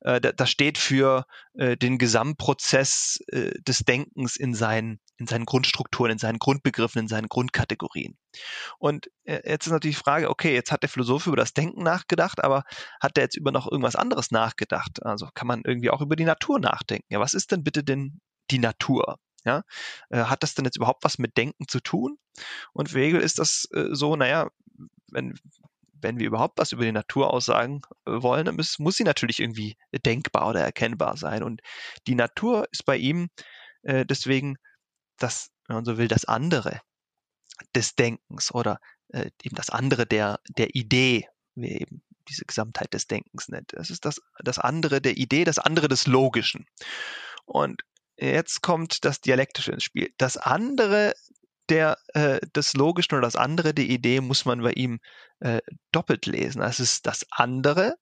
äh, 0.00 0.20
das 0.20 0.50
steht 0.50 0.78
für 0.78 1.26
äh, 1.54 1.76
den 1.76 1.98
Gesamtprozess 1.98 3.18
äh, 3.28 3.50
des 3.60 3.80
Denkens 3.80 4.36
in 4.36 4.54
seinen, 4.54 5.00
in 5.18 5.26
seinen 5.26 5.46
Grundstrukturen, 5.46 6.12
in 6.12 6.18
seinen 6.18 6.38
Grundbegriffen, 6.38 7.02
in 7.02 7.08
seinen 7.08 7.28
Grundkategorien. 7.28 8.16
Und 8.78 9.10
äh, 9.24 9.40
jetzt 9.50 9.66
ist 9.66 9.72
natürlich 9.72 9.96
die 9.96 10.02
Frage, 10.02 10.28
okay, 10.28 10.54
jetzt 10.54 10.70
hat 10.70 10.82
der 10.82 10.90
Philosoph 10.90 11.26
über 11.26 11.36
das 11.36 11.54
Denken 11.54 11.82
nachgedacht, 11.82 12.44
aber 12.44 12.64
hat 13.00 13.16
er 13.16 13.24
jetzt 13.24 13.36
über 13.36 13.50
noch 13.50 13.70
irgendwas 13.70 13.96
anderes 13.96 14.30
nachgedacht? 14.30 15.04
Also 15.04 15.28
kann 15.34 15.46
man 15.46 15.62
irgendwie 15.64 15.90
auch 15.90 16.02
über 16.02 16.16
die 16.16 16.24
Natur 16.24 16.60
nachdenken. 16.60 17.06
Ja, 17.08 17.20
was 17.20 17.34
ist 17.34 17.50
denn 17.50 17.64
bitte 17.64 17.82
denn 17.82 18.20
die 18.50 18.58
Natur? 18.58 19.18
Ja, 19.44 19.62
äh, 20.10 20.24
hat 20.24 20.42
das 20.42 20.54
denn 20.54 20.64
jetzt 20.64 20.76
überhaupt 20.76 21.04
was 21.04 21.18
mit 21.18 21.36
Denken 21.36 21.68
zu 21.68 21.80
tun? 21.80 22.18
Und 22.72 22.90
für 22.90 22.98
Hegel 22.98 23.20
ist 23.20 23.38
das 23.38 23.68
äh, 23.72 23.88
so, 23.92 24.16
naja, 24.16 24.48
wenn, 25.10 25.34
wenn 25.92 26.18
wir 26.18 26.26
überhaupt 26.26 26.58
was 26.58 26.72
über 26.72 26.84
die 26.84 26.92
Natur 26.92 27.32
aussagen 27.32 27.80
wollen, 28.04 28.44
dann 28.44 28.56
muss, 28.56 28.78
muss 28.78 28.96
sie 28.96 29.04
natürlich 29.04 29.40
irgendwie 29.40 29.76
denkbar 30.04 30.48
oder 30.48 30.60
erkennbar 30.60 31.16
sein. 31.16 31.42
Und 31.42 31.62
die 32.06 32.16
Natur 32.16 32.66
ist 32.70 32.84
bei 32.84 32.96
ihm 32.96 33.28
deswegen 33.88 34.56
das, 35.22 35.50
wenn 35.66 35.76
man 35.76 35.84
so 35.84 35.98
will, 35.98 36.08
das 36.08 36.24
andere 36.24 36.80
des 37.74 37.94
Denkens 37.94 38.52
oder 38.52 38.80
äh, 39.08 39.30
eben 39.42 39.56
das 39.56 39.70
andere 39.70 40.06
der, 40.06 40.40
der 40.48 40.74
Idee, 40.74 41.28
wie 41.54 41.72
er 41.72 41.80
eben 41.82 42.02
diese 42.28 42.44
Gesamtheit 42.44 42.92
des 42.92 43.06
Denkens 43.06 43.48
nennt. 43.48 43.72
Das 43.72 43.90
ist 43.90 44.04
das, 44.04 44.20
das 44.42 44.58
andere 44.58 45.00
der 45.00 45.16
Idee, 45.16 45.44
das 45.44 45.58
andere 45.58 45.88
des 45.88 46.06
Logischen. 46.06 46.66
Und 47.44 47.82
jetzt 48.16 48.62
kommt 48.62 49.04
das 49.04 49.20
Dialektische 49.20 49.72
ins 49.72 49.84
Spiel. 49.84 50.12
Das 50.18 50.36
andere 50.36 51.14
der, 51.68 51.98
äh, 52.08 52.40
des 52.54 52.74
Logischen 52.74 53.14
oder 53.14 53.26
das 53.26 53.36
andere 53.36 53.74
der 53.74 53.86
Idee 53.86 54.20
muss 54.20 54.44
man 54.44 54.62
bei 54.62 54.72
ihm 54.72 55.00
äh, 55.40 55.60
doppelt 55.92 56.26
lesen. 56.26 56.62
Es 56.62 56.80
ist 56.80 57.06
das 57.06 57.26
andere, 57.30 57.96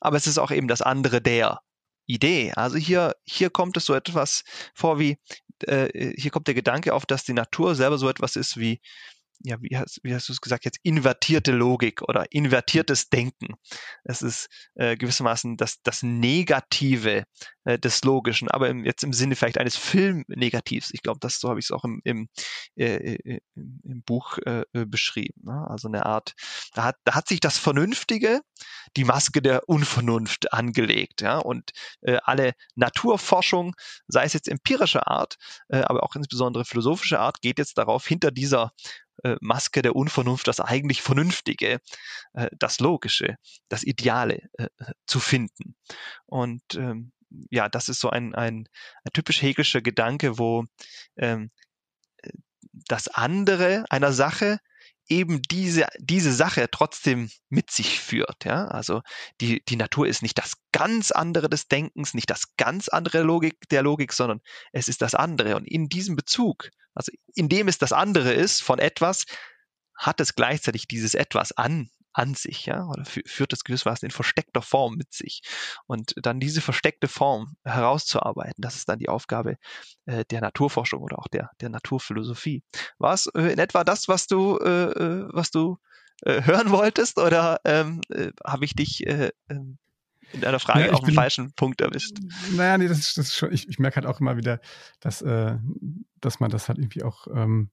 aber 0.00 0.16
es 0.16 0.26
ist 0.26 0.38
auch 0.38 0.50
eben 0.50 0.68
das 0.68 0.82
andere 0.82 1.20
der 1.20 1.60
Idee. 2.06 2.52
Also 2.52 2.76
hier, 2.76 3.14
hier 3.24 3.50
kommt 3.50 3.76
es 3.76 3.84
so 3.84 3.94
etwas 3.94 4.42
vor 4.74 4.98
wie, 4.98 5.18
äh, 5.64 6.12
hier 6.16 6.30
kommt 6.30 6.46
der 6.46 6.54
Gedanke 6.54 6.94
auf, 6.94 7.06
dass 7.06 7.24
die 7.24 7.32
Natur 7.32 7.74
selber 7.74 7.98
so 7.98 8.08
etwas 8.08 8.36
ist 8.36 8.56
wie 8.58 8.80
ja, 9.40 9.56
wie 9.60 9.76
hast, 9.76 10.00
wie 10.02 10.14
hast 10.14 10.28
du 10.28 10.32
es 10.32 10.40
gesagt, 10.40 10.64
jetzt 10.64 10.78
invertierte 10.82 11.52
Logik 11.52 12.02
oder 12.02 12.26
invertiertes 12.30 13.08
Denken. 13.08 13.54
Es 14.04 14.22
ist 14.22 14.48
äh, 14.74 14.96
gewissermaßen 14.96 15.56
das, 15.56 15.80
das 15.82 16.02
Negative 16.02 17.24
äh, 17.64 17.78
des 17.78 18.02
Logischen, 18.04 18.50
aber 18.50 18.68
im, 18.68 18.84
jetzt 18.84 19.04
im 19.04 19.12
Sinne 19.12 19.36
vielleicht 19.36 19.58
eines 19.58 19.76
Filmnegativs. 19.76 20.90
Ich 20.92 21.02
glaube, 21.02 21.20
das 21.20 21.38
so 21.38 21.48
habe 21.48 21.60
ich 21.60 21.66
es 21.66 21.70
auch 21.70 21.84
im, 21.84 22.00
im, 22.04 22.28
äh, 22.76 23.14
äh 23.14 23.40
im 23.54 24.02
Buch 24.04 24.38
äh, 24.44 24.64
äh, 24.72 24.84
beschrieben. 24.86 25.42
Ne? 25.44 25.66
Also 25.68 25.88
eine 25.88 26.06
Art, 26.06 26.32
da 26.74 26.84
hat, 26.84 26.96
da 27.04 27.14
hat 27.14 27.28
sich 27.28 27.40
das 27.40 27.58
Vernünftige 27.58 28.40
die 28.96 29.04
Maske 29.04 29.42
der 29.42 29.68
Unvernunft 29.68 30.52
angelegt. 30.52 31.20
Ja? 31.20 31.38
Und 31.38 31.70
äh, 32.00 32.18
alle 32.24 32.54
Naturforschung, 32.74 33.74
sei 34.08 34.24
es 34.24 34.32
jetzt 34.32 34.48
empirischer 34.48 35.08
Art, 35.08 35.36
äh, 35.68 35.78
aber 35.82 36.02
auch 36.02 36.14
insbesondere 36.16 36.64
philosophischer 36.64 37.20
Art, 37.20 37.40
geht 37.40 37.58
jetzt 37.58 37.78
darauf, 37.78 38.06
hinter 38.06 38.30
dieser 38.30 38.72
äh, 39.22 39.36
Maske 39.40 39.82
der 39.82 39.96
Unvernunft 39.96 40.48
das 40.48 40.60
eigentlich 40.60 41.02
Vernünftige, 41.02 41.80
äh, 42.34 42.48
das 42.58 42.80
Logische, 42.80 43.36
das 43.68 43.82
Ideale 43.82 44.42
äh, 44.58 44.68
zu 45.06 45.20
finden. 45.20 45.76
Und 46.26 46.62
ähm, 46.74 47.12
ja, 47.50 47.68
das 47.68 47.88
ist 47.88 48.00
so 48.00 48.10
ein, 48.10 48.34
ein, 48.34 48.68
ein 49.04 49.12
typisch 49.12 49.42
hegelischer 49.42 49.82
Gedanke, 49.82 50.38
wo 50.38 50.64
ähm, 51.16 51.50
das 52.72 53.08
andere 53.08 53.84
einer 53.90 54.12
Sache 54.12 54.60
eben 55.08 55.40
diese, 55.42 55.86
diese 55.98 56.32
Sache 56.32 56.68
trotzdem 56.70 57.30
mit 57.48 57.70
sich 57.70 58.00
führt. 58.00 58.44
Ja? 58.44 58.68
Also 58.68 59.02
die, 59.40 59.62
die 59.64 59.76
Natur 59.76 60.06
ist 60.06 60.22
nicht 60.22 60.38
das 60.38 60.54
ganz 60.72 61.10
andere 61.10 61.48
des 61.48 61.68
Denkens, 61.68 62.14
nicht 62.14 62.30
das 62.30 62.56
ganz 62.56 62.88
andere 62.88 63.22
Logik 63.22 63.56
der 63.70 63.82
Logik, 63.82 64.12
sondern 64.12 64.40
es 64.72 64.88
ist 64.88 65.02
das 65.02 65.14
andere. 65.14 65.56
Und 65.56 65.66
in 65.66 65.88
diesem 65.88 66.16
Bezug, 66.16 66.70
also 66.94 67.10
indem 67.34 67.68
es 67.68 67.78
das 67.78 67.92
andere 67.92 68.32
ist 68.32 68.62
von 68.62 68.78
etwas, 68.78 69.24
hat 69.94 70.20
es 70.20 70.34
gleichzeitig 70.34 70.86
dieses 70.86 71.14
etwas 71.14 71.52
an 71.52 71.90
an 72.18 72.34
sich, 72.34 72.66
ja, 72.66 72.84
oder 72.86 73.04
führt 73.04 73.52
es 73.52 73.62
gewissermaßen 73.62 74.06
in 74.06 74.10
versteckter 74.10 74.60
Form 74.60 74.96
mit 74.96 75.12
sich. 75.12 75.42
Und 75.86 76.14
dann 76.16 76.40
diese 76.40 76.60
versteckte 76.60 77.06
Form 77.06 77.56
herauszuarbeiten, 77.64 78.60
das 78.60 78.74
ist 78.74 78.88
dann 78.88 78.98
die 78.98 79.08
Aufgabe 79.08 79.56
äh, 80.06 80.24
der 80.24 80.40
Naturforschung 80.40 81.00
oder 81.00 81.18
auch 81.18 81.28
der, 81.28 81.50
der 81.60 81.68
Naturphilosophie. 81.68 82.64
War 82.98 83.14
es 83.14 83.26
äh, 83.26 83.52
in 83.52 83.58
etwa 83.58 83.84
das, 83.84 84.08
was 84.08 84.26
du, 84.26 84.58
äh, 84.58 84.90
äh 84.90 85.28
was 85.32 85.52
du 85.52 85.78
äh, 86.22 86.42
hören 86.42 86.70
wolltest, 86.70 87.18
oder 87.18 87.60
ähm, 87.64 88.00
äh, 88.08 88.32
habe 88.44 88.64
ich 88.64 88.74
dich 88.74 89.06
ähm, 89.06 89.78
in 90.32 90.40
deiner 90.40 90.58
Frage 90.58 90.86
ja, 90.86 90.92
auf 90.92 91.04
den 91.04 91.14
falschen 91.14 91.52
Punkt 91.52 91.80
erwischt. 91.80 92.18
Naja, 92.56 92.76
nee, 92.78 92.88
das 92.88 92.98
ist, 92.98 93.16
das 93.16 93.26
ist 93.28 93.36
schon, 93.36 93.52
ich, 93.52 93.68
ich 93.68 93.78
merke 93.78 93.96
halt 93.96 94.06
auch 94.06 94.18
immer 94.20 94.36
wieder, 94.36 94.60
dass, 94.98 95.22
äh, 95.22 95.56
dass 96.20 96.40
man 96.40 96.50
das 96.50 96.68
halt 96.68 96.78
irgendwie 96.78 97.04
auch 97.04 97.28
ähm, 97.28 97.70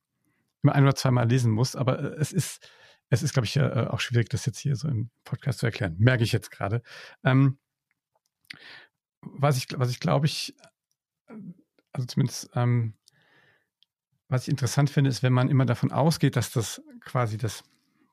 immer 0.62 0.74
ein 0.76 0.84
oder 0.84 0.96
zweimal 0.96 1.28
lesen 1.28 1.52
muss. 1.52 1.76
Aber 1.76 2.00
äh, 2.00 2.16
es 2.20 2.32
ist, 2.32 2.70
es 3.10 3.24
ist, 3.24 3.34
glaube 3.34 3.46
ich, 3.46 3.56
äh, 3.58 3.88
auch 3.90 4.00
schwierig, 4.00 4.30
das 4.30 4.46
jetzt 4.46 4.60
hier 4.60 4.76
so 4.76 4.88
im 4.88 5.10
Podcast 5.24 5.60
zu 5.60 5.66
erklären. 5.66 5.96
Merke 6.00 6.24
ich 6.24 6.32
jetzt 6.32 6.52
gerade. 6.52 6.82
Ähm, 7.24 7.58
was 9.22 9.58
ich, 9.58 9.68
was 9.78 9.90
ich 9.90 10.00
glaube 10.00 10.26
ich, 10.26 10.56
also 11.92 12.06
zumindest, 12.08 12.50
ähm, 12.56 12.94
was 14.28 14.44
ich 14.44 14.50
interessant 14.50 14.90
finde, 14.90 15.10
ist, 15.10 15.24
wenn 15.24 15.34
man 15.34 15.50
immer 15.50 15.66
davon 15.66 15.92
ausgeht, 15.92 16.36
dass 16.36 16.52
das 16.52 16.82
quasi 17.02 17.38
das, 17.38 17.64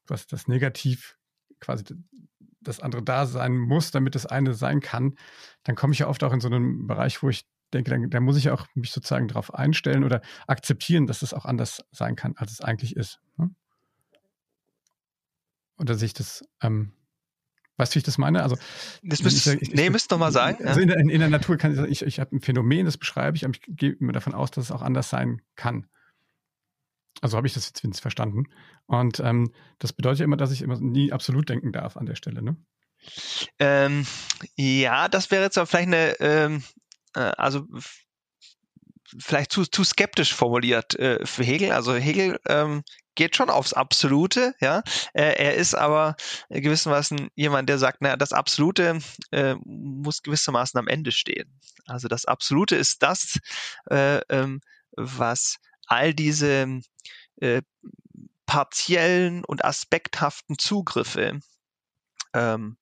was 0.06 0.26
das 0.26 0.46
Negativ, 0.46 1.16
quasi 1.60 1.84
das 2.60 2.80
andere 2.80 3.02
da 3.02 3.26
sein 3.26 3.56
muss, 3.56 3.90
damit 3.90 4.14
das 4.14 4.26
eine 4.26 4.54
sein 4.54 4.80
kann, 4.80 5.16
dann 5.64 5.74
komme 5.74 5.92
ich 5.94 6.00
ja 6.00 6.08
oft 6.08 6.22
auch 6.22 6.32
in 6.32 6.40
so 6.40 6.48
einen 6.48 6.86
Bereich, 6.86 7.22
wo 7.22 7.28
ich 7.28 7.46
denke, 7.72 7.90
da, 7.90 8.06
da 8.06 8.20
muss 8.20 8.36
ich 8.36 8.50
auch 8.50 8.66
mich 8.74 8.92
sozusagen 8.92 9.28
darauf 9.28 9.54
einstellen 9.54 10.04
oder 10.04 10.20
akzeptieren, 10.46 11.06
dass 11.06 11.22
es 11.22 11.34
auch 11.34 11.44
anders 11.44 11.84
sein 11.90 12.14
kann, 12.14 12.34
als 12.36 12.52
es 12.52 12.60
eigentlich 12.60 12.96
ist. 12.96 13.20
Ne? 13.36 13.50
Oder 15.82 15.96
sehe 15.96 16.06
ich 16.06 16.14
das, 16.14 16.44
ähm, 16.62 16.92
weißt 17.76 17.92
du, 17.92 17.96
wie 17.96 17.98
ich 17.98 18.04
das 18.04 18.16
meine? 18.16 18.42
Also, 18.42 18.56
das 19.02 19.22
müsst, 19.22 19.46
ich, 19.46 19.62
ich, 19.62 19.74
nee, 19.74 19.90
müsst 19.90 20.10
doch 20.12 20.18
mal 20.18 20.32
sagen. 20.32 20.64
Also 20.64 20.80
in, 20.80 20.88
der, 20.88 20.98
in, 20.98 21.08
in, 21.08 21.18
der 21.18 21.28
Natur 21.28 21.56
kann 21.56 21.72
ich 21.72 21.76
sagen, 21.76 21.92
ich, 21.92 22.02
ich 22.02 22.20
habe 22.20 22.34
ein 22.36 22.40
Phänomen, 22.40 22.86
das 22.86 22.96
beschreibe 22.96 23.36
ich, 23.36 23.44
aber 23.44 23.54
ich 23.54 23.62
gehe 23.66 23.92
immer 23.92 24.12
davon 24.12 24.32
aus, 24.32 24.50
dass 24.52 24.66
es 24.66 24.70
auch 24.70 24.82
anders 24.82 25.10
sein 25.10 25.42
kann. 25.56 25.86
Also 27.20 27.36
habe 27.36 27.46
ich 27.46 27.54
das 27.54 27.72
jetzt 27.82 28.00
verstanden. 28.00 28.44
Und 28.86 29.20
ähm, 29.20 29.52
das 29.78 29.92
bedeutet 29.92 30.20
ja 30.20 30.24
immer, 30.24 30.36
dass 30.36 30.52
ich 30.52 30.62
immer 30.62 30.78
nie 30.78 31.12
absolut 31.12 31.48
denken 31.48 31.72
darf 31.72 31.96
an 31.96 32.06
der 32.06 32.14
Stelle, 32.14 32.42
ne? 32.42 32.56
Ähm, 33.58 34.06
ja, 34.56 35.08
das 35.08 35.30
wäre 35.30 35.42
jetzt 35.42 35.54
vielleicht 35.54 35.88
eine, 35.88 36.20
ähm, 36.20 36.62
äh, 37.14 37.20
also 37.20 37.66
vielleicht 39.18 39.52
zu, 39.52 39.64
zu 39.64 39.84
skeptisch 39.84 40.34
formuliert 40.34 40.98
äh, 40.98 41.24
für 41.26 41.44
Hegel. 41.44 41.72
Also 41.72 41.94
Hegel 41.94 42.38
ähm, 42.48 42.82
geht 43.14 43.36
schon 43.36 43.50
aufs 43.50 43.72
Absolute, 43.72 44.54
ja. 44.60 44.82
Äh, 45.12 45.34
er 45.34 45.54
ist 45.54 45.74
aber 45.74 46.16
gewissermaßen 46.48 47.28
jemand, 47.34 47.68
der 47.68 47.78
sagt, 47.78 48.00
naja, 48.00 48.16
das 48.16 48.32
Absolute 48.32 48.98
äh, 49.30 49.54
muss 49.64 50.22
gewissermaßen 50.22 50.78
am 50.78 50.88
Ende 50.88 51.12
stehen. 51.12 51.60
Also 51.86 52.08
das 52.08 52.24
Absolute 52.24 52.76
ist 52.76 53.02
das, 53.02 53.38
äh, 53.90 54.20
ähm, 54.28 54.60
was 54.96 55.56
all 55.86 56.14
diese 56.14 56.80
äh, 57.40 57.62
partiellen 58.46 59.44
und 59.44 59.64
aspekthaften 59.64 60.58
Zugriffe 60.58 61.40
ähm, 62.34 62.76
äh, 62.76 62.81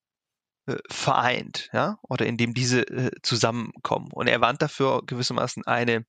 vereint, 0.91 1.69
ja, 1.73 1.99
oder 2.03 2.27
indem 2.27 2.55
diese 2.55 2.83
äh, 2.83 3.11
zusammenkommen. 3.23 4.09
Und 4.13 4.29
er 4.29 4.41
warnt 4.41 4.63
dafür 4.63 5.03
gewissermaßen 5.07 5.67
eine, 5.67 6.05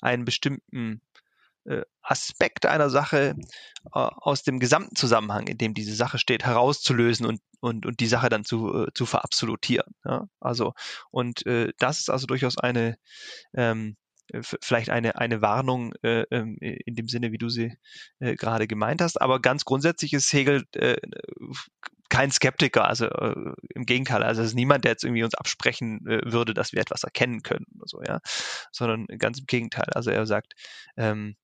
einen 0.00 0.24
bestimmten 0.24 1.00
äh, 1.66 1.82
Aspekt 2.02 2.66
einer 2.66 2.90
Sache 2.90 3.34
äh, 3.84 3.90
aus 3.92 4.42
dem 4.42 4.60
gesamten 4.60 4.96
Zusammenhang, 4.96 5.48
in 5.48 5.58
dem 5.58 5.74
diese 5.74 5.94
Sache 5.94 6.18
steht, 6.18 6.44
herauszulösen 6.44 7.26
und, 7.26 7.40
und, 7.60 7.86
und 7.86 8.00
die 8.00 8.06
Sache 8.06 8.28
dann 8.28 8.44
zu, 8.44 8.86
äh, 8.86 8.86
zu 8.94 9.06
verabsolutieren. 9.06 9.92
Ja? 10.04 10.28
Also, 10.40 10.74
und 11.10 11.44
äh, 11.46 11.72
das 11.78 12.00
ist 12.00 12.10
also 12.10 12.26
durchaus 12.26 12.56
eine, 12.58 12.96
ähm, 13.54 13.96
vielleicht 14.42 14.90
eine, 14.90 15.16
eine 15.16 15.40
Warnung 15.40 15.92
äh, 16.02 16.22
ähm, 16.30 16.56
in 16.60 16.94
dem 16.94 17.08
Sinne, 17.08 17.32
wie 17.32 17.38
du 17.38 17.48
sie 17.48 17.76
äh, 18.18 18.34
gerade 18.34 18.66
gemeint 18.66 19.00
hast. 19.00 19.20
Aber 19.20 19.40
ganz 19.40 19.64
grundsätzlich 19.64 20.12
ist 20.12 20.32
Hegel 20.32 20.64
äh, 20.74 20.96
kein 22.08 22.30
Skeptiker, 22.30 22.86
also 22.86 23.06
äh, 23.06 23.52
im 23.74 23.86
Gegenteil, 23.86 24.22
also 24.22 24.42
es 24.42 24.48
ist 24.48 24.54
niemand, 24.54 24.84
der 24.84 24.92
jetzt 24.92 25.04
irgendwie 25.04 25.24
uns 25.24 25.34
absprechen 25.34 26.06
äh, 26.06 26.20
würde, 26.24 26.54
dass 26.54 26.72
wir 26.72 26.80
etwas 26.80 27.04
erkennen 27.04 27.42
können 27.42 27.66
oder 27.76 27.86
so, 27.86 28.02
ja, 28.02 28.20
sondern 28.72 29.06
ganz 29.18 29.38
im 29.38 29.46
Gegenteil. 29.46 29.88
Also 29.94 30.10
er 30.10 30.26
sagt, 30.26 30.54
ähm, 30.96 31.36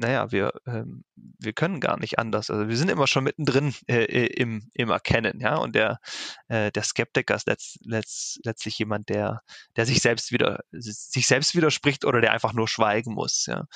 naja, 0.00 0.32
wir, 0.32 0.52
ähm, 0.66 1.04
wir 1.14 1.52
können 1.52 1.78
gar 1.78 1.98
nicht 1.98 2.18
anders. 2.18 2.48
Also 2.48 2.68
wir 2.68 2.76
sind 2.76 2.90
immer 2.90 3.06
schon 3.06 3.24
mittendrin 3.24 3.74
äh, 3.86 4.04
im, 4.28 4.70
im 4.72 4.88
Erkennen, 4.88 5.40
ja. 5.40 5.56
Und 5.56 5.74
der, 5.74 6.00
äh, 6.48 6.72
der 6.72 6.82
Skeptiker 6.82 7.34
ist 7.34 7.46
letzt, 7.46 7.78
letzt, 7.84 8.40
letztlich 8.44 8.78
jemand, 8.78 9.10
der, 9.10 9.42
der 9.76 9.84
sich 9.84 10.00
selbst 10.00 10.32
wieder, 10.32 10.64
sich 10.70 11.26
selbst 11.26 11.54
widerspricht 11.54 12.06
oder 12.06 12.22
der 12.22 12.32
einfach 12.32 12.54
nur 12.54 12.66
schweigen 12.66 13.12
muss, 13.12 13.44
ja. 13.46 13.66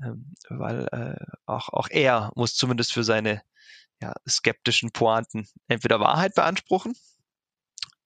Ähm, 0.00 0.34
weil 0.48 0.86
äh, 0.92 1.24
auch, 1.46 1.68
auch 1.70 1.88
er 1.90 2.30
muss 2.36 2.54
zumindest 2.54 2.92
für 2.92 3.02
seine 3.02 3.42
ja, 4.02 4.14
skeptischen 4.28 4.90
Pointen 4.90 5.48
entweder 5.68 6.00
Wahrheit 6.00 6.34
beanspruchen 6.34 6.94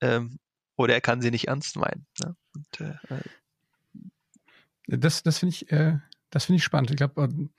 ähm, 0.01 0.39
oder 0.75 0.93
er 0.93 1.01
kann 1.01 1.21
sie 1.21 1.31
nicht 1.31 1.47
ernst 1.47 1.75
meinen. 1.75 2.05
Ne? 2.23 2.35
Und, 2.55 2.81
äh, 2.81 2.95
äh 3.09 3.21
das 4.87 5.23
das 5.23 5.39
finde 5.39 5.55
ich 5.55 5.71
äh, 5.71 5.99
das 6.31 6.45
finde 6.45 6.57
ich 6.57 6.63
spannend. 6.63 6.89
Ich 6.89 6.97
glaube, 6.97 7.23
äh, 7.23 7.49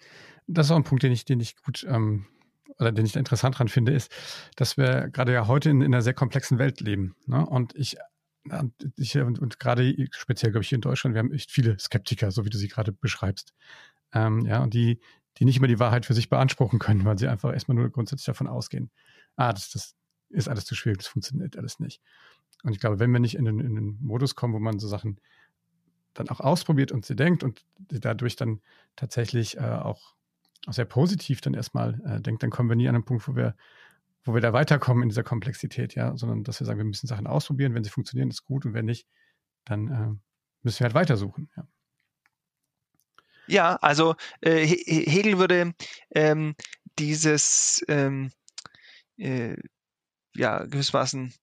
das 0.49 0.67
ist 0.67 0.73
auch 0.73 0.77
ein 0.77 0.85
Punkt, 0.85 1.03
den 1.03 1.13
ich, 1.13 1.25
den 1.25 1.41
ich 1.41 1.57
gut 1.63 1.85
ähm, 1.89 2.27
oder 2.79 2.91
den 2.91 3.07
ich 3.07 3.15
interessant 3.15 3.59
dran 3.59 3.69
finde, 3.69 3.93
ist, 3.93 4.11
dass 4.57 4.77
wir 4.77 5.09
gerade 5.11 5.33
ja 5.33 5.47
heute 5.47 5.71
in, 5.71 5.83
in 5.83 5.95
einer 5.95 6.03
sehr 6.03 6.15
komplexen 6.15 6.59
Welt 6.59 6.81
leben. 6.81 7.15
Ne? 7.27 7.47
Und 7.47 7.77
ich, 7.77 7.97
ich 8.97 9.17
und, 9.19 9.39
und 9.39 9.61
gerade 9.61 9.95
speziell, 10.11 10.51
glaube 10.51 10.63
ich, 10.63 10.71
hier 10.71 10.77
in 10.77 10.83
Deutschland, 10.83 11.15
wir 11.15 11.21
haben 11.21 11.33
echt 11.33 11.53
viele 11.53 11.79
Skeptiker, 11.79 12.31
so 12.31 12.45
wie 12.45 12.51
du 12.51 12.59
sie 12.59 12.69
gerade 12.69 12.93
beschreibst. 12.93 13.55
Ähm, 14.15 14.45
ja, 14.47 14.63
und 14.63 14.75
die, 14.75 15.01
die 15.39 15.45
nicht 15.45 15.57
immer 15.57 15.67
die 15.67 15.79
Wahrheit 15.79 16.07
für 16.07 16.15
sich 16.15 16.29
beanspruchen 16.29 16.79
können, 16.79 17.05
weil 17.05 17.19
sie 17.19 17.29
einfach 17.29 17.53
erstmal 17.53 17.77
nur 17.77 17.91
grundsätzlich 17.91 18.27
davon 18.27 18.47
ausgehen, 18.47 18.91
ah, 19.37 19.53
das, 19.53 19.71
das 19.71 19.95
ist 20.29 20.49
alles 20.49 20.65
zu 20.65 20.75
schwierig, 20.75 20.99
das 20.99 21.07
funktioniert 21.09 21.57
alles 21.57 21.79
nicht. 21.79 22.01
Und 22.63 22.73
ich 22.73 22.81
glaube, 22.81 22.99
wenn 22.99 23.11
wir 23.11 23.21
nicht 23.21 23.37
in 23.37 23.45
den, 23.45 23.61
in 23.61 23.75
den 23.75 23.99
Modus 24.01 24.35
kommen, 24.35 24.55
wo 24.55 24.59
man 24.59 24.79
so 24.79 24.89
Sachen 24.89 25.21
dann 26.15 26.29
auch 26.29 26.41
ausprobiert 26.41 26.93
und 26.93 27.05
sie 27.07 27.17
denkt 27.17 27.43
und 27.43 27.65
dadurch 27.79 28.37
dann 28.37 28.61
tatsächlich 28.97 29.57
äh, 29.57 29.61
auch, 29.61 30.15
auch 30.67 30.73
sehr 30.73 30.85
positiv 30.85 31.41
dann 31.41 31.55
erstmal 31.55 32.01
äh, 32.05 32.21
denkt, 32.21 32.43
dann 32.43 32.51
kommen 32.51 32.69
wir 32.69 32.77
nie 32.77 32.89
an 32.89 32.95
einen 32.95 33.05
Punkt, 33.05 33.27
wo 33.27 33.35
wir, 33.35 33.57
wo 34.25 34.35
wir 34.35 34.41
da 34.41 34.53
weiterkommen 34.53 35.03
in 35.03 35.09
dieser 35.09 35.25
Komplexität, 35.25 35.95
ja, 35.95 36.17
sondern 36.17 36.45
dass 36.45 36.61
wir 36.61 36.67
sagen, 36.67 36.79
wir 36.79 36.85
müssen 36.85 37.07
Sachen 37.07 37.27
ausprobieren, 37.27 37.75
wenn 37.75 37.85
sie 37.85 37.91
funktionieren, 37.91 38.31
ist 38.31 38.45
gut 38.45 38.67
und 38.67 38.75
wenn 38.75 38.85
nicht, 38.85 39.09
dann 39.65 39.89
äh, 39.89 40.15
müssen 40.63 40.81
wir 40.81 40.85
halt 40.85 40.95
weitersuchen, 40.95 41.51
ja. 41.57 41.67
Ja, 43.47 43.77
also 43.77 44.15
äh, 44.41 44.67
Hegel 44.67 45.39
würde 45.39 45.75
ähm, 46.15 46.55
dieses 46.99 47.83
ähm, 47.89 48.31
äh, 49.19 49.57
ja 50.35 50.65
gewissermaßen 50.65 51.35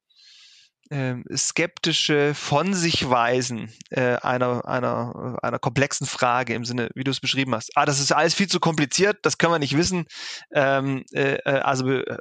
ähm, 0.91 1.23
skeptische 1.35 2.33
von 2.33 2.73
sich 2.73 3.09
weisen 3.09 3.71
äh, 3.91 4.15
einer, 4.17 4.67
einer, 4.67 5.37
einer 5.41 5.59
komplexen 5.59 6.07
Frage 6.07 6.55
im 6.55 6.65
Sinne, 6.65 6.89
wie 6.95 7.03
du 7.03 7.11
es 7.11 7.19
beschrieben 7.19 7.53
hast. 7.53 7.71
Ah, 7.75 7.85
das 7.85 7.99
ist 7.99 8.11
alles 8.11 8.33
viel 8.33 8.47
zu 8.47 8.59
kompliziert, 8.59 9.17
das 9.21 9.37
können 9.37 9.53
wir 9.53 9.59
nicht 9.59 9.77
wissen. 9.77 10.05
Ähm, 10.51 11.05
äh, 11.11 11.35
äh 11.35 11.59
also 11.59 11.89
äh, 11.91 12.17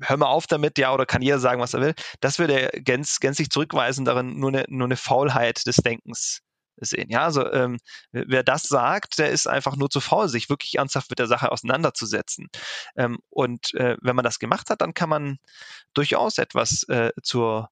hör 0.00 0.16
mal 0.16 0.26
auf 0.26 0.46
damit, 0.46 0.78
ja, 0.78 0.92
oder 0.92 1.06
kann 1.06 1.22
jeder 1.22 1.38
sagen, 1.38 1.60
was 1.60 1.74
er 1.74 1.80
will. 1.80 1.94
Das 2.20 2.38
würde 2.38 2.70
gänz, 2.74 3.20
gänzlich 3.20 3.50
zurückweisen, 3.50 4.04
darin 4.04 4.38
nur 4.38 4.48
eine, 4.48 4.64
nur 4.68 4.86
eine 4.86 4.96
Faulheit 4.96 5.66
des 5.66 5.76
Denkens 5.76 6.40
sehen. 6.80 7.08
Ja, 7.10 7.24
also 7.24 7.50
ähm, 7.52 7.78
wer 8.12 8.42
das 8.42 8.62
sagt, 8.64 9.18
der 9.18 9.30
ist 9.30 9.46
einfach 9.46 9.76
nur 9.76 9.90
zu 9.90 10.00
faul, 10.00 10.28
sich 10.28 10.48
wirklich 10.48 10.76
ernsthaft 10.76 11.10
mit 11.10 11.18
der 11.18 11.26
Sache 11.26 11.52
auseinanderzusetzen. 11.52 12.48
Ähm, 12.96 13.18
und 13.28 13.74
äh, 13.74 13.96
wenn 14.00 14.16
man 14.16 14.24
das 14.24 14.38
gemacht 14.38 14.70
hat, 14.70 14.80
dann 14.80 14.94
kann 14.94 15.08
man 15.08 15.38
durchaus 15.94 16.38
etwas 16.38 16.84
äh, 16.84 17.10
zur 17.22 17.70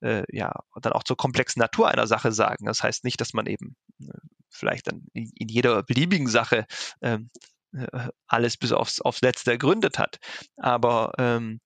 äh, 0.00 0.24
ja, 0.34 0.52
dann 0.80 0.92
auch 0.92 1.04
zur 1.04 1.16
komplexen 1.16 1.60
Natur 1.60 1.88
einer 1.88 2.06
Sache 2.06 2.32
sagen. 2.32 2.66
Das 2.66 2.82
heißt 2.82 3.04
nicht, 3.04 3.20
dass 3.20 3.32
man 3.34 3.46
eben 3.46 3.76
äh, 4.00 4.12
vielleicht 4.48 4.86
dann 4.86 5.06
in, 5.12 5.30
jeder 5.48 5.82
beliebigen 5.82 6.26
Sache 6.26 6.66
ähm, 7.02 7.30
äh, 7.72 8.08
alles 8.26 8.56
bis 8.56 8.72
aufs, 8.72 9.00
aufs 9.00 9.20
Letzte 9.20 9.52
ergründet 9.52 9.98
hat. 9.98 10.18
Aber 10.56 11.12
ähm, 11.18 11.60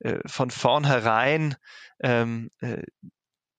äh, 0.00 0.20
von 0.26 0.50
vornherein 0.50 1.56
ähm, 2.00 2.50
äh, 2.60 2.82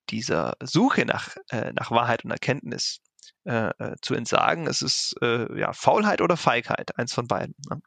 dieser 0.10 0.55
Suche 0.62 1.05
nach, 1.05 1.36
äh, 1.49 1.72
nach 1.74 1.91
Wahrheit 1.91 2.26
und 2.26 2.32
Erkenntnis 2.32 2.99
äh, 3.45 3.70
äh, 3.80 3.95
zu 4.01 4.16
entsagen. 4.16 4.68
Es 4.68 4.82
ist 4.82 5.16
äh, 5.22 5.60
ja 5.60 5.74
Faulheit 5.74 6.22
oder 6.22 6.38
Feigheit, 6.38 6.97
eins 6.97 7.14
von 7.14 7.28
beiden. 7.28 7.55
Ne? 7.70 7.82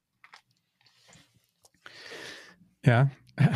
Ja, 2.85 3.11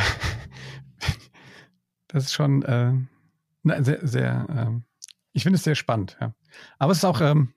das 2.08 2.24
ist 2.24 2.34
schon 2.34 2.62
äh, 2.62 2.92
sehr, 3.82 4.06
sehr 4.06 4.46
äh, 4.48 4.80
ich 5.36 5.42
finde 5.42 5.58
es 5.58 5.64
sehr 5.64 5.74
spannend, 5.74 6.16
ja. 6.18 6.34
Aber 6.78 6.92
es 6.92 6.98
ist 6.98 7.04
auch, 7.04 7.20
ähm, 7.20 7.52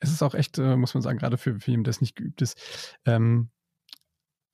es 0.00 0.10
ist 0.10 0.22
auch 0.22 0.34
echt, 0.34 0.56
äh, 0.56 0.76
muss 0.76 0.94
man 0.94 1.02
sagen, 1.02 1.18
gerade 1.18 1.36
für, 1.36 1.60
für 1.60 1.70
jemanden, 1.70 1.84
der 1.84 1.90
es 1.90 2.00
nicht 2.00 2.16
geübt 2.16 2.40
ist, 2.40 2.98
ähm, 3.04 3.50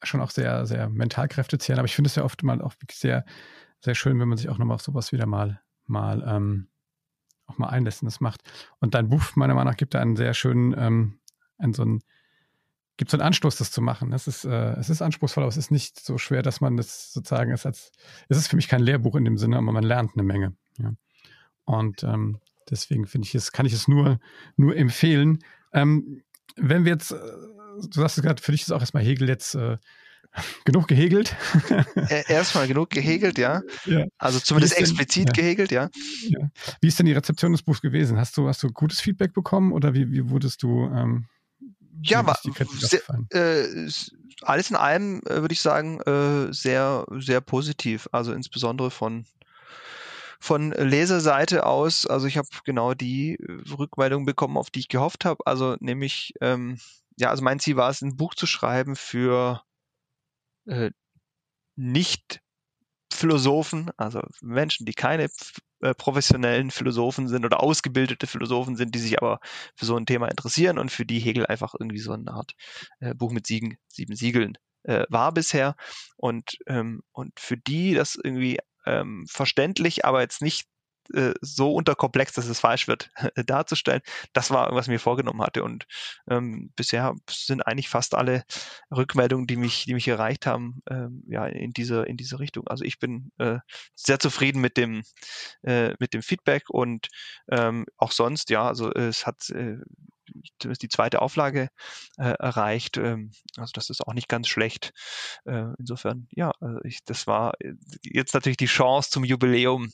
schon 0.03 0.21
auch 0.21 0.31
sehr, 0.31 0.67
sehr 0.67 0.89
Mentalkräfte 0.89 1.59
zehren. 1.59 1.79
Aber 1.79 1.87
ich 1.87 1.95
finde 1.95 2.09
es 2.09 2.17
ja 2.17 2.25
oft 2.25 2.43
mal 2.43 2.61
auch 2.61 2.75
sehr, 2.91 3.25
sehr 3.79 3.95
schön, 3.95 4.19
wenn 4.19 4.27
man 4.27 4.39
sich 4.39 4.49
auch 4.49 4.59
nochmal 4.59 4.75
auf 4.75 4.83
sowas 4.83 5.13
wieder 5.13 5.25
mal 5.25 5.63
mal 5.87 6.25
ähm, 6.27 6.69
auch 7.47 7.59
mal 7.59 7.69
einlässt 7.69 8.03
und 8.03 8.07
das 8.07 8.21
macht. 8.21 8.43
Und 8.81 8.95
dein 8.95 9.09
Buch, 9.09 9.37
meiner 9.37 9.55
Meinung 9.55 9.71
nach, 9.73 9.77
gibt 9.77 9.95
da 9.95 10.01
einen 10.01 10.17
sehr 10.17 10.35
schönen, 10.35 10.75
ähm, 10.77 11.19
einen, 11.59 11.75
so 11.75 11.83
einen, 11.83 12.03
gibt 12.97 13.11
so 13.11 13.17
einen 13.17 13.27
Anstoß, 13.27 13.57
das 13.57 13.71
zu 13.71 13.83
machen. 13.83 14.13
Es 14.13 14.27
ist, 14.27 14.45
äh, 14.45 14.73
es 14.75 14.91
ist 14.91 15.03
anspruchsvoll, 15.03 15.43
aber 15.43 15.51
es 15.51 15.57
ist 15.57 15.71
nicht 15.71 16.01
so 16.01 16.19
schwer, 16.19 16.43
dass 16.43 16.61
man 16.61 16.77
das 16.77 17.13
sozusagen 17.13 17.53
ist 17.53 17.67
als, 17.67 17.93
es 18.29 18.39
ist 18.39 18.49
für 18.49 18.57
mich 18.57 18.69
kein 18.69 18.83
Lehrbuch 18.83 19.17
in 19.17 19.25
dem 19.25 19.39
Sinne, 19.39 19.57
aber 19.57 19.73
man 19.73 19.85
lernt 19.85 20.13
eine 20.15 20.23
Menge. 20.23 20.55
Ja. 20.79 20.93
Und 21.65 22.03
ähm, 22.03 22.41
deswegen 22.71 23.07
finde 23.07 23.27
ich 23.27 23.35
es, 23.35 23.53
kann 23.53 23.67
ich 23.67 23.73
es 23.73 23.89
nur, 23.89 24.19
nur 24.57 24.77
empfehlen. 24.77 25.39
Ähm, 25.73 26.23
wenn 26.57 26.85
wir 26.85 26.93
jetzt, 26.93 27.13
äh, 27.13 27.17
du 27.17 28.01
sagst 28.01 28.19
es 28.19 28.25
gerade, 28.25 28.43
für 28.43 28.53
dich 28.53 28.63
ist 28.63 28.73
auch 28.73 28.81
erstmal 28.81 29.03
Hegel 29.03 29.29
jetzt 29.29 29.55
äh, 29.55 29.79
genug 30.65 30.89
gehegelt. 30.89 31.37
Erstmal 32.29 32.67
genug 32.67 32.91
gehegelt, 32.91 33.39
ja. 33.39 33.63
ja. 33.85 34.05
Also 34.19 34.41
zumindest 34.41 34.77
denn, 34.77 34.85
explizit 34.85 35.29
ja. 35.29 35.33
gehegelt, 35.33 35.71
ja. 35.71 35.91
ja. 36.29 36.51
Wie 36.81 36.89
ist 36.89 36.99
denn 36.99 37.07
die 37.07 37.13
Rezeption 37.13 37.53
des 37.53 37.63
Buchs 37.63 37.81
gewesen? 37.81 38.19
Hast 38.19 38.37
du, 38.37 38.49
hast 38.49 38.63
du 38.63 38.71
gutes 38.71 39.01
Feedback 39.01 39.33
bekommen 39.33 39.73
oder 39.73 39.95
wie, 39.95 40.11
wie 40.11 40.29
wurdest 40.31 40.63
du? 40.63 40.87
Ähm, 40.87 41.27
ja, 42.03 42.27
war 42.27 42.39
sehr, 42.79 43.01
äh, 43.31 43.89
alles 44.43 44.71
in 44.71 44.77
allem 44.77 45.21
äh, 45.27 45.41
würde 45.41 45.53
ich 45.53 45.61
sagen 45.61 46.01
äh, 46.01 46.53
sehr, 46.53 47.07
sehr 47.19 47.41
positiv. 47.41 48.09
Also 48.13 48.33
insbesondere 48.33 48.91
von 48.91 49.27
von 50.41 50.73
Leserseite 50.73 51.65
aus. 51.65 52.07
Also 52.07 52.27
ich 52.27 52.37
habe 52.37 52.49
genau 52.65 52.93
die 52.93 53.39
Rückmeldung 53.79 54.27
bekommen, 54.27 54.59
auf 54.59 54.69
die 54.71 54.81
ich 54.81 54.89
gehofft 54.89 55.25
habe. 55.25 55.47
Also 55.47 55.77
nämlich 55.81 56.35
ähm, 56.43 56.79
ja, 57.17 57.31
also 57.31 57.43
mein 57.43 57.61
Ziel 57.61 57.77
war 57.77 57.91
es, 57.91 58.03
ein 58.03 58.17
Buch 58.17 58.35
zu 58.35 58.47
schreiben 58.47 58.97
für 58.97 59.63
äh, 60.67 60.91
nicht 61.77 62.41
Philosophen, 63.13 63.91
also 63.97 64.23
Menschen, 64.43 64.87
die 64.87 64.95
keine 64.95 65.29
äh, 65.81 65.95
professionellen 65.95 66.71
Philosophen 66.71 67.29
sind 67.29 67.45
oder 67.45 67.63
ausgebildete 67.63 68.27
Philosophen 68.27 68.77
sind, 68.77 68.95
die 68.95 68.99
sich 68.99 69.19
aber 69.21 69.41
für 69.77 69.87
so 69.87 69.97
ein 69.97 70.07
Thema 70.07 70.29
interessieren 70.29 70.79
und 70.79 70.91
für 70.91 71.07
die 71.07 71.21
Hegel 71.21 71.47
einfach 71.47 71.75
irgendwie 71.79 72.01
so 72.01 72.13
eine 72.13 72.31
Art 72.33 72.55
äh, 73.01 73.15
Buch 73.15 73.33
mit 73.33 73.47
sieben, 73.47 73.77
sieben 73.89 74.17
Siegeln 74.17 74.59
war 75.09 75.33
bisher. 75.33 75.77
Und, 76.19 76.59
ähm, 76.67 77.01
und 77.13 77.41
für 77.41 77.57
die 77.57 77.95
das 77.95 78.19
irgendwie 78.23 78.59
ähm, 78.85 79.25
verständlich, 79.27 80.05
aber 80.05 80.21
jetzt 80.21 80.43
nicht 80.43 80.67
äh, 81.13 81.35
so 81.41 81.73
unterkomplex, 81.73 82.33
dass 82.33 82.47
es 82.47 82.61
falsch 82.61 82.89
wird, 82.89 83.11
darzustellen. 83.47 84.01
Das 84.33 84.51
war, 84.51 84.75
was 84.75 84.87
ich 84.87 84.91
mir 84.91 84.99
vorgenommen 84.99 85.43
hatte. 85.43 85.63
Und 85.63 85.87
ähm, 86.29 86.73
bisher 86.77 87.15
sind 87.29 87.63
eigentlich 87.67 87.89
fast 87.89 88.15
alle 88.15 88.45
Rückmeldungen, 88.91 89.47
die 89.47 89.57
mich, 89.57 89.85
die 89.85 89.95
mich 89.95 90.09
erreicht 90.09 90.47
haben, 90.47 90.83
ähm, 90.89 91.25
ja, 91.29 91.47
in 91.47 91.73
diese, 91.73 92.03
in 92.03 92.17
diese 92.17 92.39
Richtung. 92.39 92.69
Also 92.69 92.85
ich 92.85 92.99
bin 92.99 93.31
äh, 93.39 93.59
sehr 93.95 94.19
zufrieden 94.19 94.61
mit 94.61 94.77
dem, 94.77 95.03
äh, 95.63 95.95
mit 95.99 96.15
dem 96.15 96.23
Feedback 96.23 96.71
und 96.71 97.09
ähm, 97.51 97.87
auch 97.97 98.13
sonst, 98.13 98.51
ja, 98.51 98.67
also 98.67 98.93
es 98.93 99.27
hat 99.27 99.51
äh, 99.51 99.79
zumindest 100.59 100.83
die 100.83 100.89
zweite 100.89 101.23
Auflage 101.23 101.69
äh, 102.17 102.35
erreicht. 102.39 102.97
Ähm, 102.97 103.33
also 103.57 103.73
das 103.75 103.91
ist 103.91 104.07
auch 104.07 104.15
nicht 104.15 104.29
ganz 104.29 104.49
schlecht. 104.49 104.93
Äh, 105.45 105.73
insofern, 105.79 106.29
ja, 106.31 106.53
also 106.61 106.81
ich, 106.85 107.05
das 107.05 107.27
war 107.27 107.55
jetzt 108.03 108.35
natürlich 108.35 108.57
die 108.57 108.67
Chance 108.67 109.11
zum 109.11 109.25
Jubiläum, 109.25 109.91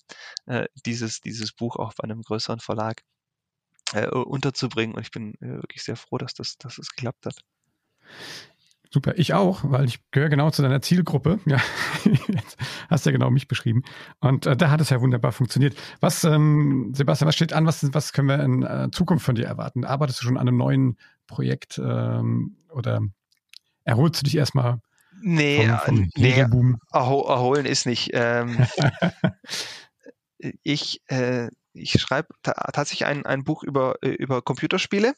äh, 0.47 0.67
dieses, 0.87 1.21
dieses 1.21 1.53
Buch 1.53 1.77
auch 1.77 1.95
bei 1.95 2.05
einem 2.05 2.23
größeren 2.23 2.61
Verlag 2.61 3.03
äh, 3.93 4.09
unterzubringen. 4.09 4.95
Und 4.95 5.03
ich 5.03 5.11
bin 5.11 5.35
äh, 5.41 5.63
wirklich 5.63 5.83
sehr 5.83 5.97
froh, 5.97 6.19
dass 6.19 6.35
das, 6.35 6.57
dass 6.59 6.77
das 6.77 6.91
geklappt 6.91 7.27
hat. 7.27 7.37
Super, 8.93 9.17
ich 9.17 9.35
auch, 9.35 9.61
weil 9.63 9.85
ich 9.85 10.01
gehöre 10.11 10.31
genau 10.31 10.51
zu 10.51 10.63
deiner 10.63 10.83
Zielgruppe. 10.83 11.39
Ja, 11.47 11.59
hast 12.91 13.07
ja 13.07 13.13
genau 13.13 13.31
mich 13.31 13.47
beschrieben. 13.47 13.85
Und 14.19 14.47
äh, 14.47 14.57
da 14.57 14.71
hat 14.71 14.81
es 14.81 14.91
ja 14.91 15.01
wunderbar 15.01 15.31
funktioniert. 15.31 15.77
Was, 16.01 16.25
ähm, 16.25 16.91
Sebastian, 16.93 17.29
was 17.29 17.37
steht 17.37 17.53
an? 17.53 17.67
Was, 17.67 17.95
was 17.95 18.13
können 18.13 18.29
wir 18.29 18.41
in 18.41 18.63
äh, 18.65 18.89
Zukunft 18.91 19.25
von 19.25 19.37
dir 19.37 19.47
erwarten? 19.47 19.85
Arbeitest 19.85 20.21
du 20.21 20.25
schon 20.25 20.37
an 20.37 20.49
einem 20.49 20.57
neuen 20.57 20.99
Projekt 21.29 21.79
ähm, 21.79 22.57
oder 22.69 23.01
erholst 23.85 24.21
du 24.21 24.25
dich 24.25 24.37
erstmal? 24.37 24.81
Nee, 25.23 25.69
vom, 25.69 25.79
vom 25.79 26.03
äh, 26.03 26.09
nee 26.17 26.47
erho 26.93 27.29
erholen 27.29 27.67
ist 27.67 27.87
nicht. 27.87 28.11
Ähm, 28.13 28.67
ich 30.65 31.01
äh, 31.07 31.49
ich 31.73 31.93
schreibe 32.01 32.29
tatsächlich 32.43 33.07
ein, 33.07 33.25
ein 33.27 33.45
Buch 33.45 33.63
über, 33.63 33.97
äh, 34.03 34.11
über 34.11 34.43
Computerspiele 34.43 35.15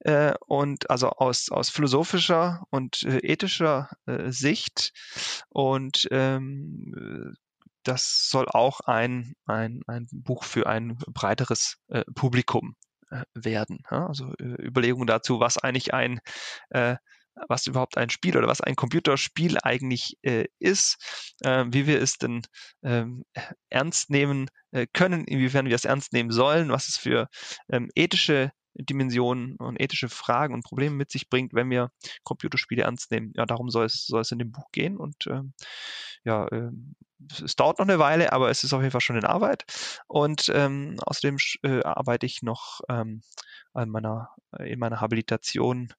äh, 0.00 0.34
und 0.46 0.90
also 0.90 1.10
aus, 1.10 1.50
aus 1.50 1.70
philosophischer 1.70 2.64
und 2.70 3.02
äh, 3.04 3.18
ethischer 3.18 3.90
äh, 4.06 4.30
Sicht 4.30 4.92
und 5.48 6.06
ähm, 6.10 7.34
das 7.82 8.28
soll 8.30 8.46
auch 8.48 8.80
ein, 8.80 9.34
ein, 9.46 9.82
ein 9.86 10.08
Buch 10.10 10.44
für 10.44 10.66
ein 10.66 10.96
breiteres 11.08 11.76
äh, 11.88 12.04
Publikum 12.14 12.76
äh, 13.10 13.24
werden. 13.34 13.82
Ja? 13.90 14.06
Also 14.06 14.32
Überlegungen 14.40 15.06
dazu, 15.06 15.38
was 15.38 15.58
eigentlich 15.58 15.92
ein 15.92 16.20
was 17.48 17.66
überhaupt 17.66 17.96
ein 17.96 18.10
Spiel 18.10 18.36
oder 18.36 18.46
was 18.46 18.60
ein 18.60 18.76
Computerspiel 18.76 19.58
eigentlich 19.62 20.18
äh, 20.22 20.46
ist, 20.58 21.34
äh, 21.42 21.64
wie 21.68 21.86
wir 21.86 22.00
es 22.00 22.18
denn 22.18 22.42
ähm, 22.82 23.24
ernst 23.70 24.10
nehmen 24.10 24.48
äh, 24.72 24.86
können, 24.92 25.24
inwiefern 25.24 25.66
wir 25.66 25.74
es 25.74 25.84
ernst 25.84 26.12
nehmen 26.12 26.30
sollen, 26.30 26.70
was 26.70 26.88
es 26.88 26.96
für 26.96 27.28
ähm, 27.70 27.90
ethische 27.94 28.52
Dimensionen 28.74 29.56
und 29.56 29.80
ethische 29.80 30.08
Fragen 30.08 30.52
und 30.52 30.64
Probleme 30.64 30.96
mit 30.96 31.10
sich 31.10 31.28
bringt, 31.28 31.54
wenn 31.54 31.70
wir 31.70 31.90
Computerspiele 32.24 32.82
ernst 32.82 33.10
nehmen. 33.10 33.32
Ja, 33.36 33.46
darum 33.46 33.70
soll 33.70 33.86
es, 33.86 34.04
soll 34.06 34.22
es 34.22 34.32
in 34.32 34.38
dem 34.38 34.50
Buch 34.50 34.70
gehen 34.72 34.96
und 34.96 35.26
ähm, 35.28 35.54
ja, 36.24 36.50
ähm, 36.50 36.96
es 37.42 37.56
dauert 37.56 37.78
noch 37.78 37.86
eine 37.86 37.98
Weile, 37.98 38.32
aber 38.32 38.50
es 38.50 38.64
ist 38.64 38.72
auf 38.72 38.80
jeden 38.80 38.92
Fall 38.92 39.00
schon 39.00 39.16
in 39.16 39.24
Arbeit. 39.24 39.64
Und 40.06 40.50
ähm, 40.54 40.96
außerdem 41.04 41.38
äh, 41.62 41.82
arbeite 41.82 42.26
ich 42.26 42.42
noch 42.42 42.80
ähm, 42.88 43.22
an 43.72 43.90
meiner, 43.90 44.30
in 44.58 44.78
meiner 44.78 45.00
Habilitation 45.00 45.92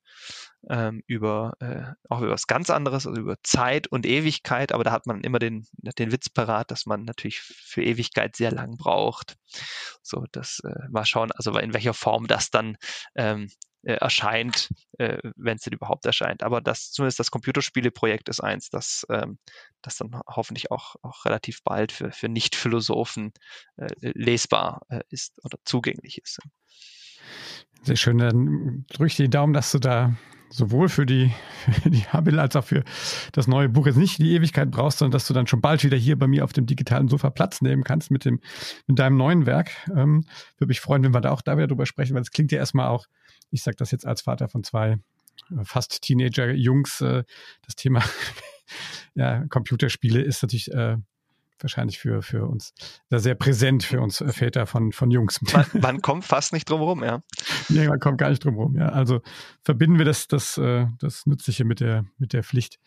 ähm, 0.69 1.03
über 1.07 1.53
äh, 1.59 1.93
auch 2.09 2.21
über 2.21 2.31
was 2.31 2.47
ganz 2.47 2.69
anderes, 2.69 3.05
also 3.05 3.19
über 3.19 3.35
Zeit 3.43 3.87
und 3.87 4.05
Ewigkeit, 4.05 4.71
aber 4.71 4.83
da 4.83 4.91
hat 4.91 5.05
man 5.05 5.21
immer 5.21 5.39
den, 5.39 5.67
den 5.73 6.11
Witz 6.11 6.29
parat, 6.29 6.71
dass 6.71 6.85
man 6.85 7.03
natürlich 7.03 7.39
für 7.41 7.83
Ewigkeit 7.83 8.35
sehr 8.35 8.51
lang 8.51 8.77
braucht. 8.77 9.35
So, 10.01 10.25
das 10.31 10.61
äh, 10.63 10.87
mal 10.89 11.05
schauen, 11.05 11.31
also 11.33 11.57
in 11.57 11.73
welcher 11.73 11.93
Form 11.93 12.27
das 12.27 12.49
dann 12.49 12.77
ähm, 13.15 13.49
äh, 13.85 13.93
erscheint, 13.93 14.69
äh, 14.97 15.17
wenn 15.35 15.57
es 15.57 15.61
denn 15.61 15.73
überhaupt 15.73 16.05
erscheint. 16.05 16.43
Aber 16.43 16.59
das, 16.59 16.91
zumindest 16.91 17.19
das 17.19 17.31
Computerspiele-Projekt 17.31 18.29
ist 18.29 18.41
eins, 18.41 18.69
das, 18.69 19.05
ähm, 19.09 19.37
das 19.81 19.97
dann 19.97 20.19
hoffentlich 20.27 20.71
auch, 20.71 20.95
auch 21.03 21.25
relativ 21.25 21.63
bald 21.63 21.91
für, 21.91 22.11
für 22.11 22.27
Nicht-Philosophen 22.27 23.31
äh, 23.77 23.87
lesbar 24.01 24.81
äh, 24.89 25.01
ist 25.09 25.39
oder 25.43 25.57
zugänglich 25.65 26.17
ist. 26.17 26.39
Sehr 27.83 27.95
schön. 27.95 28.17
Dann 28.17 28.85
drücke 28.89 29.07
ich 29.07 29.15
die 29.15 29.29
Daumen, 29.29 29.53
dass 29.53 29.71
du 29.71 29.79
da 29.79 30.15
sowohl 30.49 30.89
für 30.89 31.05
die, 31.05 31.31
für 31.83 31.89
die 31.89 32.03
Habil 32.07 32.39
als 32.39 32.55
auch 32.55 32.63
für 32.63 32.83
das 33.31 33.47
neue 33.47 33.69
Buch 33.69 33.87
jetzt 33.87 33.97
nicht 33.97 34.17
die 34.19 34.33
Ewigkeit 34.33 34.71
brauchst, 34.71 34.99
sondern 34.99 35.11
dass 35.11 35.27
du 35.27 35.33
dann 35.33 35.47
schon 35.47 35.61
bald 35.61 35.83
wieder 35.83 35.97
hier 35.97 36.17
bei 36.17 36.27
mir 36.27 36.43
auf 36.43 36.53
dem 36.53 36.65
digitalen 36.65 37.07
Sofa 37.07 37.29
Platz 37.29 37.61
nehmen 37.61 37.83
kannst 37.83 38.11
mit 38.11 38.25
dem, 38.25 38.39
mit 38.87 38.99
deinem 38.99 39.17
neuen 39.17 39.45
Werk. 39.45 39.71
Ähm, 39.89 40.25
würde 40.57 40.69
mich 40.69 40.81
freuen, 40.81 41.03
wenn 41.03 41.13
wir 41.13 41.21
da 41.21 41.31
auch 41.31 41.41
da 41.41 41.57
wieder 41.57 41.67
drüber 41.67 41.85
sprechen, 41.85 42.15
weil 42.15 42.21
es 42.21 42.31
klingt 42.31 42.51
ja 42.51 42.59
erstmal 42.59 42.87
auch, 42.87 43.05
ich 43.51 43.63
sage 43.63 43.77
das 43.77 43.91
jetzt 43.91 44.05
als 44.05 44.21
Vater 44.21 44.47
von 44.47 44.63
zwei 44.63 44.97
äh, 45.51 45.63
fast 45.63 46.01
Teenager-Jungs, 46.01 47.01
äh, 47.01 47.23
das 47.65 47.75
Thema 47.75 48.03
ja, 49.15 49.45
Computerspiele 49.47 50.21
ist 50.21 50.41
natürlich 50.41 50.71
äh, 50.71 50.97
wahrscheinlich 51.59 51.99
für, 51.99 52.21
für 52.21 52.45
uns 52.45 52.73
sehr 53.09 53.35
präsent 53.35 53.83
für 53.83 54.01
uns 54.01 54.23
Väter 54.29 54.65
von, 54.65 54.91
von 54.91 55.11
Jungs. 55.11 55.41
Man, 55.53 55.65
man 55.81 56.01
kommt 56.01 56.25
fast 56.25 56.53
nicht 56.53 56.69
drum 56.69 56.81
rum, 56.81 57.03
ja. 57.03 57.21
Nee, 57.69 57.87
man 57.87 57.99
kommt 57.99 58.17
gar 58.17 58.29
nicht 58.29 58.43
drum 58.43 58.55
rum, 58.55 58.75
ja. 58.75 58.89
Also 58.89 59.21
verbinden 59.63 59.97
wir 59.97 60.05
das, 60.05 60.27
das, 60.27 60.57
äh, 60.57 60.87
das 60.99 61.25
Nützliche 61.25 61.65
mit 61.65 61.79
der, 61.79 62.05
mit 62.17 62.33
der 62.33 62.43
Pflicht. 62.43 62.79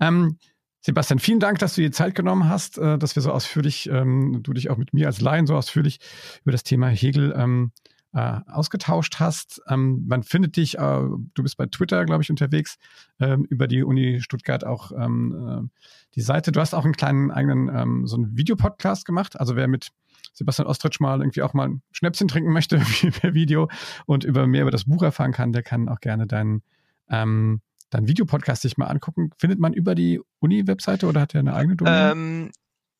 Ähm, 0.00 0.38
Sebastian, 0.80 1.18
vielen 1.18 1.40
Dank, 1.40 1.58
dass 1.60 1.76
du 1.76 1.80
dir 1.80 1.92
Zeit 1.92 2.14
genommen 2.14 2.48
hast, 2.48 2.76
äh, 2.76 2.98
dass 2.98 3.16
wir 3.16 3.22
so 3.22 3.32
ausführlich, 3.32 3.88
ähm, 3.88 4.40
du 4.42 4.52
dich 4.52 4.68
auch 4.68 4.76
mit 4.76 4.92
mir 4.92 5.06
als 5.06 5.20
Laien 5.20 5.46
so 5.46 5.56
ausführlich 5.56 5.98
über 6.42 6.52
das 6.52 6.62
Thema 6.62 6.88
Hegel 6.88 7.34
ähm, 7.36 7.72
äh, 8.14 8.40
ausgetauscht 8.46 9.16
hast. 9.18 9.60
Ähm, 9.68 10.04
man 10.06 10.22
findet 10.22 10.56
dich, 10.56 10.78
äh, 10.78 10.78
du 10.78 11.42
bist 11.42 11.56
bei 11.56 11.66
Twitter, 11.66 12.04
glaube 12.04 12.22
ich, 12.22 12.30
unterwegs, 12.30 12.78
ähm, 13.20 13.44
über 13.44 13.66
die 13.66 13.82
Uni 13.82 14.20
Stuttgart 14.20 14.64
auch 14.64 14.92
ähm, 14.92 15.68
äh, 15.70 15.80
die 16.14 16.20
Seite. 16.20 16.52
Du 16.52 16.60
hast 16.60 16.74
auch 16.74 16.84
einen 16.84 16.94
kleinen 16.94 17.30
eigenen, 17.30 17.68
ähm, 17.74 18.06
so 18.06 18.16
einen 18.16 18.36
Videopodcast 18.36 19.04
gemacht. 19.04 19.38
Also 19.38 19.56
wer 19.56 19.66
mit 19.66 19.88
Sebastian 20.32 20.68
Ostritsch 20.68 21.00
mal 21.00 21.20
irgendwie 21.20 21.42
auch 21.42 21.54
mal 21.54 21.68
ein 21.68 21.82
Schnäpschen 21.90 22.28
trinken 22.28 22.52
möchte 22.52 22.78
per 23.20 23.34
Video 23.34 23.68
und 24.06 24.24
über 24.24 24.46
mehr 24.46 24.62
über 24.62 24.70
das 24.70 24.84
Buch 24.84 25.02
erfahren 25.02 25.32
kann, 25.32 25.52
der 25.52 25.62
kann 25.62 25.88
auch 25.88 26.00
gerne 26.00 26.26
deinen 26.26 26.62
ähm, 27.10 27.60
dein 27.90 28.08
Videopodcast 28.08 28.62
sich 28.62 28.76
mal 28.76 28.86
angucken. 28.86 29.30
Findet 29.38 29.60
man 29.60 29.72
über 29.72 29.94
die 29.94 30.20
Uni-Webseite 30.40 31.06
oder 31.06 31.20
hat 31.20 31.34
er 31.34 31.40
eine 31.40 31.54
eigene 31.54 31.76
Domain? 31.76 32.12
Ähm, 32.12 32.50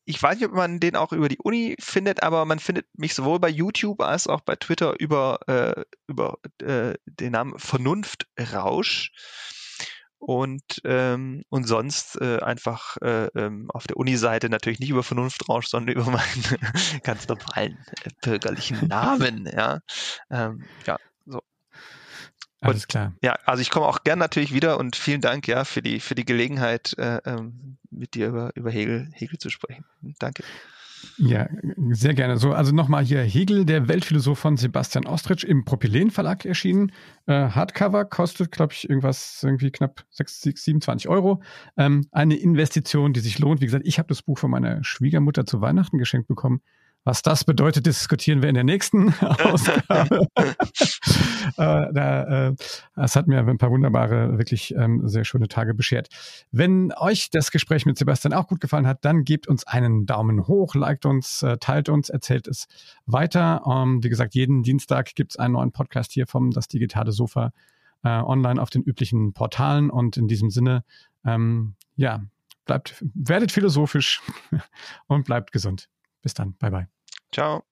ich 0.05 0.21
weiß 0.21 0.37
nicht, 0.37 0.47
ob 0.47 0.53
man 0.53 0.79
den 0.79 0.95
auch 0.95 1.11
über 1.11 1.29
die 1.29 1.39
Uni 1.39 1.75
findet, 1.79 2.23
aber 2.23 2.45
man 2.45 2.59
findet 2.59 2.87
mich 2.97 3.15
sowohl 3.15 3.39
bei 3.39 3.49
YouTube 3.49 4.01
als 4.01 4.27
auch 4.27 4.41
bei 4.41 4.55
Twitter 4.55 4.99
über, 4.99 5.39
äh, 5.47 5.83
über 6.07 6.37
äh, 6.61 6.93
den 7.05 7.31
Namen 7.31 7.57
Vernunftrausch. 7.57 9.11
Und, 10.17 10.81
ähm, 10.85 11.43
und 11.49 11.67
sonst 11.67 12.19
äh, 12.19 12.39
einfach 12.39 12.97
äh, 12.97 13.27
ähm, 13.35 13.69
auf 13.69 13.85
der 13.85 13.97
Uni-Seite 13.97 14.49
natürlich 14.49 14.79
nicht 14.79 14.89
über 14.89 15.03
Vernunftrausch, 15.03 15.67
sondern 15.67 15.95
über 15.95 16.09
meinen 16.09 16.57
ganz 17.03 17.27
normalen 17.27 17.77
äh, 18.03 18.09
bürgerlichen 18.21 18.87
Namen. 18.87 19.45
Ja, 19.45 19.81
ähm, 20.31 20.63
ja 20.87 20.97
Alles 22.61 22.87
klar. 22.87 23.13
Ja, 23.21 23.37
also 23.45 23.61
ich 23.61 23.69
komme 23.69 23.85
auch 23.85 24.03
gern 24.03 24.19
natürlich 24.19 24.53
wieder 24.53 24.79
und 24.79 24.95
vielen 24.95 25.21
Dank 25.21 25.47
ja 25.47 25.65
für 25.65 25.81
die 25.81 25.99
für 25.99 26.15
die 26.15 26.25
Gelegenheit, 26.25 26.95
äh, 26.97 27.17
ähm, 27.25 27.77
mit 27.91 28.15
dir 28.15 28.27
über, 28.27 28.51
über 28.55 28.71
Hegel, 28.71 29.09
Hegel 29.13 29.37
zu 29.37 29.49
sprechen. 29.49 29.85
Danke. 30.19 30.43
Ja, 31.17 31.47
sehr 31.91 32.13
gerne. 32.13 32.37
So, 32.37 32.51
also 32.53 32.73
nochmal 32.73 33.03
hier 33.03 33.21
Hegel, 33.21 33.65
der 33.65 33.87
Weltphilosoph 33.87 34.39
von 34.39 34.57
Sebastian 34.57 35.05
Ostritsch 35.05 35.43
im 35.43 35.63
Propylen 35.63 36.11
Verlag 36.11 36.45
erschienen. 36.45 36.91
Äh, 37.25 37.49
Hardcover 37.49 38.05
kostet, 38.05 38.51
glaube 38.51 38.73
ich, 38.73 38.89
irgendwas 38.89 39.41
irgendwie 39.43 39.71
knapp 39.71 40.03
6, 40.11 40.41
27 40.41 41.07
Euro. 41.07 41.41
Ähm, 41.77 42.07
eine 42.11 42.35
Investition, 42.35 43.13
die 43.13 43.19
sich 43.19 43.39
lohnt. 43.39 43.61
Wie 43.61 43.65
gesagt, 43.65 43.85
ich 43.87 43.99
habe 43.99 44.07
das 44.07 44.23
Buch 44.23 44.37
von 44.37 44.51
meiner 44.51 44.83
Schwiegermutter 44.83 45.45
zu 45.45 45.61
Weihnachten 45.61 45.97
geschenkt 45.97 46.27
bekommen. 46.27 46.61
Was 47.05 47.21
das 47.21 47.43
bedeutet, 47.43 47.85
diskutieren 47.85 48.41
wir 48.41 48.49
in 48.49 48.55
der 48.55 48.63
nächsten 48.63 49.13
Ausgabe. 49.19 50.27
äh, 50.35 50.43
da, 51.55 52.47
äh, 52.47 52.55
das 52.95 53.15
hat 53.15 53.27
mir 53.27 53.39
ein 53.39 53.57
paar 53.59 53.69
wunderbare, 53.69 54.39
wirklich 54.39 54.73
ähm, 54.75 55.07
sehr 55.07 55.23
schöne 55.23 55.47
Tage 55.47 55.75
beschert. 55.75 56.09
Wenn 56.51 56.91
euch 56.97 57.29
das 57.29 57.51
Gespräch 57.51 57.85
mit 57.85 57.99
Sebastian 57.99 58.33
auch 58.33 58.47
gut 58.47 58.59
gefallen 58.59 58.87
hat, 58.87 59.05
dann 59.05 59.23
gebt 59.23 59.47
uns 59.47 59.67
einen 59.67 60.07
Daumen 60.07 60.47
hoch, 60.47 60.73
liked 60.73 61.05
uns, 61.05 61.43
äh, 61.43 61.57
teilt 61.59 61.89
uns, 61.89 62.09
erzählt 62.09 62.47
es 62.47 62.67
weiter. 63.05 63.61
Ähm, 63.69 64.03
wie 64.03 64.09
gesagt, 64.09 64.33
jeden 64.33 64.63
Dienstag 64.63 65.13
gibt 65.13 65.33
es 65.33 65.37
einen 65.37 65.53
neuen 65.53 65.71
Podcast 65.71 66.11
hier 66.11 66.25
vom 66.25 66.49
Das 66.49 66.67
Digitale 66.67 67.11
Sofa 67.11 67.51
äh, 68.03 68.09
online 68.09 68.59
auf 68.59 68.71
den 68.71 68.81
üblichen 68.81 69.33
Portalen. 69.33 69.91
Und 69.91 70.17
in 70.17 70.27
diesem 70.27 70.49
Sinne, 70.49 70.83
ähm, 71.23 71.75
ja, 71.97 72.23
bleibt, 72.65 73.03
werdet 73.13 73.51
philosophisch 73.51 74.23
und 75.07 75.25
bleibt 75.25 75.51
gesund. 75.51 75.87
Bis 76.23 76.33
dann. 76.33 76.53
Bye 76.57 76.71
bye. 76.71 76.94
Ciao. 77.35 77.65